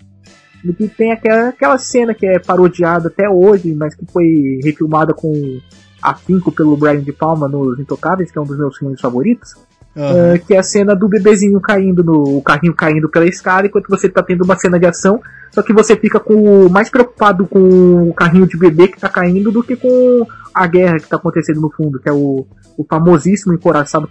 [0.63, 5.33] E tem aquela, aquela cena que é parodiada até hoje, mas que foi refilmada com
[6.03, 9.55] afinco pelo Brian de Palma nos Intocáveis, que é um dos meus filmes favoritos.
[9.97, 10.35] Uhum.
[10.35, 13.89] Uh, que é a cena do bebezinho caindo no o carrinho caindo pela escada enquanto
[13.89, 15.21] você tá tendo uma cena de ação,
[15.51, 19.51] só que você fica com mais preocupado com o carrinho de bebê que tá caindo
[19.51, 20.25] do que com
[20.55, 22.47] a guerra que tá acontecendo no fundo, que é o,
[22.77, 24.09] o famosíssimo encoraçado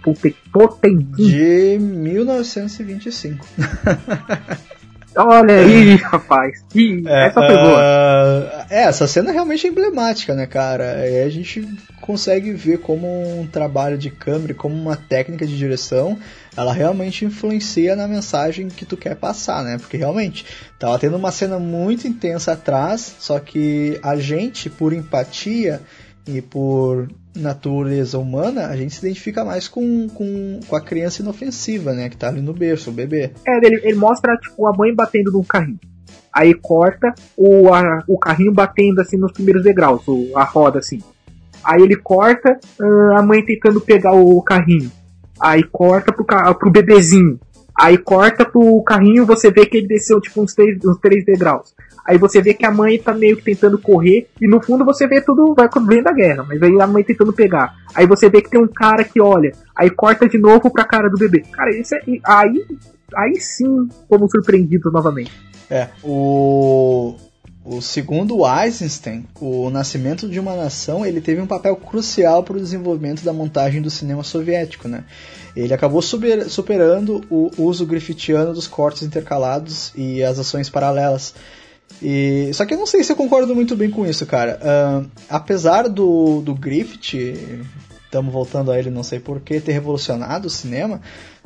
[0.52, 1.14] Potemkin.
[1.16, 3.46] De 1925.
[5.26, 6.64] Olha aí, rapaz.
[6.74, 7.78] Ih, é, essa foi boa.
[7.78, 10.96] Uh, é, essa cena é realmente emblemática, né, cara?
[10.96, 11.66] Aí a gente
[12.00, 16.18] consegue ver como um trabalho de câmera, como uma técnica de direção,
[16.56, 19.78] ela realmente influencia na mensagem que tu quer passar, né?
[19.78, 20.44] Porque realmente
[20.78, 25.80] tava tendo uma cena muito intensa atrás, só que a gente, por empatia
[26.26, 31.92] e por natureza humana, a gente se identifica mais com, com, com a criança inofensiva,
[31.92, 32.08] né?
[32.08, 33.30] Que tá ali no berço, o bebê.
[33.46, 35.78] É, ele, ele mostra, tipo, a mãe batendo no carrinho.
[36.32, 41.00] Aí corta o, a, o carrinho batendo, assim, nos primeiros degraus, o, a roda, assim.
[41.62, 44.90] Aí ele corta uh, a mãe tentando pegar o carrinho.
[45.40, 46.24] Aí corta pro,
[46.54, 47.38] pro bebezinho.
[47.74, 51.74] Aí corta pro carrinho, você vê que ele desceu, tipo, uns três, uns três degraus.
[52.06, 55.06] Aí você vê que a mãe tá meio que tentando correr, e no fundo você
[55.06, 57.74] vê tudo vai vem da guerra, mas aí a mãe tentando pegar.
[57.94, 61.08] Aí você vê que tem um cara que olha, aí corta de novo pra cara
[61.08, 61.40] do bebê.
[61.52, 62.00] Cara, isso é.
[62.24, 62.64] Aí,
[63.14, 65.32] aí sim fomos surpreendidos novamente.
[65.70, 67.14] É, o.
[67.62, 72.60] O segundo Eisenstein, o Nascimento de uma Nação, ele teve um papel crucial para o
[72.60, 75.04] desenvolvimento da montagem do cinema soviético, né?
[75.54, 81.34] Ele acabou super, superando o uso griffithiano dos cortes intercalados e as ações paralelas,
[82.02, 84.58] e, só que eu não sei se eu concordo muito bem com isso, cara.
[84.62, 87.62] Uh, apesar do, do Griffith,
[88.04, 91.00] estamos voltando a ele, não sei porquê, ter revolucionado o cinema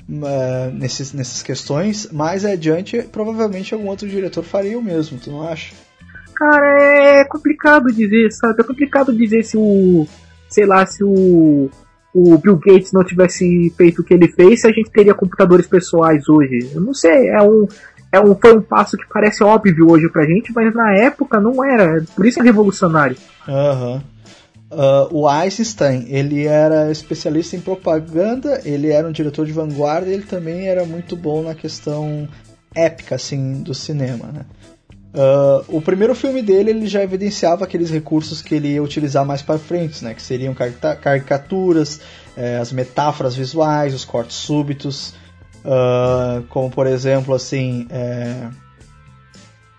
[0.08, 5.46] uh, nesses, nessas questões, mais adiante, provavelmente algum outro diretor faria o mesmo, tu não
[5.46, 5.74] acha?
[6.34, 8.60] Cara, é complicado dizer, sabe?
[8.60, 10.06] É complicado dizer se o.
[10.48, 11.70] Sei lá, se o.
[12.12, 15.66] O Bill Gates não tivesse feito o que ele fez, se a gente teria computadores
[15.66, 16.70] pessoais hoje.
[16.72, 17.66] Eu não sei, é um
[18.14, 21.64] é um, foi um passo que parece óbvio hoje pra gente, mas na época não
[21.64, 22.04] era.
[22.14, 23.16] Por isso é revolucionário.
[23.48, 23.92] Aham.
[23.94, 24.14] Uhum.
[24.70, 30.14] Uh, o Eisenstein, ele era especialista em propaganda, ele era um diretor de vanguarda e
[30.14, 32.26] ele também era muito bom na questão
[32.74, 34.40] épica, assim, do cinema, né?
[35.14, 39.42] Uh, o primeiro filme dele ele já evidenciava aqueles recursos que ele ia utilizar mais
[39.42, 40.12] para frente, né?
[40.12, 42.00] Que seriam caricaturas,
[42.36, 45.14] eh, as metáforas visuais, os cortes súbitos,
[45.64, 48.48] uh, como por exemplo assim eh,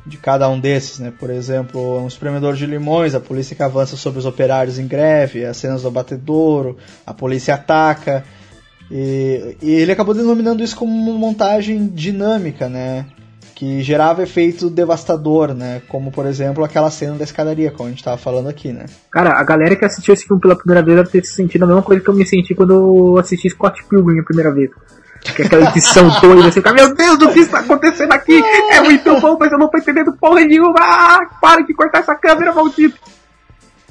[0.06, 1.12] de cada um desses, né?
[1.18, 5.46] Por exemplo, um espremedor de limões, a polícia que avança sobre os operários em greve,
[5.46, 8.24] as cenas do abatedouro, a polícia ataca.
[8.92, 13.08] E, e ele acabou denominando isso como uma montagem dinâmica, né?
[13.56, 15.82] que gerava efeito devastador, né?
[15.88, 18.86] Como, por exemplo, aquela cena da escadaria, como a gente tava falando aqui, né?
[19.10, 21.68] Cara, a galera que assistiu esse filme pela primeira vez deve ter se sentido a
[21.68, 24.70] mesma coisa que eu me senti quando eu assisti Scott Pilgrim a primeira vez.
[25.34, 28.44] Que aquela edição doida, assim, meu Deus, o que está acontecendo aqui?
[28.72, 30.76] É muito bom, mas eu não tô entendendo porra nenhuma.
[30.80, 33.00] Ah, para de cortar essa câmera, maldito.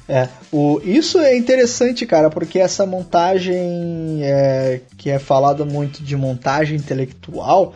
[0.07, 6.15] É, o, isso é interessante, cara, porque essa montagem é, que é falada muito de
[6.15, 7.73] montagem intelectual,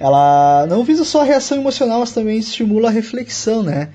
[0.00, 3.90] ela não visa só a reação emocional, mas também estimula a reflexão, né?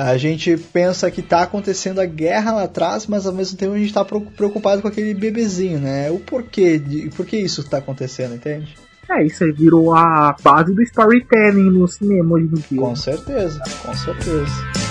[0.00, 3.78] A gente pensa que está acontecendo a guerra lá atrás, mas ao mesmo tempo a
[3.78, 6.08] gente está preocupado com aquele bebezinho, né?
[6.08, 8.76] O porquê, de, por que isso está acontecendo, entende?
[9.10, 12.80] É, isso aí virou a base do storytelling no cinema hoje em dia.
[12.80, 14.87] Com certeza, com certeza.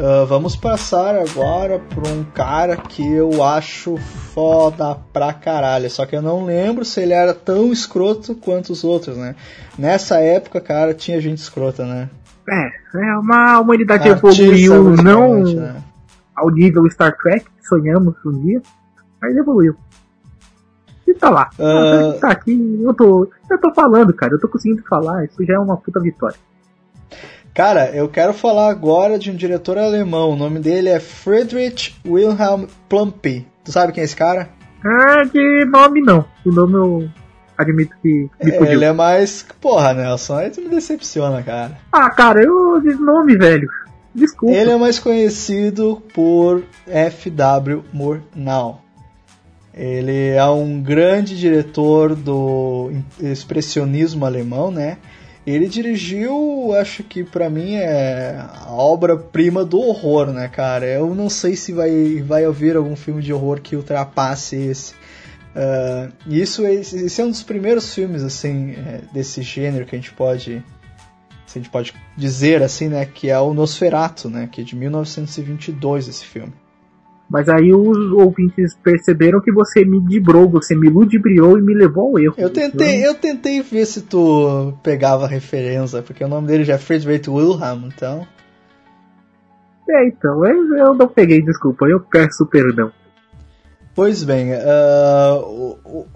[0.00, 5.90] Uh, vamos passar agora por um cara que eu acho foda pra caralho.
[5.90, 9.36] Só que eu não lembro se ele era tão escroto quanto os outros, né?
[9.78, 12.08] Nessa época, cara, tinha gente escrota, né?
[12.48, 15.82] É, é uma humanidade evoluiu não né?
[16.34, 18.62] ao nível Star Trek, que sonhamos um dia,
[19.20, 19.76] mas evoluiu.
[21.06, 21.50] E tá lá.
[21.58, 22.18] Uh...
[22.18, 25.58] Tá aqui, eu tô, eu tô falando, cara, eu tô conseguindo falar, isso já é
[25.58, 26.38] uma puta vitória.
[27.54, 30.30] Cara, eu quero falar agora de um diretor alemão.
[30.30, 33.46] O nome dele é Friedrich Wilhelm Plumpe.
[33.64, 34.48] Tu sabe quem é esse cara?
[34.84, 36.24] Ah, de nome não.
[36.44, 37.10] De nome eu
[37.58, 39.44] admito que me é, Ele é mais.
[39.60, 41.78] Porra, Nelson, aí tu me decepciona, cara.
[41.92, 42.80] Ah, cara, eu.
[42.80, 43.68] De nome, velho.
[44.14, 44.54] Desculpa.
[44.54, 47.84] Ele é mais conhecido por F.W.
[47.92, 48.82] Murnau.
[49.72, 52.90] Ele é um grande diretor do
[53.20, 54.98] expressionismo alemão, né?
[55.46, 60.86] Ele dirigiu, acho que para mim é a obra-prima do horror, né, cara?
[60.86, 64.94] Eu não sei se vai, vai haver algum filme de horror que ultrapasse esse.
[65.56, 70.12] Uh, isso esse é um dos primeiros filmes assim é, desse gênero que a gente
[70.12, 70.62] pode
[71.44, 76.06] a gente pode dizer assim, né, que é o Nosferatu, né, que é de 1922
[76.06, 76.52] esse filme.
[77.30, 82.08] Mas aí os ouvintes perceberam que você me dibrou, você me ludibriou e me levou
[82.08, 82.34] ao erro.
[82.36, 86.78] Eu tentei, eu tentei ver se tu pegava referência, porque o nome dele já é
[86.78, 88.26] Friedrich Wilhelm, então.
[89.88, 92.90] É, então, eu não peguei, desculpa, eu peço perdão.
[93.94, 96.06] Pois bem, uh, o, o,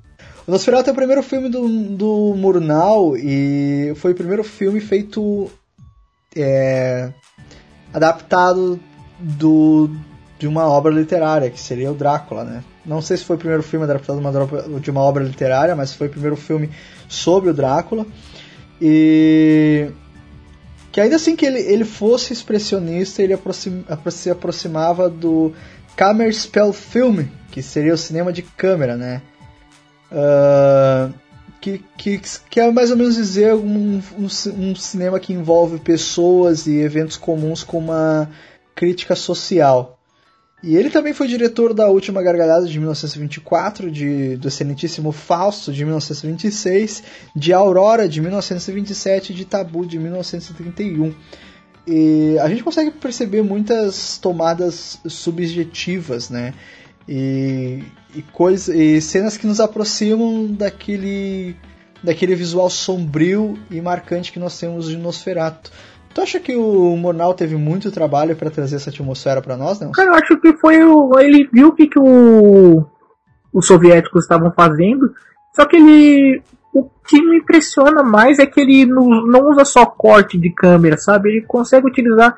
[0.47, 5.49] o Nosferatu é o primeiro filme do, do Murnau e foi o primeiro filme feito
[6.37, 7.13] é,
[7.93, 8.81] adaptado
[9.19, 9.91] do
[10.45, 12.63] de uma obra literária, que seria o Drácula, né?
[12.85, 14.21] Não sei se foi o primeiro filme adaptado
[14.79, 16.69] de uma obra literária, mas foi o primeiro filme
[17.09, 18.07] sobre o Drácula.
[18.79, 19.89] E
[20.93, 25.51] que ainda assim que ele, ele fosse expressionista, ele aproxima, se aproximava do
[25.97, 29.23] Kammerspell Film, que seria o cinema de câmera, né?
[30.13, 31.15] Uh,
[31.59, 32.21] que, que,
[32.51, 37.17] que é mais ou menos dizer um, um, um cinema que envolve pessoas e eventos
[37.17, 38.29] comuns com uma
[38.75, 39.94] crítica social.
[40.67, 45.85] E ele também foi diretor da Última Gargalhada de 1924, de, do excelentíssimo Fausto de
[45.85, 47.03] 1926,
[47.37, 51.15] de Aurora de 1927 e de Tabu de 1931.
[51.87, 56.55] E a gente consegue perceber muitas tomadas subjetivas, né?
[57.07, 57.85] E,
[58.17, 61.55] e, coisa, e cenas que nos aproximam daquele,
[62.03, 65.71] daquele visual sombrio e marcante que nós temos de Nosferatu.
[66.15, 69.91] Tu acha que o Murnau teve muito trabalho para trazer essa atmosfera para nós, não?
[69.91, 71.19] Cara, eu acho que foi o.
[71.19, 72.87] Ele viu o que, que o,
[73.53, 75.13] os soviéticos estavam fazendo,
[75.55, 76.41] só que ele.
[76.73, 80.97] O que me impressiona mais é que ele não, não usa só corte de câmera,
[80.97, 81.31] sabe?
[81.31, 82.37] Ele consegue utilizar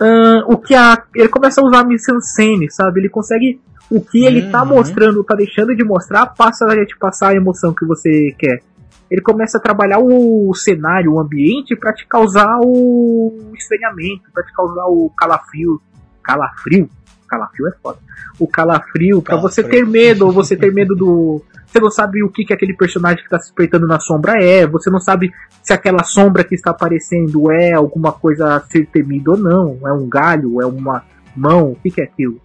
[0.00, 1.02] uh, o que a.
[1.14, 3.00] Ele começa a usar a mise-en-scène, sabe?
[3.00, 3.60] Ele consegue.
[3.90, 4.68] O que ele tá uhum.
[4.68, 8.62] tá mostrando, tá deixando de mostrar, passa a te passar a emoção que você quer
[9.10, 14.52] ele começa a trabalhar o cenário, o ambiente, para te causar o estranhamento, para te
[14.52, 15.80] causar o calafrio.
[16.22, 16.90] Calafrio?
[17.26, 17.98] Calafrio é foda.
[18.38, 22.30] O calafrio, para você ter medo, ou você ter medo do, você não sabe o
[22.30, 25.30] que, que aquele personagem que está se espreitando na sombra é, você não sabe
[25.62, 29.92] se aquela sombra que está aparecendo é alguma coisa a ser temida ou não, é
[29.92, 31.04] um galho, é uma
[31.36, 32.40] mão, o que, que é aquilo.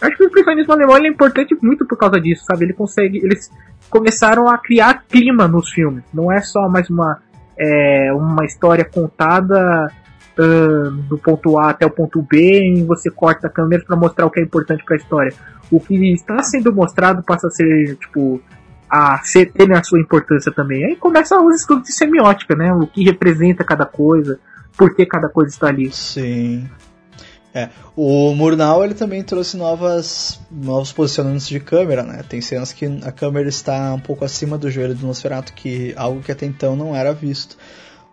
[0.00, 2.64] Acho que o impressionismo alemão é importante muito por causa disso, sabe?
[2.64, 3.50] Ele consegue, eles
[3.90, 6.04] começaram a criar clima nos filmes.
[6.14, 7.18] Não é só mais uma
[7.58, 9.92] é, uma história contada
[10.38, 14.24] uh, do ponto A até o ponto B e você corta a câmera para mostrar
[14.24, 15.34] o que é importante para a história.
[15.70, 18.40] O que está sendo mostrado passa a ser tipo
[18.88, 20.84] a ser, ter a sua importância também.
[20.84, 22.72] Aí começa os estudos de semiótica, né?
[22.72, 24.40] O que representa cada coisa,
[24.76, 25.92] por que cada coisa está ali.
[25.92, 26.68] Sim.
[27.52, 32.22] É, o Murnau ele também trouxe novas, novos posicionamentos de câmera, né?
[32.28, 36.22] Tem cenas que a câmera está um pouco acima do joelho do Nosferatu, que algo
[36.22, 37.56] que até então não era visto.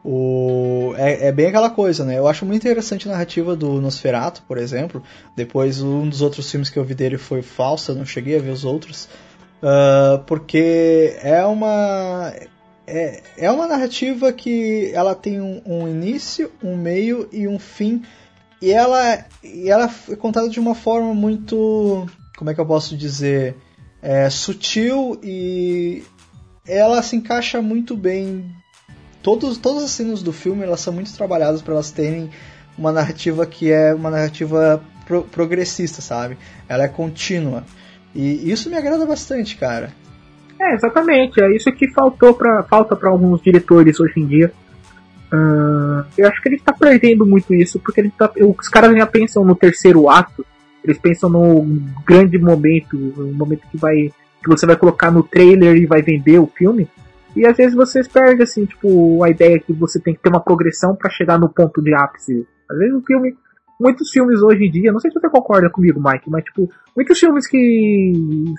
[0.04, 2.18] O, é, é, bem aquela coisa, né?
[2.18, 5.04] Eu acho muito interessante a narrativa do Nosferatu, por exemplo.
[5.36, 8.52] Depois, um dos outros filmes que eu vi dele foi Falsa, não cheguei a ver
[8.52, 9.08] os outros.
[9.62, 12.34] Uh, porque é uma.
[12.88, 18.02] É, é uma narrativa que ela tem um, um início, um meio e um fim
[18.62, 22.08] e ela, e ela é contada de uma forma muito.
[22.38, 23.56] Como é que eu posso dizer?
[24.02, 26.04] É, sutil e
[26.66, 28.46] ela se encaixa muito bem.
[29.22, 32.30] Todos, todas as cenas do filme elas são muito trabalhadas para elas terem
[32.78, 36.38] uma narrativa que é uma narrativa pro, progressista, sabe?
[36.70, 37.64] Ela é contínua.
[38.14, 39.92] E isso me agrada bastante, cara.
[40.60, 41.42] É, exatamente.
[41.42, 44.52] É isso que faltou pra, falta para alguns diretores hoje em dia.
[45.32, 49.06] Uh, eu acho que ele está perdendo muito isso, porque ele tá, os caras já
[49.06, 50.46] pensam no terceiro ato,
[50.84, 51.66] eles pensam no
[52.06, 54.12] grande momento, no momento que vai
[54.42, 56.88] que você vai colocar no trailer e vai vender o filme.
[57.36, 60.40] E às vezes vocês perdem assim, tipo, a ideia que você tem que ter uma
[60.40, 62.48] progressão para chegar no ponto de ápice.
[62.70, 63.36] Às vezes o filme,
[63.80, 67.20] muitos filmes hoje em dia, não sei se você concorda comigo, Mike, mas tipo, muitos
[67.20, 68.14] filmes que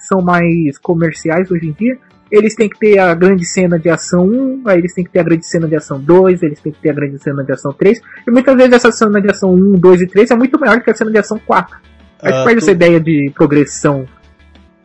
[0.07, 1.99] são mais comerciais hoje em dia,
[2.31, 5.21] eles têm que ter a grande cena de ação 1, aí eles têm que ter
[5.21, 7.73] a grande cena de ação 2, eles têm que ter a grande cena de ação
[7.73, 10.81] 3, e muitas vezes essa cena de ação 1, 2 e 3 é muito maior
[10.81, 11.79] que a cena de ação 4.
[12.21, 12.65] Aí uh, perde tu...
[12.65, 14.07] essa ideia de progressão.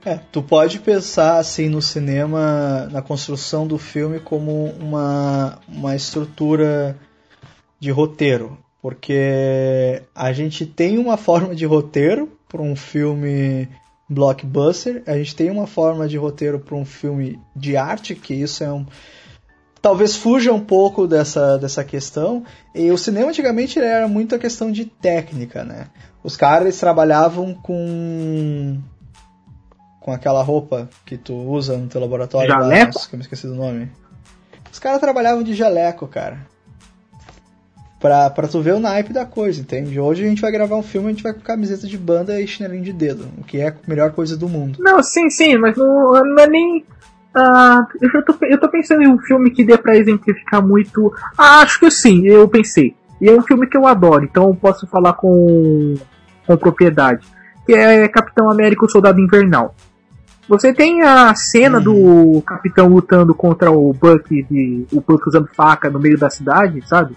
[0.05, 6.97] É, tu pode pensar assim no cinema, na construção do filme como uma, uma estrutura
[7.79, 13.67] de roteiro, porque a gente tem uma forma de roteiro para um filme
[14.13, 15.03] blockbuster.
[15.07, 18.71] A gente tem uma forma de roteiro para um filme de arte, que isso é
[18.71, 18.85] um.
[19.81, 22.45] Talvez fuja um pouco dessa, dessa questão.
[22.73, 25.87] E o cinema antigamente era muito a questão de técnica, né?
[26.23, 28.79] Os caras trabalhavam com.
[29.99, 32.49] com aquela roupa que tu usa no teu laboratório.
[32.49, 32.69] Jaleco?
[32.69, 33.91] Lá, nossa, que eu me esqueci do nome.
[34.71, 36.52] Os caras trabalhavam de jaleco, cara
[38.03, 39.97] pra, pra tu ver o naipe da coisa, entende?
[39.97, 42.45] Hoje a gente vai gravar um filme, a gente vai com camiseta de banda e
[42.45, 44.77] chinelinho de dedo, o que é a melhor coisa do mundo.
[44.81, 46.85] Não, sim, sim, mas não, não é nem.
[47.33, 51.13] Uh, eu, tô, eu tô pensando em um filme que dê pra exemplificar muito.
[51.37, 52.93] Ah, acho que sim, eu pensei.
[53.21, 55.95] E é um filme que eu adoro, então eu posso falar com,
[56.45, 57.25] com propriedade.
[57.65, 59.73] Que é Capitão América o Soldado Invernal.
[60.49, 62.41] Você tem a cena do uhum.
[62.41, 67.15] Capitão lutando contra o Buck, de, o Buck usando faca no meio da cidade, sabe?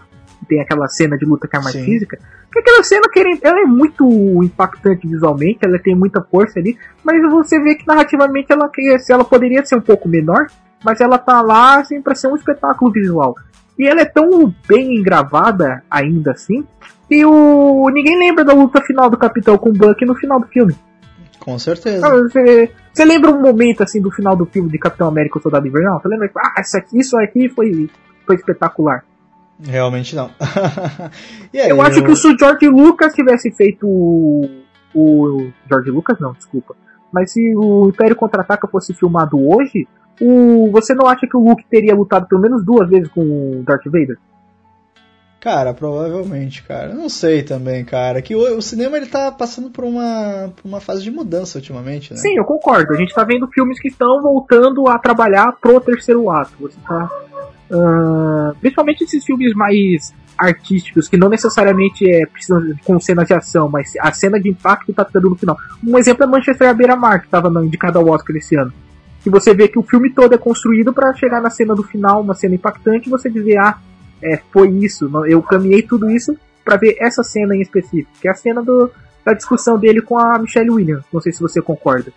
[0.49, 1.85] Tem aquela cena de luta que é mais Sim.
[1.85, 2.19] física.
[2.53, 3.05] Que aquela cena
[3.43, 4.05] ela é muito
[4.43, 8.71] impactante visualmente, ela tem muita força ali, mas você vê que narrativamente ela,
[9.11, 10.47] ela poderia ser um pouco menor,
[10.85, 13.35] mas ela tá lá assim para ser um espetáculo visual.
[13.79, 16.65] E ela é tão bem gravada ainda assim,
[17.09, 20.47] que o ninguém lembra da luta final do Capitão com o Buck no final do
[20.47, 20.75] filme.
[21.39, 22.09] Com certeza.
[22.09, 25.67] Você, você lembra um momento assim do final do filme de Capitão América o Soldado
[25.67, 26.01] Invernal?
[26.01, 26.31] Você lembra?
[26.39, 27.89] Ah, isso aqui, isso aqui foi,
[28.27, 29.05] foi espetacular.
[29.63, 30.31] Realmente não.
[31.53, 32.05] aí, eu acho eu...
[32.05, 34.49] que se o George Lucas tivesse feito o,
[34.95, 35.51] o.
[35.69, 36.77] George Lucas não, desculpa.
[37.11, 39.89] Mas se o Império Contra-Ataca fosse filmado hoje,
[40.21, 40.71] o...
[40.71, 43.87] você não acha que o Luke teria lutado pelo menos duas vezes com o Darth
[43.87, 44.19] Vader?
[45.47, 46.93] Cara, provavelmente, cara.
[46.93, 48.21] Não sei também, cara.
[48.21, 52.13] Que o, o, cinema ele tá passando por uma, por uma fase de mudança ultimamente,
[52.13, 52.19] né?
[52.19, 52.93] Sim, eu concordo.
[52.93, 56.51] A gente tá vendo filmes que estão voltando a trabalhar pro terceiro ato.
[56.59, 57.09] Você tá
[57.71, 63.69] Uh, principalmente esses filmes mais artísticos, que não necessariamente é precisam com cenas de ação,
[63.69, 65.57] mas a cena de impacto tá dando no final.
[65.85, 68.73] Um exemplo é Manchester à beira-mar, que estava indicado ao Oscar esse ano.
[69.23, 72.21] Que você vê que o filme todo é construído para chegar na cena do final,
[72.21, 73.79] uma cena impactante, e você dizer, ah,
[74.23, 78.31] é, foi isso, eu caminhei tudo isso para ver essa cena em específico, que é
[78.31, 78.91] a cena do,
[79.25, 81.05] da discussão dele com a Michelle Williams.
[81.13, 82.13] Não sei se você concorda.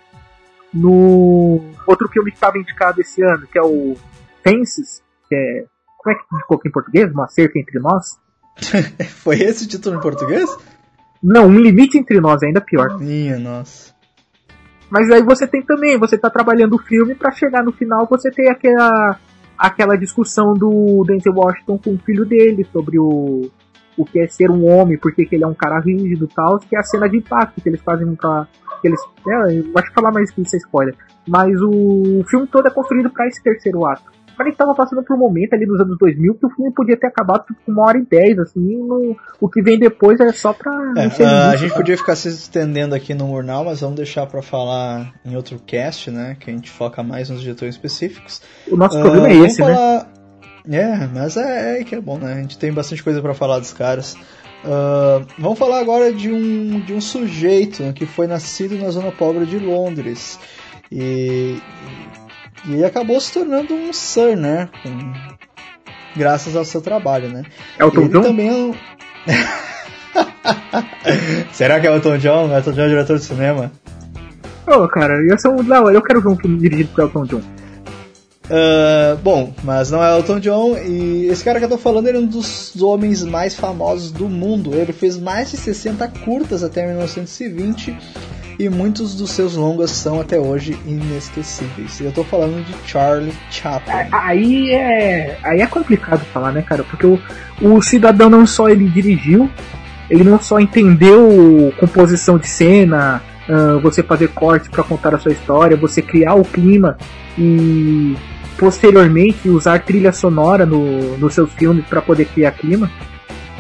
[0.74, 3.96] No outro filme que estava indicado esse ano, que é o
[4.44, 5.66] Fences, que é.
[5.98, 7.12] Como é que ficou em português?
[7.12, 8.20] Uma cerca entre nós?
[9.24, 10.50] Foi esse o título em português?
[11.22, 12.98] Não, um limite entre nós, ainda pior.
[13.00, 13.94] Minha nossa.
[14.90, 18.32] Mas aí você tem também, você tá trabalhando o filme para chegar no final você
[18.32, 19.20] ter aquela
[19.58, 23.52] aquela discussão do Denzel Washington com o filho dele sobre o
[24.00, 26.58] o que é ser um homem, porque que ele é um cara rígido e tal,
[26.58, 28.48] que é a cena de impacto que eles fazem pra.
[28.82, 30.96] Que eles, é, eu acho que falar mais que isso é spoiler.
[31.28, 34.10] Mas o filme todo é construído para esse terceiro ato.
[34.40, 36.96] Mas gente tava passando por um momento ali nos anos 2000 que o filme podia
[36.96, 40.54] ter acabado com uma hora e dez, assim, no, o que vem depois é só
[40.54, 40.72] pra.
[40.96, 44.42] É, a, a gente podia ficar se estendendo aqui no Murnal, mas vamos deixar para
[44.42, 46.38] falar em outro cast, né?
[46.40, 48.42] Que a gente foca mais nos diretores específicos.
[48.72, 49.76] O nosso uh, problema é esse, né?
[49.76, 50.08] falar...
[50.66, 50.78] né?
[50.78, 52.32] É, mas é, é que é bom, né?
[52.32, 54.14] A gente tem bastante coisa para falar dos caras.
[54.64, 59.46] Uh, vamos falar agora de um, de um sujeito que foi nascido na zona pobre
[59.46, 60.40] de Londres
[60.90, 61.58] e,
[62.66, 64.70] e acabou se tornando um Sir, né?
[64.84, 65.14] Com,
[66.16, 67.44] graças ao seu trabalho, né?
[67.80, 68.22] Elton Ele John?
[68.22, 68.76] também
[69.28, 69.70] é.
[71.54, 72.56] Será que é Elton John?
[72.56, 73.72] Elton John é diretor de cinema?
[74.68, 75.64] Ô, oh, cara, eu sou um.
[75.64, 77.42] Não, eu quero ver um filme dirigido por Elton John.
[78.50, 82.18] Uh, bom, mas não é Elton John e esse cara que eu tô falando ele
[82.18, 84.74] é um dos homens mais famosos do mundo.
[84.74, 87.96] Ele fez mais de 60 curtas até 1920
[88.60, 92.02] e muitos dos seus longas são até hoje inesquecíveis.
[92.02, 93.94] Eu tô falando de Charlie Chaplin.
[94.12, 96.84] Aí é, aí é complicado falar, né, cara?
[96.84, 97.18] Porque o,
[97.62, 99.50] o cidadão não só ele dirigiu,
[100.10, 105.32] ele não só entendeu composição de cena, uh, você fazer cortes para contar a sua
[105.32, 106.98] história, você criar o clima
[107.38, 108.18] e
[108.58, 112.92] posteriormente usar trilha sonora no, nos seus filmes para poder criar clima.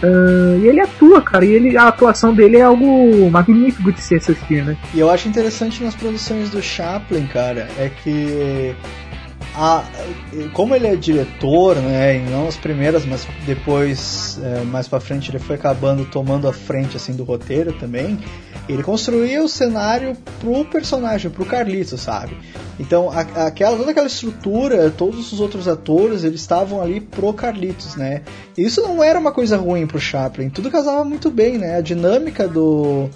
[0.03, 4.15] Uh, e ele atua, cara, e ele, a atuação dele é algo magnífico de se
[4.15, 4.77] assistir, né?
[4.93, 8.75] E eu acho interessante nas produções do Chaplin, cara, é que
[9.59, 9.83] a,
[10.53, 15.29] como ele é diretor, né, e não as primeiras, mas depois, é, mais para frente,
[15.29, 18.17] ele foi acabando tomando a frente assim do roteiro também.
[18.69, 22.37] Ele construía o cenário pro personagem, pro Carlito, sabe?
[22.79, 27.97] Então, a, aquela, toda aquela estrutura, todos os outros atores, eles estavam ali pro Carlitos,
[27.97, 28.21] né?
[28.57, 31.75] Isso não era uma coisa ruim pro Chaplin, tudo casava muito bem, né?
[31.75, 33.09] A dinâmica do,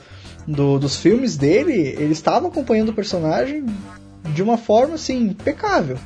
[0.46, 3.66] do dos filmes dele, eles estavam acompanhando o personagem
[4.34, 5.98] de uma forma, assim, impecável.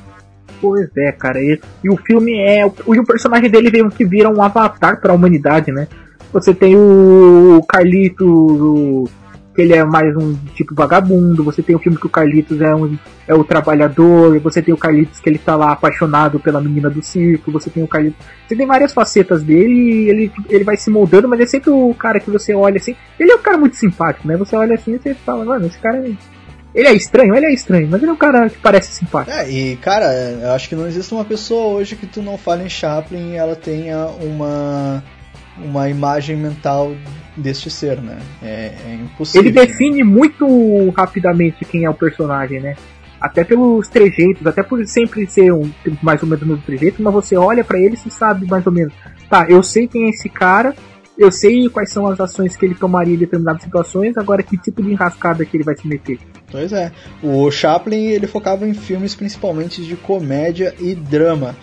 [0.60, 1.40] Pois é, cara.
[1.40, 2.66] E, e o filme é.
[2.66, 5.86] O, e o personagem dele veio que vira um avatar para a humanidade, né?
[6.32, 9.08] Você tem o Carlito,
[9.54, 11.42] que ele é mais um tipo vagabundo.
[11.42, 14.38] Você tem o filme que o Carlitos é, um, é o trabalhador.
[14.40, 17.50] Você tem o Carlitos que ele tá lá apaixonado pela menina do circo.
[17.50, 18.24] Você tem o Carlitos.
[18.46, 21.94] Você tem várias facetas dele e ele, ele vai se moldando, mas é sempre o
[21.94, 22.94] cara que você olha assim.
[23.18, 24.36] Ele é um cara muito simpático, né?
[24.36, 26.12] Você olha assim e você fala, mano, esse cara é
[26.74, 29.36] ele é estranho, ele é estranho, mas ele é um cara que parece simpático.
[29.36, 32.64] É, e cara, eu acho que não existe uma pessoa hoje que tu não fale
[32.64, 35.02] em Chaplin e ela tenha uma,
[35.56, 36.94] uma imagem mental
[37.36, 38.18] deste ser, né?
[38.42, 39.48] É, é impossível.
[39.48, 40.04] Ele define né?
[40.04, 42.76] muito rapidamente quem é o personagem, né?
[43.20, 45.70] Até pelos trejeitos, até por sempre ser um
[46.02, 48.72] mais ou menos o mesmo trejeito, mas você olha para ele e sabe mais ou
[48.72, 48.92] menos.
[49.28, 50.74] Tá, eu sei quem é esse cara,
[51.18, 54.82] eu sei quais são as ações que ele tomaria em determinadas situações, agora que tipo
[54.82, 56.18] de enrascada que ele vai se meter.
[56.50, 56.92] Pois é.
[57.22, 61.56] O Chaplin ele focava em filmes principalmente de comédia e drama.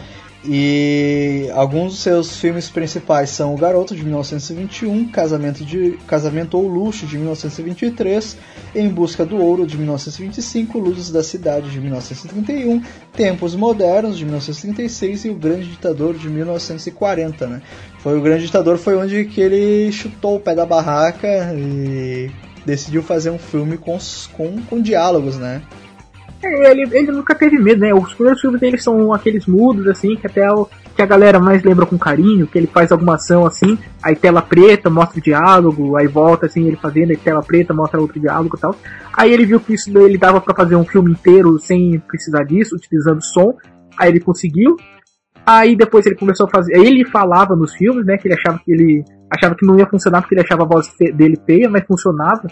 [0.48, 6.68] E alguns dos seus filmes principais são O Garoto de 1921, Casamento de Casamento ou
[6.68, 8.38] Luxo de 1923,
[8.76, 12.82] Em Busca do Ouro de 1925, Luzes da Cidade de 1931,
[13.12, 17.62] Tempos Modernos de 1936 e O Grande Ditador de 1940, né?
[18.00, 22.30] Foi o Grande Ditador foi onde que ele chutou o pé da barraca e
[22.64, 23.98] decidiu fazer um filme com,
[24.34, 25.64] com, com diálogos, né?
[26.46, 27.94] É, ele, ele nunca teve medo, né?
[27.94, 31.62] Os primeiros filmes dele são aqueles mudos, assim, que até o, que a galera mais
[31.64, 35.98] lembra com carinho, que ele faz alguma ação assim, aí tela preta, mostra o diálogo,
[35.98, 38.76] aí volta assim, ele fazendo, aí tela preta, mostra outro diálogo e tal.
[39.14, 42.76] Aí ele viu que isso ele dava para fazer um filme inteiro sem precisar disso,
[42.76, 43.54] utilizando som,
[44.00, 44.78] aí ele conseguiu.
[45.46, 46.76] Aí depois ele começou a fazer.
[46.76, 48.18] Ele falava nos filmes, né?
[48.18, 49.04] Que ele achava que ele.
[49.30, 52.48] Achava que não ia funcionar porque ele achava a voz dele feia, mas funcionava.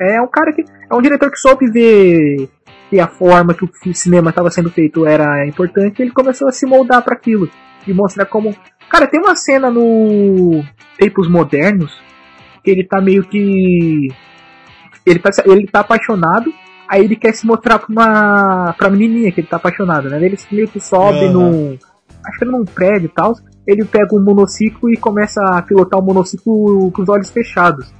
[0.00, 0.64] É um cara que.
[0.90, 2.48] É um diretor que soube ver
[2.88, 6.66] que a forma que o cinema estava sendo feito era importante, ele começou a se
[6.66, 7.48] moldar para aquilo
[7.86, 8.54] e mostrar como.
[8.88, 10.64] Cara, tem uma cena no
[10.96, 12.00] Tempos Modernos
[12.62, 14.08] que ele tá meio que.
[15.04, 16.52] Ele tá, ele tá apaixonado,
[16.88, 18.74] aí ele quer se mostrar pra uma.
[18.76, 20.16] pra menininha que ele tá apaixonado, né?
[20.22, 21.32] Ele meio que sobe uhum.
[21.32, 21.78] no.
[22.26, 23.34] Acho que num prédio e tal.
[23.66, 27.92] Ele pega um monociclo e começa a pilotar o monociclo com os olhos fechados.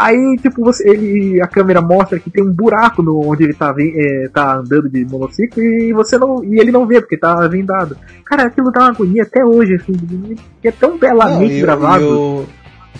[0.00, 3.74] Aí, tipo, você, ele, a câmera mostra que tem um buraco no, onde ele tá,
[3.78, 6.42] é, tá andando de monociclo e você não.
[6.42, 7.98] E ele não vê, porque tá vendado.
[8.24, 12.02] Cara, aquilo dá uma agonia até hoje, assim, que é tão belamente não, gravado.
[12.02, 12.46] E o,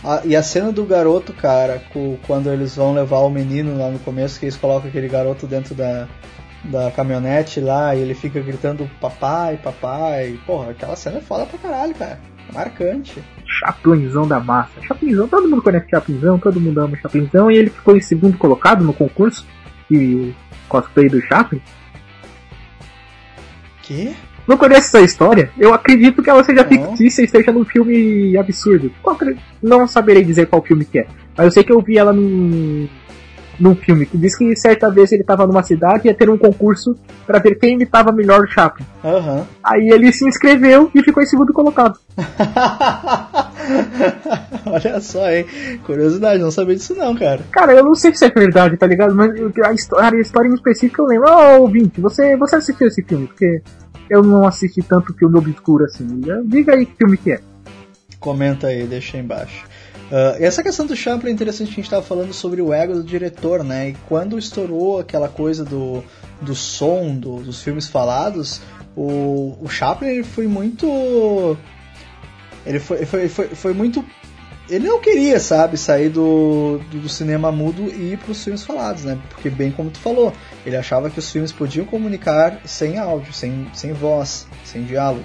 [0.04, 3.88] A, e a cena do garoto, cara, com, quando eles vão levar o menino lá
[3.88, 6.06] no começo, que eles colocam aquele garoto dentro da,
[6.64, 10.38] da caminhonete lá e ele fica gritando papai, papai.
[10.46, 12.20] Porra, aquela cena é foda pra caralho, cara.
[12.52, 13.22] Marcante.
[13.46, 14.80] Chaplinzão da massa.
[14.82, 18.84] Chaplinzão, todo mundo conhece Chaplinzão, todo mundo ama Chaplinzão e ele ficou em segundo colocado
[18.84, 19.46] no concurso
[19.90, 20.32] de
[20.68, 21.60] cosplay do Chaplin.
[23.82, 24.14] Que?
[24.46, 25.50] Não conhece essa história?
[25.58, 28.92] Eu acredito que ela seja fictícia e esteja num filme absurdo.
[29.62, 31.06] Não saberei dizer qual filme que é.
[31.36, 32.88] Mas eu sei que eu vi ela num,
[33.60, 36.38] num filme que diz que certa vez ele estava numa cidade e ia ter um
[36.38, 36.96] concurso
[37.26, 38.86] para ver quem imitava melhor o Chaplin.
[39.04, 39.44] Uhum.
[39.62, 41.98] Aí ele se inscreveu e ficou em segundo colocado.
[44.66, 45.44] Olha só, hein?
[45.84, 47.40] Curiosidade, não sabia disso não, cara.
[47.52, 49.14] Cara, eu não sei se é verdade, tá ligado?
[49.14, 49.32] Mas
[49.64, 51.30] a história, a história em específico eu lembro.
[51.30, 53.26] Ô, oh, ouvinte, você, você assistiu esse filme?
[53.26, 53.62] Porque
[54.08, 56.20] eu não assisti tanto filme obscuro assim.
[56.46, 57.40] Diga aí que filme que é.
[58.18, 59.64] Comenta aí, deixa aí embaixo.
[60.10, 63.04] Uh, essa questão do Chaplin é interessante a gente estava falando sobre o ego do
[63.04, 63.90] diretor, né?
[63.90, 66.02] E quando estourou aquela coisa do,
[66.42, 68.60] do som do, dos filmes falados,
[68.96, 71.56] o, o Chaplin ele foi muito.
[72.66, 74.04] Ele foi, foi, foi, foi muito.
[74.68, 78.64] Ele não queria, sabe, sair do, do, do cinema mudo e ir para os filmes
[78.64, 79.16] falados, né?
[79.28, 80.32] Porque, bem como tu falou,
[80.66, 85.24] ele achava que os filmes podiam comunicar sem áudio, sem, sem voz, sem diálogo.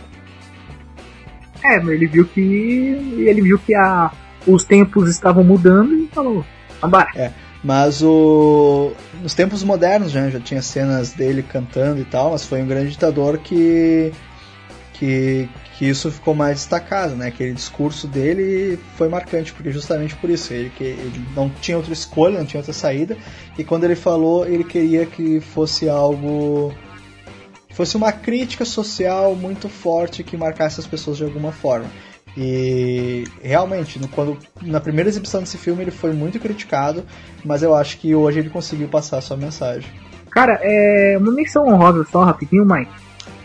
[1.64, 2.42] É, mas ele viu que.
[2.42, 4.12] Ele viu que a
[4.48, 6.46] os tempos estavam mudando e falou,
[6.82, 7.10] vambora.
[7.16, 7.32] É,
[7.64, 8.92] mas o
[9.22, 12.92] nos tempos modernos já, já tinha cenas dele cantando e tal, mas foi um grande
[12.92, 14.12] ditador que
[14.94, 17.28] que que isso ficou mais destacado, né?
[17.28, 21.92] Aquele discurso dele foi marcante, porque justamente por isso, ele, que, ele não tinha outra
[21.92, 23.18] escolha, não tinha outra saída,
[23.58, 26.74] e quando ele falou, ele queria que fosse algo
[27.72, 31.90] fosse uma crítica social muito forte que marcasse as pessoas de alguma forma.
[32.38, 37.04] E realmente, no, quando, na primeira exibição desse filme ele foi muito criticado,
[37.44, 39.90] mas eu acho que hoje ele conseguiu passar a sua mensagem.
[40.30, 42.92] Cara, é uma menção honrosa só, rapidinho, Mike.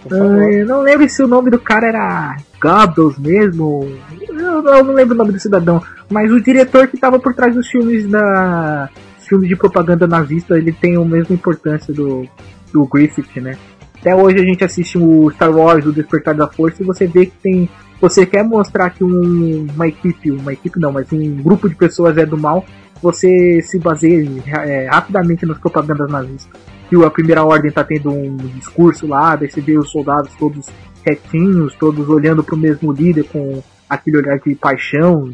[0.07, 3.97] Uh, não lembro se o nome do cara era Goebbels mesmo.
[4.29, 5.81] Eu, eu, não lembro o nome do cidadão.
[6.09, 8.89] Mas o diretor que estava por trás dos filmes da
[9.31, 12.27] filmes de propaganda nazista, ele tem a mesma importância do,
[12.73, 13.57] do Griffith, né?
[14.01, 17.27] Até hoje a gente assiste o Star Wars, o Despertar da Força, e você vê
[17.27, 17.71] que tem
[18.01, 22.17] você quer mostrar que um, uma equipe, uma equipe não, mas um grupo de pessoas
[22.17, 22.65] é do mal,
[23.03, 24.29] você se baseia
[24.65, 26.61] é, rapidamente nas propagandas nazistas.
[26.89, 30.67] Que a primeira ordem está tendo um discurso lá, daí você vê os soldados todos
[31.05, 35.33] retinhos, todos olhando para o mesmo líder com aquele olhar de paixão.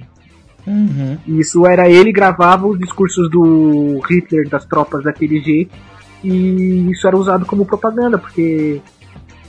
[0.66, 1.16] Uhum.
[1.26, 5.74] Isso era ele gravava os discursos do Hitler das tropas daquele jeito
[6.24, 8.80] e isso era usado como propaganda porque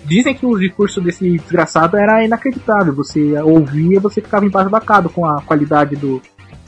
[0.07, 2.95] Dizem que o discurso desse desgraçado era inacreditável.
[2.95, 6.21] Você ouvia, você ficava embasbacado com a qualidade do,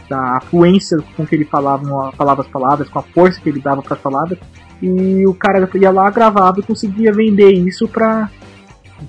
[0.10, 3.82] da afluência com que ele falava, falava as palavras, com a força que ele dava
[3.82, 4.38] para as palavras.
[4.82, 8.30] E o cara ia lá, gravava e conseguia vender isso pra.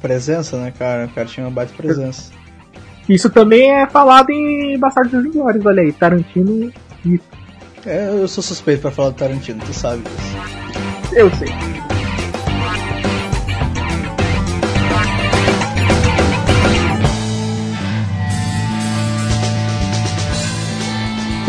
[0.01, 1.07] Presença, né, cara?
[1.07, 2.31] O cara tinha uma baita presença.
[3.09, 6.72] Isso também é falado em Bastardos Inglórios, olha aí, Tarantino
[7.05, 7.20] e.
[7.85, 11.16] É, eu sou suspeito para falar do Tarantino, tu sabe disso.
[11.16, 11.49] Eu sei.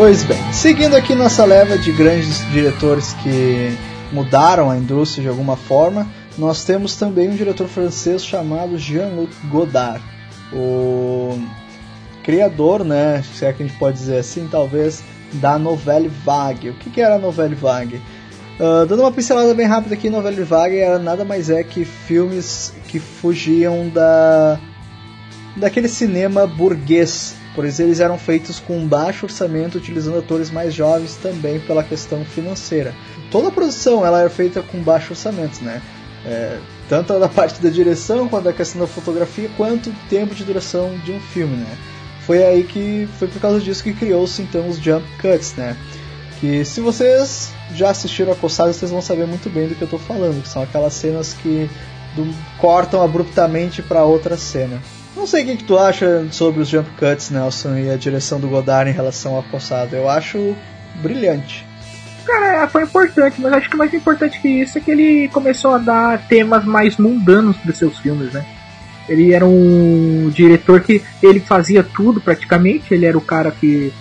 [0.02, 3.78] Pois bem, seguindo aqui nossa leva de grandes diretores que
[4.12, 6.08] mudaram a indústria de alguma forma,
[6.40, 10.04] nós temos também um diretor francês chamado Jean-Luc Godard,
[10.52, 11.40] o
[12.24, 16.72] criador, né, se é que a gente pode dizer assim, talvez, da Novelle Vague.
[16.72, 18.02] O que, que era a Novelle Vague?
[18.60, 22.74] Uh, dando uma pincelada bem rápida aqui, Novelle Vague era nada mais é que filmes
[22.88, 24.60] que fugiam da
[25.56, 31.60] daquele cinema burguês pois eles eram feitos com baixo orçamento, utilizando atores mais jovens também
[31.60, 32.94] pela questão financeira.
[33.30, 35.82] Toda a produção ela era feita com baixo orçamento, né?
[36.26, 40.44] É, tanto da parte da direção, quanto da questão da fotografia, quanto do tempo de
[40.44, 41.78] duração de um filme, né?
[42.26, 45.76] Foi aí que foi por causa disso que criou-se então os jump cuts, né?
[46.40, 49.86] Que se vocês já assistiram a Coçada, vocês vão saber muito bem do que eu
[49.86, 51.70] estou falando, que são aquelas cenas que
[52.16, 52.28] do,
[52.58, 54.82] cortam abruptamente para outra cena.
[55.16, 58.40] Não sei o que, que, tu acha sobre os jump cuts, Nelson, e a direção
[58.40, 59.96] do Godard em relação ao Coçado.
[59.96, 60.56] Eu acho
[60.96, 61.66] brilhante.
[62.26, 65.74] Cara, é, foi importante, mas acho que mais importante que isso é que ele começou
[65.74, 68.46] a dar temas mais mundanos para seus filmes, né?
[69.10, 73.92] Ele era um diretor que ele fazia tudo praticamente, ele era o cara que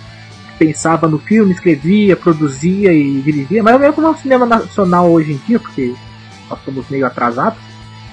[0.57, 5.37] pensava no filme, escrevia, produzia e dirigia, mas mesmo como o cinema nacional hoje em
[5.47, 5.95] dia, porque
[6.47, 7.59] nós estamos meio atrasados,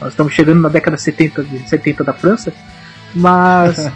[0.01, 2.53] nós estamos chegando na década 70, 70 da França,
[3.14, 3.90] mas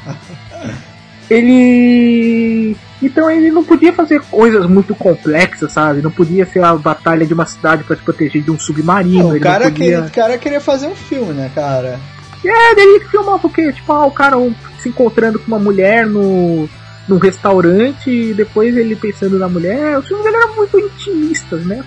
[1.30, 2.76] ele.
[3.02, 6.02] Então ele não podia fazer coisas muito complexas, sabe?
[6.02, 9.30] Não podia ser a batalha de uma cidade para se proteger de um submarino.
[9.30, 9.72] Não, o cara, podia...
[9.72, 11.98] queria, cara queria fazer um filme, né, cara?
[12.44, 14.36] É, ele filmar porque, tipo, ah, o cara
[14.80, 16.68] se encontrando com uma mulher no,
[17.08, 19.98] num restaurante e depois ele pensando na mulher.
[19.98, 21.84] Os filmes dele eram muito intimistas, né?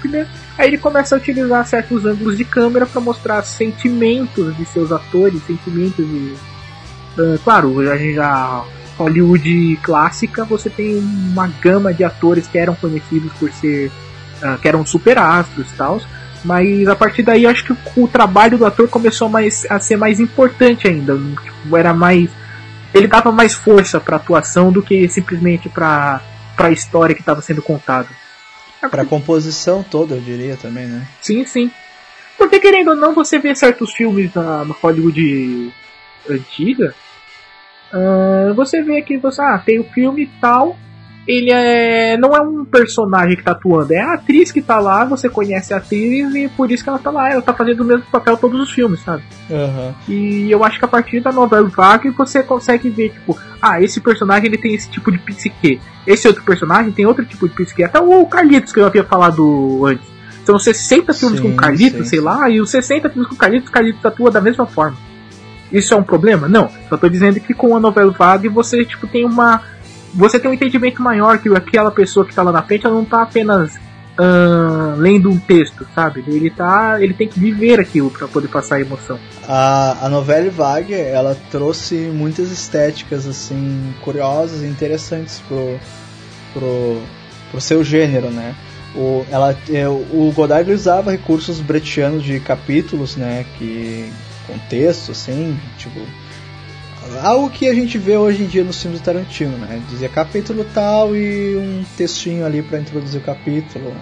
[0.58, 5.42] Aí ele começa a utilizar certos ângulos de câmera para mostrar sentimentos de seus atores,
[5.44, 6.34] sentimentos de.
[7.18, 8.64] Uh, claro, a gente já
[8.98, 13.92] Hollywood clássica, você tem uma gama de atores que eram conhecidos por ser.
[14.42, 16.02] Uh, que eram super astros e tal.
[16.44, 19.80] Mas a partir daí eu acho que o, o trabalho do ator começou mais, a
[19.80, 21.18] ser mais importante ainda.
[21.44, 22.30] Tipo, era mais.
[22.94, 26.22] Ele dava mais força pra atuação do que simplesmente pra,
[26.56, 28.08] pra história que estava sendo contada.
[28.90, 31.08] Pra composição toda, eu diria também, né?
[31.22, 31.72] Sim, sim.
[32.38, 35.74] Porque querendo ou não, você vê certos filmes na, na Hollywood
[36.30, 36.94] antiga,
[37.96, 40.76] Uh, você vê que você ah, tem o filme tal.
[41.28, 42.18] Ele é.
[42.18, 45.74] não é um personagem que tá atuando, é a atriz que tá lá, você conhece
[45.74, 48.38] a atriz e por isso que ela tá lá, ela tá fazendo o mesmo papel
[48.38, 49.24] todos os filmes, sabe?
[49.50, 49.94] Uhum.
[50.08, 54.00] E eu acho que a partir da novela Vague você consegue ver, tipo, ah, esse
[54.02, 57.84] personagem ele tem esse tipo de psique, esse outro personagem tem outro tipo de psique,
[57.84, 60.06] até o Carlitos que eu havia falado antes.
[60.44, 62.26] São 60 filmes sim, com Carlitos, sim, sei sim.
[62.26, 64.96] lá, e os 60 filmes com Carlitos, Carlitos atua da mesma forma.
[65.72, 66.48] Isso é um problema?
[66.48, 66.70] Não.
[66.90, 69.62] Só tô dizendo que com a novela vaga você tipo tem uma
[70.14, 73.04] você tem um entendimento maior que aquela pessoa que tá lá na frente, ela não
[73.04, 76.24] tá apenas uh, lendo um texto, sabe?
[76.26, 79.20] Ele tá, ele tem que viver aquilo para poder passar a emoção.
[79.48, 85.78] A, a novela vague, ela trouxe muitas estéticas assim curiosas e interessantes pro
[86.54, 87.02] pro,
[87.52, 88.56] pro seu gênero, né?
[88.96, 94.10] O, ela, é, o Godard usava recursos bretianos de capítulos, né, que
[94.48, 96.00] contexto, assim, tipo.
[97.22, 99.80] Algo que a gente vê hoje em dia nos filmes do Tarantino, né?
[99.90, 103.96] Dizia capítulo tal e um textinho ali para introduzir o capítulo.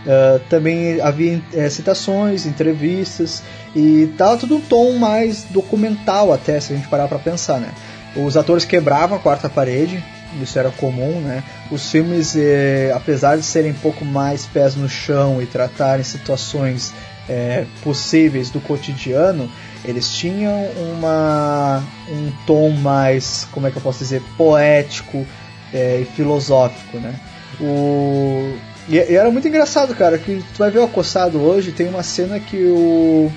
[0.00, 3.42] Uh, também havia é, citações, entrevistas
[3.76, 7.70] e tava tudo um tom mais documental até, se a gente parar para pensar, né?
[8.16, 10.02] Os atores quebravam a quarta parede,
[10.40, 11.42] isso era comum, né?
[11.70, 16.92] Os filmes, eh, apesar de serem um pouco mais pés no chão e tratarem situações
[17.28, 19.50] eh, possíveis do cotidiano,
[19.84, 25.26] eles tinham uma, um tom mais, como é que eu posso dizer, poético
[25.72, 27.14] é, e filosófico, né?
[27.60, 28.54] O,
[28.88, 32.02] e, e, era muito engraçado, cara, que tu vai ver o Acossado hoje, tem uma
[32.02, 33.32] cena que o,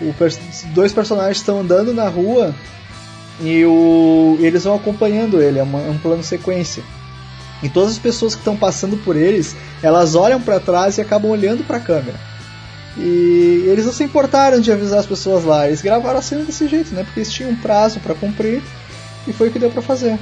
[0.00, 0.14] o
[0.72, 2.54] dois personagens estão andando na rua
[3.40, 6.82] e o, eles vão acompanhando ele, é, uma, é um plano sequência.
[7.62, 11.30] E todas as pessoas que estão passando por eles, elas olham para trás e acabam
[11.30, 12.33] olhando para a câmera.
[12.96, 15.66] E eles não se importaram de avisar as pessoas lá.
[15.66, 17.02] Eles gravaram a cena desse jeito, né?
[17.02, 18.62] Porque eles tinham um prazo para cumprir
[19.26, 20.18] e foi o que deu para fazer.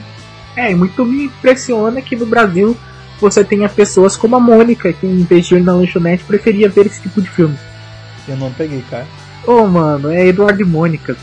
[0.57, 2.77] É, e muito me impressiona que no Brasil
[3.21, 6.87] você tenha pessoas como a Mônica, que em vez de ir na lanchonete preferia ver
[6.87, 7.57] esse tipo de filme.
[8.27, 9.07] Eu não peguei, cara.
[9.47, 11.17] Ô, oh, mano, é Eduardo e Mônica.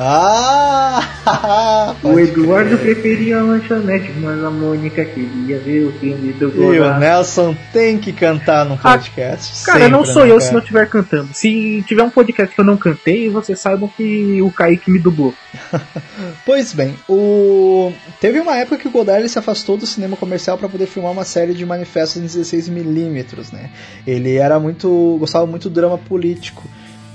[0.00, 1.96] Ah!
[2.04, 2.94] o Eduardo crer.
[2.94, 6.76] preferia a lanchonete, mas a Mônica queria ver o filme do Goulart.
[6.76, 9.64] E o Nelson tem que cantar no ah, podcast.
[9.64, 10.40] Ah, cara, não sou né, eu cara?
[10.40, 11.28] se não estiver cantando.
[11.32, 15.34] Se tiver um podcast que eu não cantei, vocês saibam que o Kaique me dublou.
[16.46, 17.92] pois bem, o...
[18.20, 21.24] teve uma época que o Godard se afastou do cinema comercial para poder filmar uma
[21.24, 23.70] série de manifestos em 16mm, né?
[24.06, 25.16] Ele era muito.
[25.18, 26.62] gostava muito do drama político.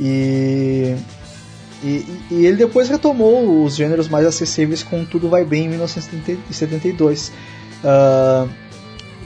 [0.01, 0.97] E
[1.83, 7.27] e, e, ele depois retomou os gêneros mais acessíveis com Tudo Vai Bem em 1972.
[7.27, 7.31] Uh,
[7.85, 8.47] ah,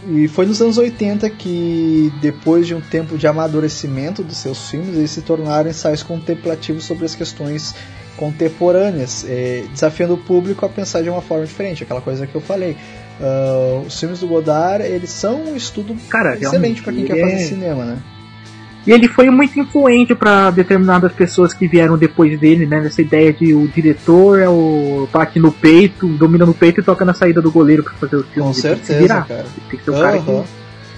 [0.10, 4.95] e foi nos anos 80 que, depois de um tempo de amadurecimento dos seus filmes,
[4.95, 7.76] eles se tornaram ensaios contemplativos sobre as questões
[8.15, 12.41] contemporâneas, eh, desafiando o público a pensar de uma forma diferente, aquela coisa que eu
[12.41, 12.76] falei.
[13.19, 17.40] Uh, os filmes do Godard, eles são um estudo Cara, excelente para quem quer fazer
[17.40, 17.98] cinema, né?
[18.88, 22.80] E ele foi muito influente para determinadas pessoas que vieram depois dele, né?
[22.80, 27.03] Nessa ideia de o diretor é o bate no peito, domina no peito e toca
[27.03, 28.47] na saída do goleiro para fazer o filme.
[28.47, 29.45] Com certeza, cara.
[29.69, 29.99] Tem que ser um uhum.
[29.99, 30.43] cara que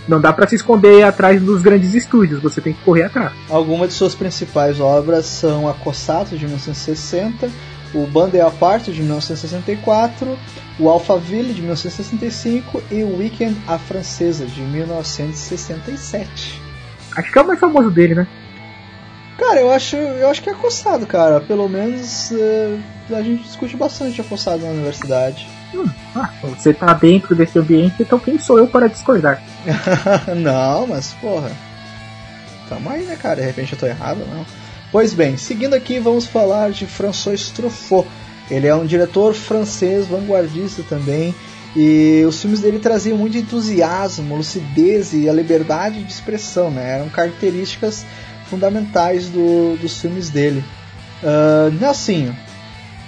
[0.08, 3.32] não dá para se esconder atrás dos grandes estúdios, você tem que correr atrás.
[3.50, 7.50] Algumas de suas principais obras são A Cossato de 1960,
[7.96, 10.38] o Banda é a Parte de 1964,
[10.80, 16.69] o Alphaville de 1965 e o Weekend à Francesa de 1967.
[17.16, 18.28] Acho que é o mais famoso dele, né?
[19.38, 21.40] Cara, eu acho, eu acho que é acossado, cara.
[21.40, 22.78] Pelo menos é,
[23.12, 25.48] a gente discute bastante acossado na universidade.
[25.74, 29.42] Hum, ah, você tá dentro desse ambiente, então quem sou eu para discordar?
[30.36, 31.52] não, mas porra.
[32.68, 33.38] Tamo aí, né, cara?
[33.38, 34.46] De repente eu tô errado, não.
[34.92, 38.08] Pois bem, seguindo aqui, vamos falar de François Truffaut.
[38.50, 41.34] Ele é um diretor francês, vanguardista também,
[41.76, 46.96] e os filmes dele traziam muito entusiasmo, lucidez e a liberdade de expressão, né?
[46.96, 48.06] Eram características
[48.50, 50.64] fundamentais do, dos filmes dele.
[51.22, 52.36] Uh, Nelsinho.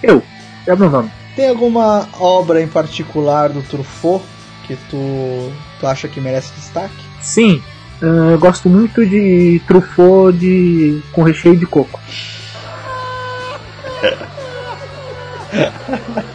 [0.03, 0.21] Eu,
[0.67, 1.09] é meu nome.
[1.35, 4.23] Tem alguma obra em particular do Truffaut
[4.67, 6.93] que tu, tu acha que merece destaque?
[7.19, 7.61] Sim,
[8.01, 11.99] uh, eu gosto muito de Truffaut de, com recheio de coco.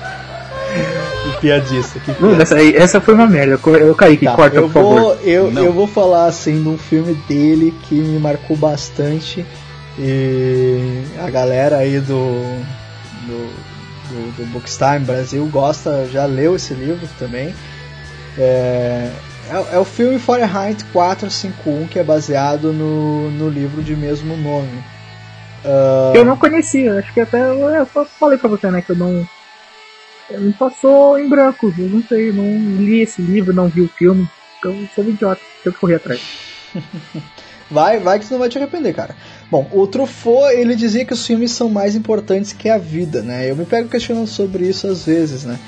[1.40, 1.98] piadista.
[2.00, 2.42] Que piadista.
[2.42, 3.58] Essa, essa foi uma merda.
[3.78, 5.18] Eu caí que tá, corta, eu por vou, favor.
[5.22, 9.44] Eu, eu vou falar assim de um filme dele que me marcou bastante.
[9.98, 12.42] E a galera aí do,
[13.26, 13.50] do,
[14.08, 17.54] do, do Bookstime Brasil gosta, já leu esse livro também.
[18.38, 19.10] É,
[19.50, 24.84] é, é, o filme Fahrenheit 451, que é baseado no, no livro de mesmo nome.
[25.64, 26.14] Uh...
[26.14, 27.86] Eu não conhecia, acho que até eu
[28.18, 29.26] falei pra você, né, que eu não.
[30.30, 32.44] Me passou em branco, eu não sei, não
[32.82, 34.28] li esse livro, não vi o filme,
[34.58, 36.20] então sou um idiota, tenho que correr atrás.
[37.70, 39.14] vai, vai que você não vai te arrepender, cara.
[39.50, 43.48] Bom, o Truffaut, ele dizia que os filmes são mais importantes que a vida, né?
[43.48, 45.58] Eu me pego questionando sobre isso às vezes, né?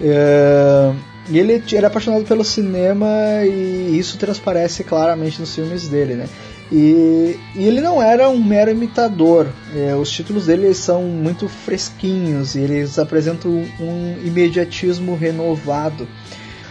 [0.00, 0.92] É...
[1.28, 3.06] E ele era apaixonado pelo cinema
[3.44, 6.26] e isso transparece claramente nos filmes dele, né?
[6.72, 9.48] E, e ele não era um mero imitador.
[9.74, 16.06] É, os títulos dele são muito fresquinhos e eles apresentam um imediatismo renovado.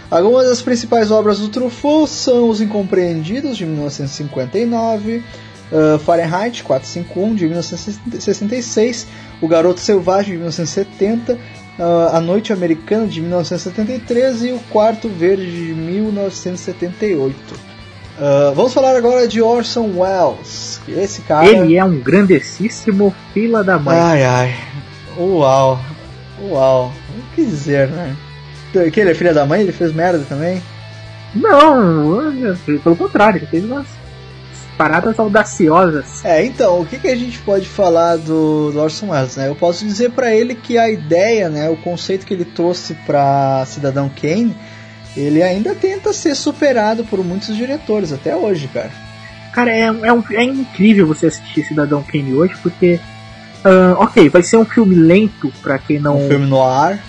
[0.10, 5.18] Algumas das principais obras do Truffaut são Os Incompreendidos, de 1959,
[5.72, 9.06] uh, Fahrenheit 451, de 1966,
[9.40, 11.38] O Garoto Selvagem, de 1970, uh,
[12.12, 17.69] A Noite Americana, de 1973 e O Quarto Verde, de 1978.
[18.20, 20.82] Uh, vamos falar agora de Orson Welles.
[20.88, 21.48] Esse cara.
[21.48, 23.98] Ele é um grandessíssimo fila da mãe.
[23.98, 24.56] Ai ai.
[25.18, 25.80] Uau.
[26.42, 26.92] Uau.
[27.18, 28.16] O que dizer, né?
[28.74, 29.62] Que ele é filha da mãe?
[29.62, 30.62] Ele fez merda também?
[31.34, 32.34] Não,
[32.84, 33.86] pelo contrário, ele fez umas
[34.78, 36.24] paradas audaciosas.
[36.24, 39.48] É, então, o que, que a gente pode falar do, do Orson Welles, né?
[39.48, 43.66] Eu posso dizer para ele que a ideia, né, o conceito que ele trouxe para
[43.66, 44.56] Cidadão Kane
[45.16, 48.92] ele ainda tenta ser superado por muitos diretores até hoje, cara.
[49.52, 53.00] Cara, é, é, um, é incrível você assistir Cidadão Kane hoje, porque.
[53.60, 56.26] Uh, ok, vai ser um filme lento para quem não.
[56.26, 57.00] Um filme no ar.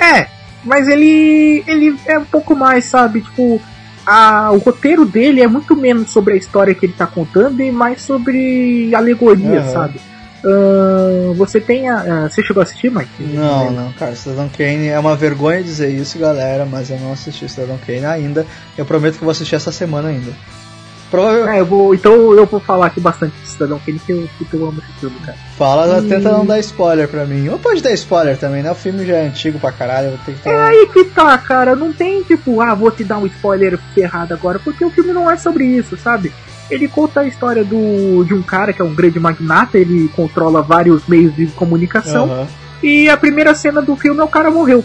[0.00, 0.26] É,
[0.64, 1.62] mas ele.
[1.66, 3.20] ele é um pouco mais, sabe?
[3.20, 3.60] Tipo,
[4.06, 7.70] a, o roteiro dele é muito menos sobre a história que ele tá contando e
[7.70, 9.72] mais sobre alegoria, uhum.
[9.72, 10.00] sabe?
[10.44, 12.26] Uh, você tem a.
[12.26, 13.22] Uh, você chegou a assistir, Mike?
[13.22, 14.16] Não, não, cara.
[14.16, 18.46] Cidadão Kane é uma vergonha dizer isso, galera, mas eu não assisti Cidadão Kane ainda.
[18.76, 20.32] Eu prometo que vou assistir essa semana ainda.
[21.12, 21.56] Provavelmente.
[21.56, 24.54] É, eu vou, então eu vou falar aqui bastante de Cidadão Kane, que eu, que
[24.54, 25.36] eu amo esse filme, cara.
[25.58, 26.08] Fala, e...
[26.08, 27.48] tenta não dar spoiler pra mim.
[27.50, 28.70] Ou pode dar spoiler também, né?
[28.72, 30.48] O filme já é antigo pra caralho, eu vou ter que ter...
[30.48, 31.76] É aí que tá, cara.
[31.76, 35.30] Não tem tipo, ah, vou te dar um spoiler ferrado agora, porque o filme não
[35.30, 36.32] é sobre isso, sabe?
[36.72, 40.62] Ele conta a história do, de um cara que é um grande magnata, ele controla
[40.62, 42.28] vários meios de comunicação.
[42.28, 42.46] Uhum.
[42.82, 44.84] E a primeira cena do filme é o cara morreu.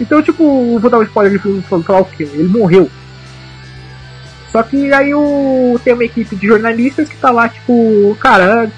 [0.00, 2.28] Então, tipo, vou dar um spoiler de filme falar o quê?
[2.32, 2.90] Ele morreu.
[4.52, 8.70] Só que aí o, tem uma equipe de jornalistas que tá lá, tipo, cara,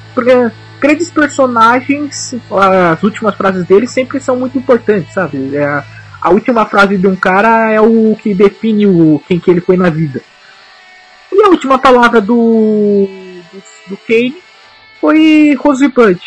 [0.80, 5.56] grandes personagens, as últimas frases deles sempre são muito importantes, sabe?
[5.56, 5.84] É a,
[6.20, 9.76] a última frase de um cara é o que define o, quem que ele foi
[9.76, 10.20] na vida.
[11.32, 13.06] E a última palavra do,
[13.52, 14.36] do, do Kane
[15.00, 16.20] foi Rosebud.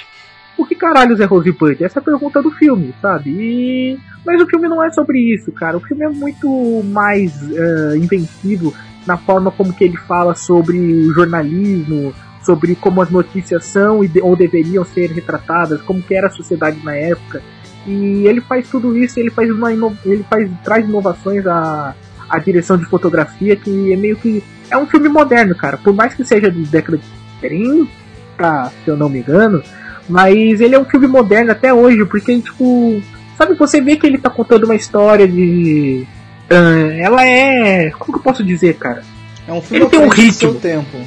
[0.57, 1.84] O que caralhos é Rosebud?
[1.84, 3.30] Essa é a pergunta do filme, sabe?
[3.30, 3.99] E...
[4.26, 5.77] Mas o filme não é sobre isso, cara.
[5.77, 8.73] O filme é muito mais uh, invencivo
[9.06, 12.14] na forma como que ele fala sobre o jornalismo,
[12.44, 16.84] sobre como as notícias são e ou deveriam ser retratadas, como que era a sociedade
[16.84, 17.44] na época.
[17.86, 21.94] E ele faz tudo isso, ele faz uma ele faz traz inovações à,
[22.27, 25.77] à direção de fotografia que é meio que é um filme moderno, cara.
[25.77, 27.03] Por mais que seja de década de
[27.41, 29.61] 30, se eu não me engano,
[30.07, 33.01] mas ele é um filme moderno até hoje, porque, tipo,
[33.37, 36.05] sabe, você vê que ele tá contando uma história de.
[36.51, 37.89] Uh, ela é.
[37.91, 39.03] Como que eu posso dizer, cara?
[39.47, 40.53] É um filme ele tem um ritmo.
[40.55, 40.97] tempo.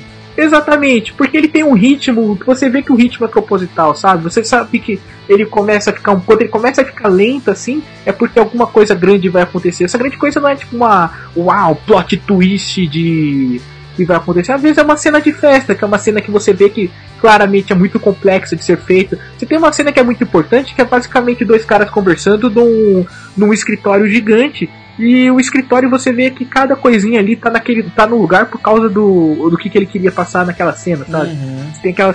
[0.41, 4.23] Exatamente, porque ele tem um ritmo, você vê que o ritmo é proposital, sabe?
[4.23, 7.83] Você sabe que ele começa a ficar um quando ele começa a ficar lento assim,
[8.07, 9.83] é porque alguma coisa grande vai acontecer.
[9.83, 13.61] Essa grande coisa não é tipo uma uau, plot twist de
[13.97, 14.53] que vai acontecer.
[14.53, 16.89] Às vezes é uma cena de festa, que é uma cena que você vê que
[17.21, 19.19] claramente é muito complexa de ser feita.
[19.37, 23.05] Você tem uma cena que é muito importante, que é basicamente dois caras conversando num,
[23.37, 28.07] num escritório gigante e o escritório você vê que cada coisinha ali tá naquele tá
[28.07, 31.31] no lugar por causa do, do que, que ele queria passar naquela cena, sabe?
[31.31, 31.71] Uhum.
[31.81, 32.13] Tem aquela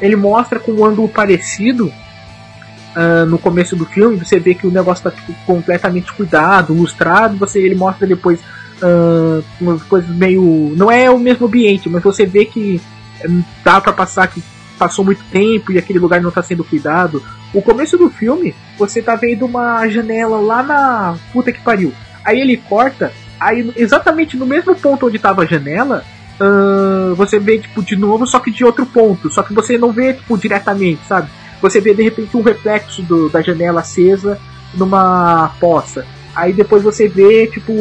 [0.00, 4.70] ele mostra com um ângulo parecido uh, no começo do filme, você vê que o
[4.70, 8.40] negócio tá tipo, completamente cuidado, lustrado, você ele mostra depois
[8.82, 10.74] uh, umas coisas meio.
[10.76, 12.80] Não é o mesmo ambiente, mas você vê que
[13.24, 14.42] hum, dá para passar que
[14.78, 17.22] passou muito tempo e aquele lugar não tá sendo cuidado.
[17.52, 21.92] O começo do filme, você tá vendo uma janela lá na puta que pariu.
[22.28, 23.10] Aí ele corta,
[23.40, 26.04] aí exatamente no mesmo ponto onde tava a janela,
[26.38, 29.32] uh, você vê tipo de novo, só que de outro ponto.
[29.32, 31.30] Só que você não vê tipo diretamente, sabe?
[31.62, 34.38] Você vê de repente um reflexo do, da janela acesa
[34.74, 36.04] numa poça.
[36.36, 37.72] Aí depois você vê, tipo,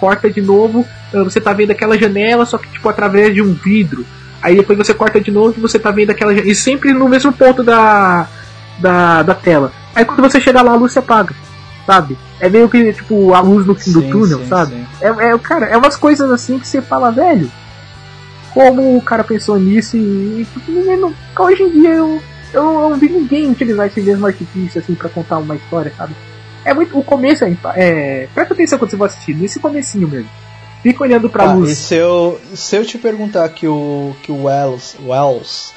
[0.00, 4.04] corta de novo, você tá vendo aquela janela, só que tipo através de um vidro.
[4.42, 6.50] Aí depois você corta de novo e você tá vendo aquela janela.
[6.50, 8.26] E sempre no mesmo ponto da,
[8.80, 9.70] da, da tela.
[9.94, 11.32] Aí quando você chega lá, a luz se apaga.
[11.86, 12.16] Sabe?
[12.40, 14.74] É meio que, tipo, a luz no fim sim, do túnel, sim, sabe?
[14.74, 14.86] Sim.
[15.00, 17.50] É, é, cara, é umas coisas assim que você fala, velho.
[18.54, 20.46] Como o cara pensou nisso e.
[20.68, 20.76] e
[21.36, 22.22] hoje em dia eu
[22.54, 26.14] eu não vi ninguém utilizar esse mesmo artifício assim para contar uma história, sabe?
[26.64, 26.96] É muito.
[26.96, 27.56] O começo é.
[27.76, 30.30] é presta atenção quando você vai assistir, nesse comecinho mesmo.
[30.82, 31.70] Fica olhando pra ah, luz.
[31.70, 35.72] E se eu, se eu te perguntar que o, que o Wells, Wells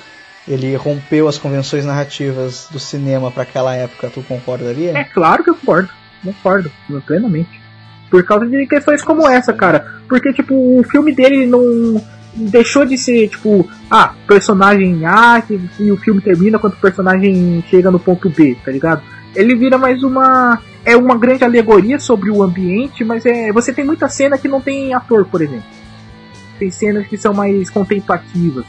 [0.47, 4.97] ele rompeu as convenções narrativas do cinema para aquela época, tu concordaria?
[4.97, 5.89] É claro que eu concordo.
[6.23, 6.71] Concordo,
[7.05, 7.61] plenamente.
[8.09, 9.85] Por causa de questões como essa, cara.
[10.07, 12.01] Porque, tipo, o filme dele não
[12.33, 15.43] deixou de ser, tipo, ah, personagem A
[15.79, 19.01] e o filme termina quando o personagem chega no ponto B, tá ligado?
[19.35, 20.59] Ele vira mais uma.
[20.85, 23.51] É uma grande alegoria sobre o ambiente, mas é.
[23.51, 25.65] Você tem muita cena que não tem ator, por exemplo.
[26.57, 28.65] Tem cenas que são mais contemplativas.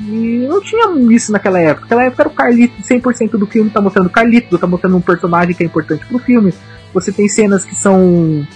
[0.00, 1.82] E não tinha isso naquela época.
[1.82, 5.54] Naquela época era o Carlito, 100% do filme tá mostrando Carlito, tá mostrando um personagem
[5.54, 6.52] que é importante pro filme.
[6.92, 8.46] Você tem cenas que são.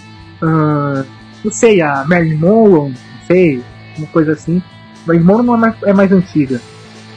[0.43, 1.05] Uh,
[1.44, 3.62] não sei, a Marilyn Monroe, não sei,
[3.97, 4.62] uma coisa assim.
[5.06, 6.60] Mas Mono não é mais, é mais antiga.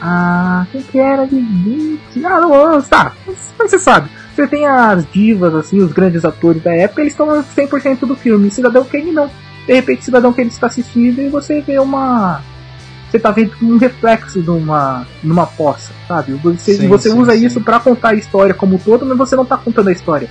[0.00, 2.24] Ah, quem que era de 20?
[2.24, 3.12] Ah, não, tá.
[3.26, 4.10] Mas você sabe.
[4.34, 8.50] Você tem as divas, assim, os grandes atores da época, eles estão 100% do filme.
[8.50, 9.30] Cidadão Kane não.
[9.66, 12.40] De repente, Cidadão Kane está assistindo e você vê uma.
[13.12, 16.32] Você tá vendo um reflexo de uma, numa poça, sabe?
[16.32, 17.44] Você, sim, você sim, usa sim.
[17.44, 20.30] isso para contar a história como um todo, mas você não tá contando a história.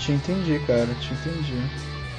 [0.00, 1.54] Te entendi, cara, te entendi.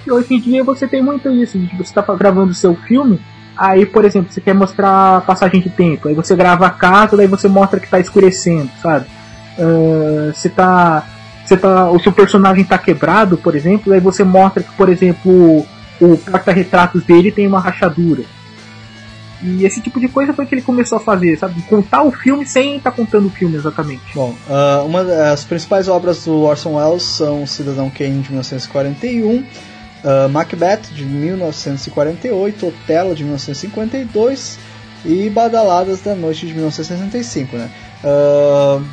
[0.08, 3.20] E hoje em dia você tem muito isso, você tá gravando seu filme,
[3.58, 7.28] Aí, por exemplo, você quer mostrar passagem de tempo, aí você grava a casa, daí
[7.28, 9.06] você mostra que tá escurecendo, sabe?
[9.60, 11.06] Uh, você tá.
[11.46, 11.92] Você tá.
[11.92, 15.66] O seu personagem tá quebrado, por exemplo, aí você mostra que, por exemplo,
[16.00, 18.24] o porta-retratos dele tem uma rachadura.
[19.44, 21.62] E esse tipo de coisa foi que ele começou a fazer, sabe?
[21.64, 24.04] Contar o filme sem estar tá contando o filme exatamente.
[24.14, 29.44] Bom, uh, uma das principais obras do Orson Welles são Cidadão Kane de 1941
[30.04, 34.60] uh, Macbeth de 1948, Otelo de 1952
[35.06, 37.72] e Badaladas da Noite de 1965, né?
[38.04, 38.84] Uh,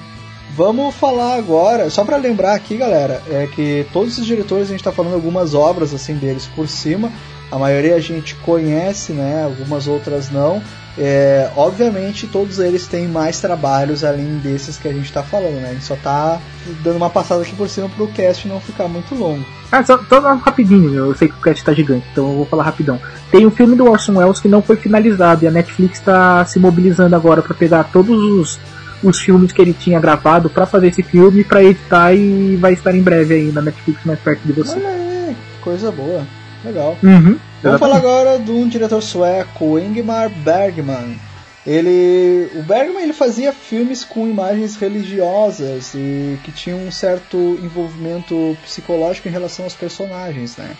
[0.54, 4.80] vamos falar agora, só para lembrar aqui, galera, é que todos esses diretores a gente
[4.80, 7.12] está falando algumas obras assim deles por cima.
[7.50, 9.44] A maioria a gente conhece, né?
[9.44, 10.62] Algumas outras não.
[11.00, 15.70] É, obviamente todos eles têm mais trabalhos além desses que a gente está falando, né?
[15.70, 16.40] A gente só está
[16.82, 19.44] dando uma passada aqui por cima para o cast não ficar muito longo.
[19.70, 22.64] Ah, só, só rapidinho, eu sei que o cast está gigante, então eu vou falar
[22.64, 23.00] rapidão.
[23.30, 26.58] Tem um filme do Orson Welles que não foi finalizado e a Netflix está se
[26.58, 28.58] mobilizando agora para pegar todos os,
[29.00, 32.92] os filmes que ele tinha gravado para fazer esse filme, para editar e vai estar
[32.92, 34.76] em breve aí na Netflix mais perto de você.
[34.76, 36.26] Olha aí, coisa boa.
[36.68, 36.98] Legal.
[37.02, 41.18] Uhum, Vamos falar agora de um diretor sueco, Ingmar Bergman.
[41.66, 48.56] Ele, o Bergman ele fazia filmes com imagens religiosas e que tinham um certo envolvimento
[48.62, 50.76] psicológico em relação aos personagens, né?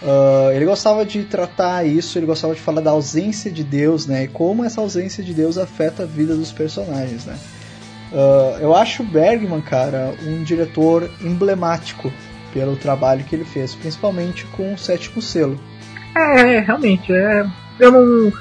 [0.00, 4.24] Uh, ele gostava de tratar isso, ele gostava de falar da ausência de Deus, né?
[4.24, 7.36] E como essa ausência de Deus afeta a vida dos personagens, né?
[8.12, 12.12] Uh, eu acho Bergman, cara, um diretor emblemático
[12.58, 15.58] pelo trabalho que ele fez, principalmente com o sétimo selo.
[16.16, 17.46] É, é, realmente, é,
[17.78, 18.32] eu não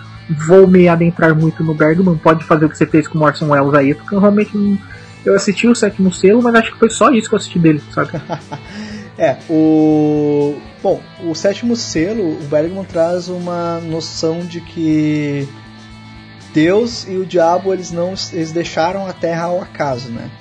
[0.47, 3.49] vou me adentrar muito no Bergman, pode fazer o que você fez com o Orson
[3.49, 4.75] Welles aí, porque eu realmente não,
[5.23, 7.79] eu assisti o sétimo selo, mas acho que foi só isso que eu assisti dele,
[7.93, 8.09] sabe?
[9.19, 15.47] é, o bom, o sétimo selo, o Bergman traz uma noção de que
[16.55, 20.31] Deus e o diabo eles não eles deixaram a Terra ao acaso, né?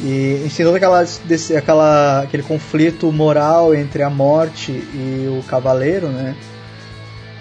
[0.00, 6.08] E em todo aquela, desse, aquela, aquele conflito moral entre a morte e o cavaleiro,
[6.08, 6.36] né?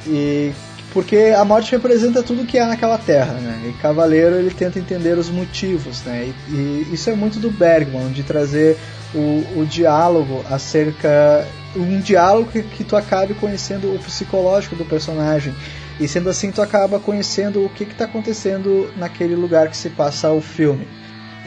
[0.07, 0.51] E
[0.93, 3.69] porque a morte representa tudo que há naquela terra, né?
[3.69, 6.33] E Cavaleiro ele tenta entender os motivos, né?
[6.49, 8.77] E, e isso é muito do Bergman, de trazer
[9.13, 15.53] o, o diálogo acerca um diálogo que, que, tu acabe conhecendo o psicológico do personagem
[15.99, 20.31] e sendo assim tu acaba conhecendo o que está acontecendo naquele lugar que se passa
[20.31, 20.87] o filme.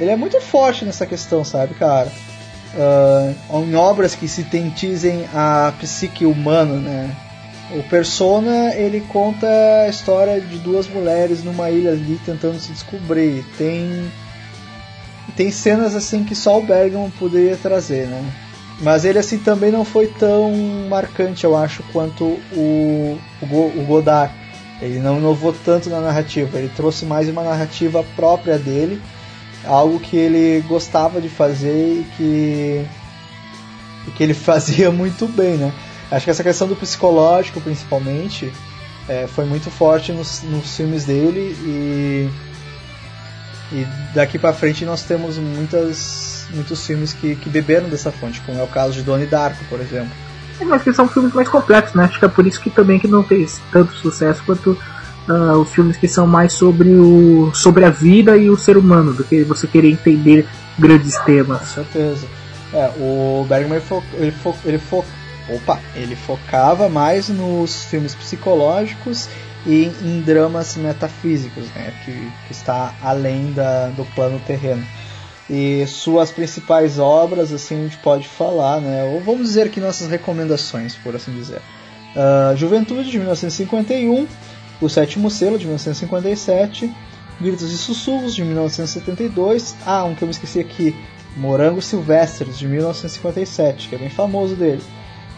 [0.01, 2.10] Ele é muito forte nessa questão, sabe, cara?
[2.74, 4.47] Uh, em obras que se
[5.35, 7.14] a psique humana, né?
[7.72, 9.47] O Persona, ele conta
[9.85, 13.44] a história de duas mulheres numa ilha ali tentando se descobrir.
[13.56, 14.10] Tem
[15.36, 18.24] tem cenas assim que só o Bergman poderia trazer, né?
[18.81, 20.52] Mas ele assim também não foi tão
[20.89, 24.32] marcante, eu acho, quanto o, o, o Godard.
[24.81, 29.01] Ele não inovou tanto na narrativa, ele trouxe mais uma narrativa própria dele,
[29.65, 32.87] algo que ele gostava de fazer e que,
[34.09, 35.73] e que ele fazia muito bem, né?
[36.11, 38.53] Acho que essa questão do psicológico, principalmente,
[39.09, 42.31] é, foi muito forte nos, nos filmes dele e,
[43.73, 48.59] e daqui para frente nós temos muitas, muitos filmes que, que beberam dessa fonte, como
[48.59, 50.11] é o caso de Donnie Darko, por exemplo.
[50.66, 52.05] Mas que são filmes mais complexos, né?
[52.05, 54.77] Acho que é por isso que também que não fez tanto sucesso quanto
[55.31, 59.12] uh, os filmes que são mais sobre, o, sobre a vida e o ser humano,
[59.12, 60.47] do que você querer entender
[60.78, 61.61] grandes temas.
[61.61, 62.27] Com certeza.
[62.73, 65.05] É, o Bergman fo ele, fo ele, fo
[65.48, 69.28] opa, ele focava mais nos filmes psicológicos
[69.66, 72.12] e em dramas metafísicos, né, que,
[72.47, 74.85] que está além da, do plano terreno.
[75.48, 80.09] E suas principais obras, assim, a gente pode falar, né, ou vamos dizer que nossas
[80.09, 81.61] recomendações, por assim dizer.
[82.15, 84.27] Uh, Juventude, de 1951,
[84.81, 86.93] O Sétimo Selo, de 1957,
[87.40, 90.94] Gritos e Sussurros, de 1972, ah, um que eu me esqueci aqui,
[91.36, 94.82] Morangos Silvestres, de 1957, que é bem famoso dele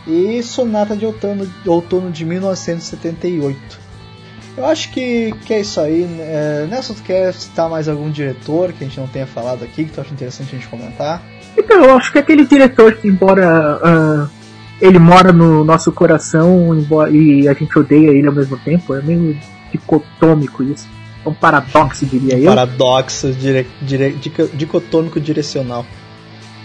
[0.07, 3.81] e Sonata de Outono, outono de 1978.
[4.57, 6.05] Eu acho que, que é isso aí.
[6.21, 9.85] É, Nelson, tu quer citar mais algum diretor que a gente não tenha falado aqui,
[9.85, 11.23] que tu acha interessante a gente comentar?
[11.57, 14.42] Então, eu acho que aquele diretor que, embora uh,
[14.83, 16.77] ele mora no nosso coração
[17.13, 19.39] e a gente odeia ele ao mesmo tempo, é meio
[19.71, 20.89] dicotômico isso.
[21.25, 22.47] É um paradoxo, diria eu.
[22.47, 24.19] Paradoxo dire, dire,
[24.53, 25.87] dicotômico direcional.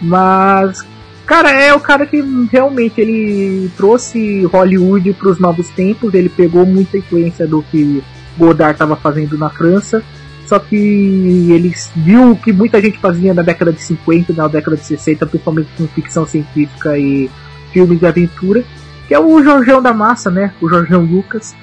[0.02, 0.84] Mas
[1.28, 6.14] Cara, é o cara que realmente ele trouxe Hollywood para os novos tempos.
[6.14, 8.02] Ele pegou muita influência do que
[8.38, 10.02] Godard estava fazendo na França.
[10.48, 14.78] Só que ele viu o que muita gente fazia na década de 50 na década
[14.78, 17.30] de 60, principalmente com ficção científica e
[17.72, 18.64] filmes de aventura,
[19.08, 20.54] que é o Jorgão da Massa, né?
[20.62, 21.56] O Jorgão Lucas.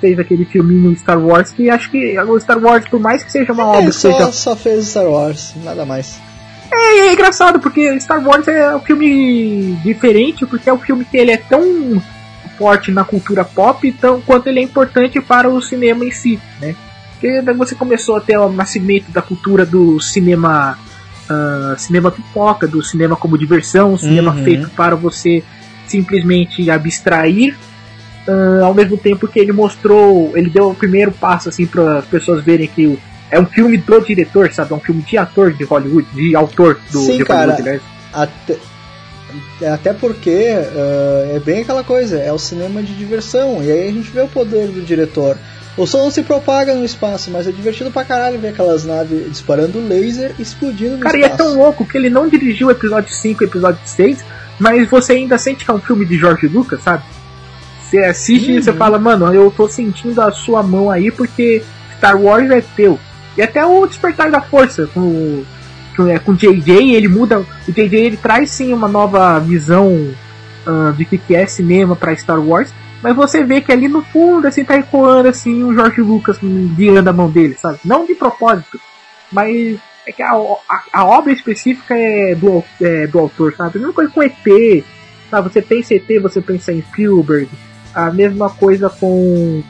[0.00, 3.52] Fez aquele filminho Star Wars, que acho que o Star Wars, por mais que seja
[3.52, 3.92] uma é, obra.
[3.92, 4.32] Só, seja...
[4.32, 6.20] só fez Star Wars, nada mais.
[6.72, 11.16] É, é, engraçado, porque Star Wars é um filme diferente, porque é um filme que
[11.16, 12.02] ele é tão
[12.58, 16.74] forte na cultura pop tão, quanto ele é importante para o cinema em si, né?
[17.12, 20.76] Porque você começou a ter o nascimento da cultura do cinema
[21.30, 24.44] uh, cinema pipoca, do cinema como diversão, cinema uhum.
[24.44, 25.42] feito para você
[25.86, 27.56] simplesmente abstrair,
[28.26, 32.04] uh, ao mesmo tempo que ele mostrou, ele deu o primeiro passo assim para as
[32.06, 32.98] pessoas verem que
[33.30, 34.72] é um filme do diretor, sabe?
[34.72, 37.80] É um filme de ator de Hollywood, de autor do Sim, de cara, Hollywood, né?
[38.12, 38.58] Até,
[39.66, 43.92] até porque uh, é bem aquela coisa, é o cinema de diversão, e aí a
[43.92, 45.38] gente vê o poder do diretor.
[45.76, 49.30] O som não se propaga no espaço, mas é divertido pra caralho ver aquelas naves
[49.30, 51.36] disparando laser explodindo no Cara, espaço.
[51.36, 53.80] Cara, e é tão louco que ele não dirigiu o episódio 5 e o episódio
[53.84, 54.24] 6,
[54.58, 57.04] mas você ainda sente que é um filme de George Lucas, sabe?
[57.82, 58.58] Você assiste uhum.
[58.58, 61.62] e você fala, mano, eu tô sentindo a sua mão aí porque
[61.96, 62.98] Star Wars é teu.
[63.36, 65.42] E até o Despertar da Força, com,
[65.96, 67.40] com, é, com o JJ, ele muda.
[67.40, 69.88] O JJ ele traz sim uma nova visão
[70.66, 72.70] uh, de que, que é cinema para Star Wars.
[73.02, 76.38] Mas você vê que ali no fundo, assim, tá ecoando assim, o George Lucas
[76.76, 77.80] guiando a mão dele, sabe?
[77.84, 78.80] Não de propósito,
[79.30, 83.78] mas é que a, a, a obra específica é do, é do autor, sabe?
[83.78, 84.84] A mesma coisa com ET,
[85.30, 85.52] sabe?
[85.52, 87.48] Você pensa em ET, você pensa em Spielberg.
[87.94, 89.62] A mesma coisa com.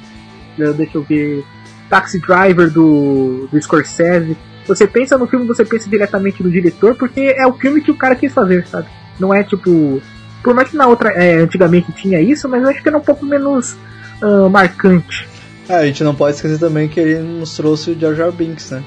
[0.77, 1.45] Deixa eu ver.
[1.89, 4.37] Taxi Driver do, do Scorsese.
[4.67, 7.97] Você pensa no filme, você pensa diretamente no diretor, porque é o filme que o
[7.97, 8.89] cara quis fazer, sabe?
[9.19, 10.01] Não é tipo.
[10.43, 13.03] Por mais que na outra, é, antigamente tinha isso, mas eu acho que era um
[13.03, 13.77] pouco menos
[14.23, 15.29] uh, marcante.
[15.69, 18.71] É, a gente não pode esquecer também que ele nos trouxe o Jar Jar Binks,
[18.71, 18.83] né?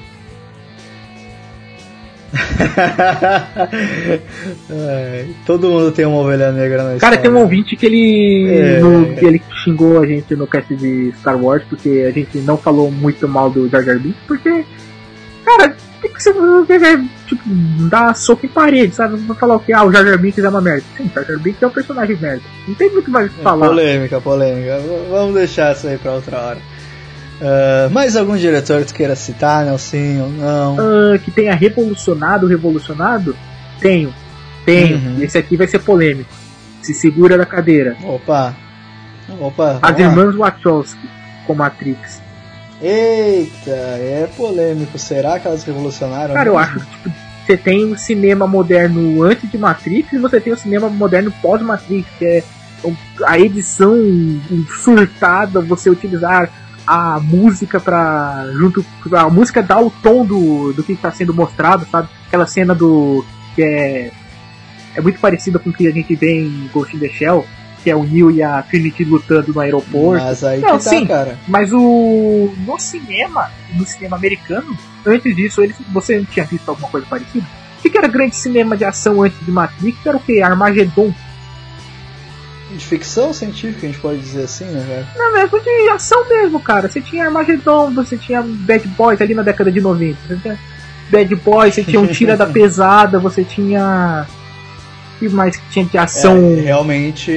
[4.69, 8.79] é, todo mundo tem uma ovelha negra na Cara, tem um ouvinte que ele, é...
[8.79, 12.57] no, que ele xingou a gente no cast de Star Wars porque a gente não
[12.57, 14.65] falou muito mal do Jar Jar Binks, porque,
[15.45, 16.33] cara, tem que você
[17.27, 17.43] tipo,
[17.89, 19.19] dar soco em parede, sabe?
[19.19, 20.83] Não falar o que, ah, o Jar Jar Binks é uma merda.
[20.95, 22.43] Sim, Jar Jar Binks é um personagem merda.
[22.67, 23.67] Não tem muito mais o que falar.
[23.67, 24.79] polêmica, polêmica.
[25.09, 26.59] Vamos deixar isso aí pra outra hora.
[27.35, 30.75] Uh, mais algum diretor que tu queira citar, Nelson, ou não?
[30.75, 33.35] Uh, que tenha revolucionado, revolucionado?
[33.79, 34.13] Tenho.
[34.65, 34.97] Tenho.
[34.97, 35.21] Uhum.
[35.21, 36.29] Esse aqui vai ser polêmico.
[36.81, 37.97] Se segura da cadeira.
[38.03, 38.55] Opa.
[39.39, 39.79] Opa.
[39.81, 41.09] As irmãs Wachowski
[41.45, 42.21] com Matrix.
[42.87, 44.99] Eita, é polêmico.
[44.99, 46.35] Será que elas revolucionaram?
[46.35, 46.77] Cara, eu mesmo?
[46.77, 47.11] acho que tipo,
[47.45, 52.07] você tem o cinema moderno antes de Matrix e você tem o cinema moderno pós-Matrix,
[52.19, 52.43] que é
[53.25, 53.95] a edição
[54.83, 56.51] surtada, você utilizar
[56.85, 61.87] a música para junto a música dá o tom do, do que está sendo mostrado,
[61.89, 62.07] sabe?
[62.27, 63.25] Aquela cena do
[63.55, 64.11] que é
[64.95, 67.45] é muito parecida com o que a gente vê em Ghost in the Shell,
[67.85, 70.23] que é o Neo e a Trinity lutando no aeroporto.
[70.23, 71.37] Mas aí Não, que tá, sim, cara.
[71.47, 74.75] Mas o no cinema, no cinema americano,
[75.05, 77.45] antes disso, eles, você tinha visto alguma coisa parecida?
[77.77, 80.03] O que, que era grande cinema de ação antes de Matrix?
[80.03, 80.41] Era o que?
[80.41, 81.13] Armageddon.
[82.71, 85.07] De ficção científica, a gente pode dizer assim, né, velho?
[85.15, 86.89] Não, mesmo de ação mesmo, cara.
[86.89, 90.17] Você tinha Armageddon, você tinha Bad Boys ali na década de 90.
[90.27, 90.59] Você tinha
[91.11, 94.25] Bad Boys, você tinha um Tira da Pesada, você tinha.
[95.19, 96.37] Que mais que tinha de ação?
[96.57, 97.31] É, realmente,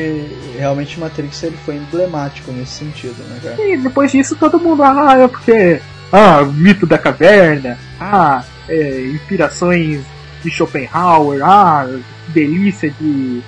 [0.56, 3.68] realmente Matrix ele foi emblemático nesse sentido, né, cara?
[3.68, 5.80] E depois disso todo mundo, ah, é porque.
[6.10, 10.00] Ah, mito da caverna, ah, é, inspirações
[10.42, 11.86] de Schopenhauer, ah,
[12.28, 13.42] delícia de,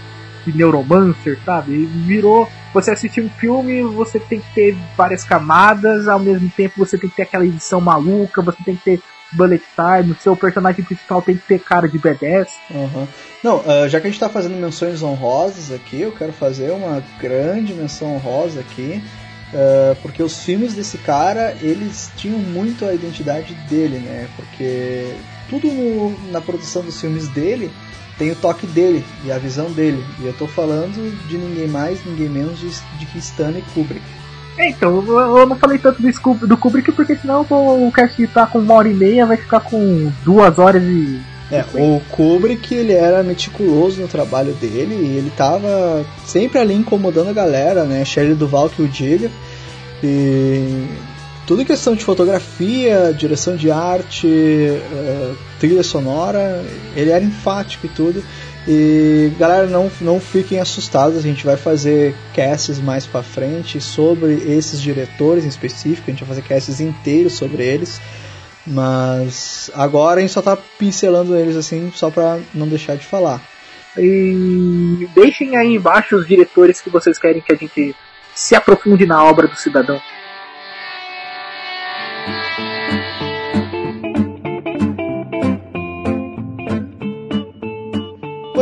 [0.45, 1.73] de Neuromancer, sabe?
[1.73, 2.49] E virou.
[2.73, 7.11] Você assistir um filme, você tem que ter várias camadas, ao mesmo tempo você tem
[7.11, 9.03] que ter aquela edição maluca, você tem que ter
[9.33, 12.49] bullet time, seu personagem principal tem que ter cara de badass.
[12.71, 13.07] Uhum.
[13.43, 17.03] Não, ah, já que a gente tá fazendo menções honrosas aqui, eu quero fazer uma
[17.21, 19.03] grande menção honrosa aqui,
[19.55, 24.29] ah, porque os filmes desse cara, eles tinham muito a identidade dele, né?
[24.37, 25.15] Porque
[25.49, 27.71] tudo no- na produção dos filmes dele
[28.19, 30.05] tem o toque dele e a visão dele.
[30.21, 34.05] E eu tô falando de ninguém mais, ninguém menos de, de que Stanley Kubrick.
[34.59, 38.27] É, então, eu, eu não falei tanto do, do Kubrick porque senão o o cast
[38.29, 41.21] tá com uma hora e meia, vai ficar com duas horas e.
[41.53, 47.29] É, o Kubrick ele era meticuloso no trabalho dele e ele tava sempre ali incomodando
[47.29, 48.05] a galera, né?
[48.05, 49.29] Shelley Duval que o diga.
[50.01, 50.87] E
[51.51, 56.65] tudo em questão de fotografia, direção de arte, eh, trilha sonora,
[56.95, 58.23] ele era enfático e tudo.
[58.69, 64.35] E galera, não, não fiquem assustados, a gente vai fazer casts mais pra frente sobre
[64.35, 68.01] esses diretores em específico, a gente vai fazer casts inteiros sobre eles.
[68.67, 73.41] Mas agora a gente só tá pincelando eles assim, só pra não deixar de falar.
[73.97, 77.97] E deixem aí embaixo os diretores que vocês querem que a gente
[78.35, 80.01] se aprofunde na obra do cidadão.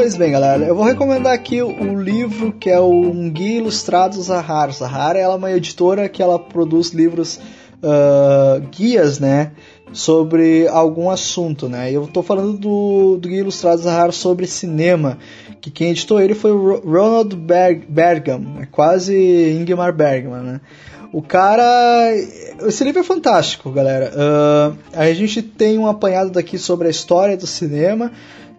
[0.08, 4.72] Pois bem, galera, eu vou recomendar aqui o livro que é Um Guia Ilustrado Zahara.
[4.72, 7.38] Zahara ela é uma editora que ela produz livros
[7.82, 9.52] ah, guias, né,
[9.92, 11.92] sobre algum assunto, né.
[11.92, 15.18] Eu tô falando do, do Guia Ilustrado Zahara sobre cinema,
[15.60, 19.14] que quem editou ele foi o Ro- Ronald Berg, Bergam, é quase
[19.60, 20.60] Ingmar Bergman, né.
[21.12, 22.14] O cara.
[22.66, 24.10] Esse livro é fantástico, galera.
[24.16, 28.10] Ah, a gente tem um apanhado daqui sobre a história do cinema.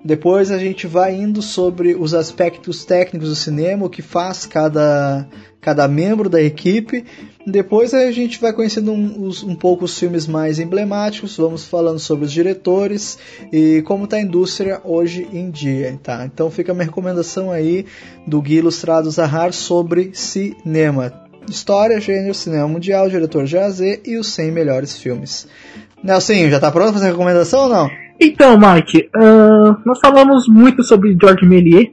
[0.04, 5.28] Depois a gente vai indo sobre os aspectos técnicos do cinema, o que faz cada,
[5.60, 7.04] cada membro da equipe.
[7.46, 12.26] Depois a gente vai conhecendo um, um pouco os filmes mais emblemáticos, vamos falando sobre
[12.26, 13.20] os diretores
[13.52, 16.00] e como está a indústria hoje em dia.
[16.02, 16.26] Tá?
[16.26, 17.86] Então fica minha recomendação aí
[18.26, 21.12] do Guia Ilustrado Zahar sobre cinema.
[21.50, 25.48] História, gênero, cinema mundial, diretor JAZ e os 100 melhores filmes.
[26.02, 28.09] Nelson, já tá pronto pra fazer recomendação ou não?
[28.20, 31.90] Então, Mike, ahn, nós falamos muito sobre George Méliès.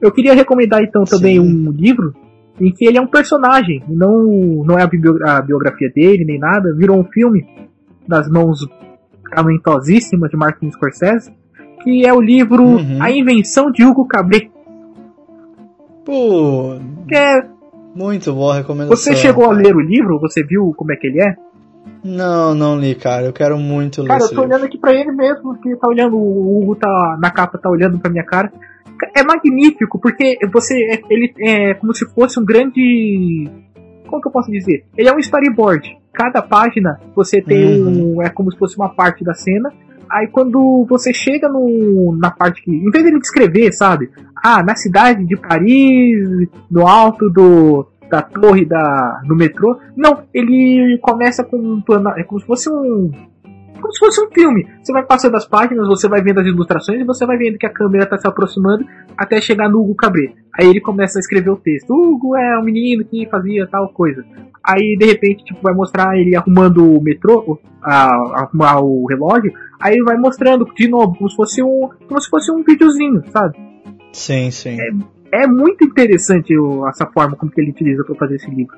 [0.00, 1.66] Eu queria recomendar então também Sim.
[1.68, 2.14] um livro
[2.60, 6.38] em que ele é um personagem, não, não é a, bio- a biografia dele nem
[6.38, 7.44] nada, virou um filme
[8.08, 8.60] das mãos
[9.30, 11.32] talentosíssimas de Martin Scorsese,
[11.82, 12.98] que é o livro Uhum.
[13.02, 14.50] A Invenção de Hugo Cabret.
[16.04, 16.76] Pô,
[17.08, 17.42] Que é,
[17.94, 18.96] muito boa recomendação.
[18.96, 20.18] você chegou a ler o livro?
[20.20, 21.34] Você viu como é que ele é?
[22.06, 23.24] Não, não li, cara.
[23.26, 24.44] Eu quero muito ler Cara, eu tô livro.
[24.48, 27.98] olhando aqui pra ele mesmo, que tá olhando, o Hugo tá na capa, tá olhando
[27.98, 28.52] pra minha cara.
[29.14, 33.50] É magnífico, porque você, é- ele é como se fosse um grande,
[34.06, 34.84] como que eu posso dizer?
[34.96, 35.96] Ele é um storyboard.
[36.12, 38.16] Cada página você tem Uhum.
[38.16, 39.70] um, é como se fosse uma parte da cena.
[40.08, 44.08] Aí quando você chega no, na parte que, em vez dele descrever, sabe?
[44.42, 49.78] Ah, na cidade de Paris, no alto do da torre da no metrô.
[49.96, 53.10] Não, ele começa com um plano, é como se fosse um
[53.80, 54.66] como se fosse um filme.
[54.82, 57.66] Você vai passando as páginas, você vai vendo as ilustrações e você vai vendo que
[57.66, 60.34] a câmera está se aproximando até chegar no Hugo Cabret.
[60.58, 61.92] Aí ele começa a escrever o texto.
[61.92, 64.24] Hugo é um menino que fazia tal coisa.
[64.64, 68.06] Aí de repente tipo, vai mostrar ele arrumando o metrô, a,
[68.42, 69.52] arrumar o relógio.
[69.80, 73.56] Aí vai mostrando de novo, como se fosse um, como se fosse um videozinho, sabe?
[74.12, 74.80] Sim, sim.
[74.80, 75.15] É
[75.46, 78.76] muito interessante o- essa forma como que ele utiliza para fazer esse livro.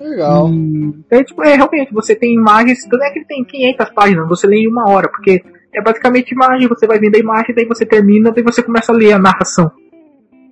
[0.00, 0.48] Legal.
[0.50, 4.46] E, é, tipo, é, realmente, você tem imagens, não é que tem 500 páginas, você
[4.46, 5.42] lê em uma hora, porque
[5.72, 8.94] é basicamente imagem, você vai vendo a imagem, daí você termina, daí você começa a
[8.94, 9.70] ler a narração,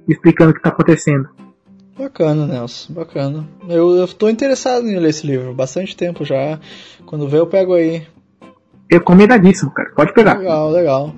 [0.08, 1.28] explicando o que está acontecendo.
[1.98, 3.48] Bacana, Nelson, bacana.
[3.68, 6.58] Eu, tô interessado em ler esse livro, bastante tempo já.
[7.04, 8.02] Quando vê, eu pego aí.
[8.90, 9.90] Recomendadíssimo, cara.
[9.94, 10.38] Pode pegar.
[10.38, 11.14] Legal, legal.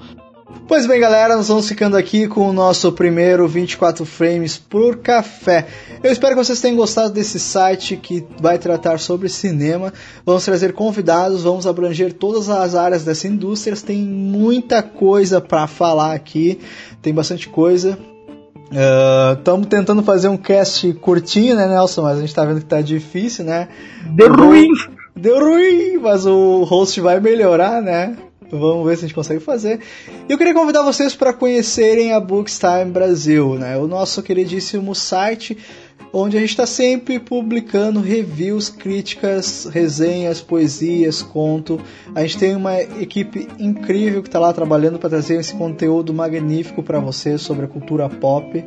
[0.69, 5.67] Pois bem, galera, nós vamos ficando aqui com o nosso primeiro 24 frames por café.
[6.03, 9.93] Eu espero que vocês tenham gostado desse site que vai tratar sobre cinema.
[10.25, 13.77] Vamos trazer convidados, vamos abranger todas as áreas dessa indústria.
[13.77, 16.61] Tem muita coisa para falar aqui,
[17.03, 17.99] tem bastante coisa.
[19.37, 22.03] Estamos uh, tentando fazer um cast curtinho, né, Nelson?
[22.03, 23.69] Mas a gente tá vendo que tá difícil, né?
[24.15, 24.69] Deu ruim!
[25.15, 28.17] Deu ruim, mas o host vai melhorar, né?
[28.53, 29.81] Vamos ver se a gente consegue fazer.
[30.29, 33.79] Eu queria convidar vocês para conhecerem a Bookstime Brasil, né?
[33.79, 35.57] O nosso queridíssimo site
[36.13, 41.81] onde a gente está sempre publicando reviews, críticas, resenhas, poesias, conto.
[42.15, 46.83] A gente tem uma equipe incrível que está lá trabalhando para trazer esse conteúdo magnífico
[46.83, 48.63] para vocês sobre a cultura pop.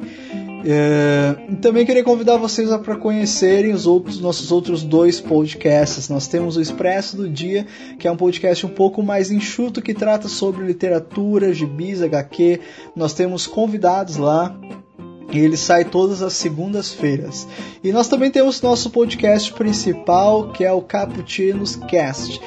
[0.68, 6.10] É, também queria convidar vocês para conhecerem os outros, nossos outros dois podcasts.
[6.10, 7.68] Nós temos o Expresso do Dia,
[8.00, 12.60] que é um podcast um pouco mais enxuto que trata sobre literatura, gibis, HQ.
[12.96, 14.60] Nós temos convidados lá
[15.32, 17.48] e ele sai todas as segundas-feiras.
[17.84, 22.40] E nós também temos nosso podcast principal, que é o Cappuccinos Cast.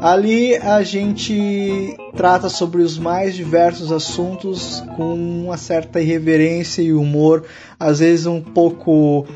[0.00, 7.44] Ali a gente trata sobre os mais diversos assuntos com uma certa irreverência e humor,
[7.78, 9.26] às vezes um pouco uh,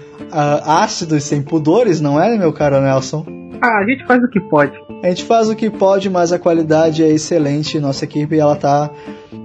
[0.64, 3.47] ácido e sem pudores, não é, meu caro Nelson?
[3.60, 4.78] Ah, a gente faz o que pode.
[5.02, 7.80] A gente faz o que pode, mas a qualidade é excelente.
[7.80, 8.90] Nossa equipe ela tá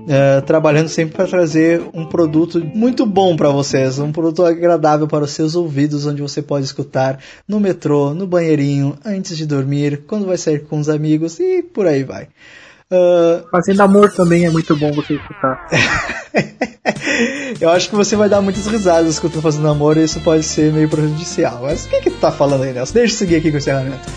[0.08, 5.24] é, trabalhando sempre para trazer um produto muito bom para vocês, um produto agradável para
[5.24, 10.26] os seus ouvidos, onde você pode escutar no metrô, no banheirinho, antes de dormir, quando
[10.26, 12.28] vai sair com os amigos e por aí vai.
[12.94, 13.44] Uh...
[13.50, 15.68] Fazendo amor também é muito bom você escutar.
[17.60, 20.72] Eu acho que você vai dar muitas risadas escutando fazendo amor e isso pode ser
[20.72, 21.62] meio prejudicial.
[21.64, 22.94] Mas o que, que tu tá falando aí, Nelson?
[22.94, 24.10] Deixa eu seguir aqui com o encerramento.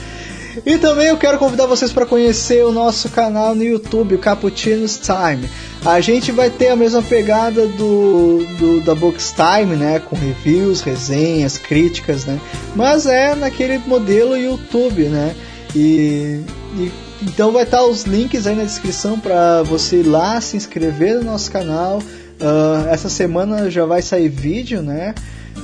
[0.65, 4.98] E também eu quero convidar vocês para conhecer o nosso canal no YouTube, o Cappuccino's
[4.98, 5.48] Time.
[5.85, 10.81] A gente vai ter a mesma pegada do, do da Books Time, né, com reviews,
[10.81, 12.40] resenhas, críticas, né?
[12.74, 15.35] Mas é naquele modelo YouTube, né?
[15.74, 16.40] E,
[16.78, 16.90] e
[17.22, 21.24] então vai estar os links aí na descrição para você ir lá se inscrever no
[21.24, 21.98] nosso canal.
[21.98, 25.14] Uh, essa semana já vai sair vídeo, né?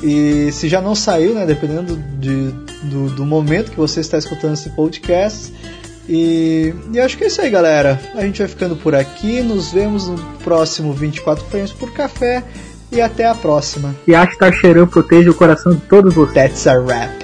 [0.02, 1.44] E se já não saiu, né?
[1.44, 2.50] Dependendo de,
[2.84, 5.52] do, do momento que você está escutando esse podcast.
[6.08, 8.00] E, e acho que é isso aí, galera.
[8.14, 9.42] A gente vai ficando por aqui.
[9.42, 12.42] Nos vemos no próximo 24 frames por café.
[12.90, 13.94] E até a próxima.
[14.06, 16.34] E acho que tá cheirando proteja o coração de todos vocês.
[16.34, 17.21] That's a wrap.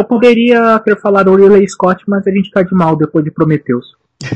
[0.00, 3.86] Eu poderia ter falado Ridley Scott, mas a gente tá de mal depois de Prometheus.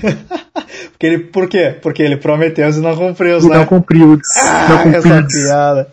[0.93, 1.77] Porque ele, por quê?
[1.83, 3.59] Porque ele prometeu e não cumpriu, né?
[3.59, 4.19] Não cumpriu.
[4.39, 5.15] Ah, não cumpriu.
[5.15, 5.89] Essa piada.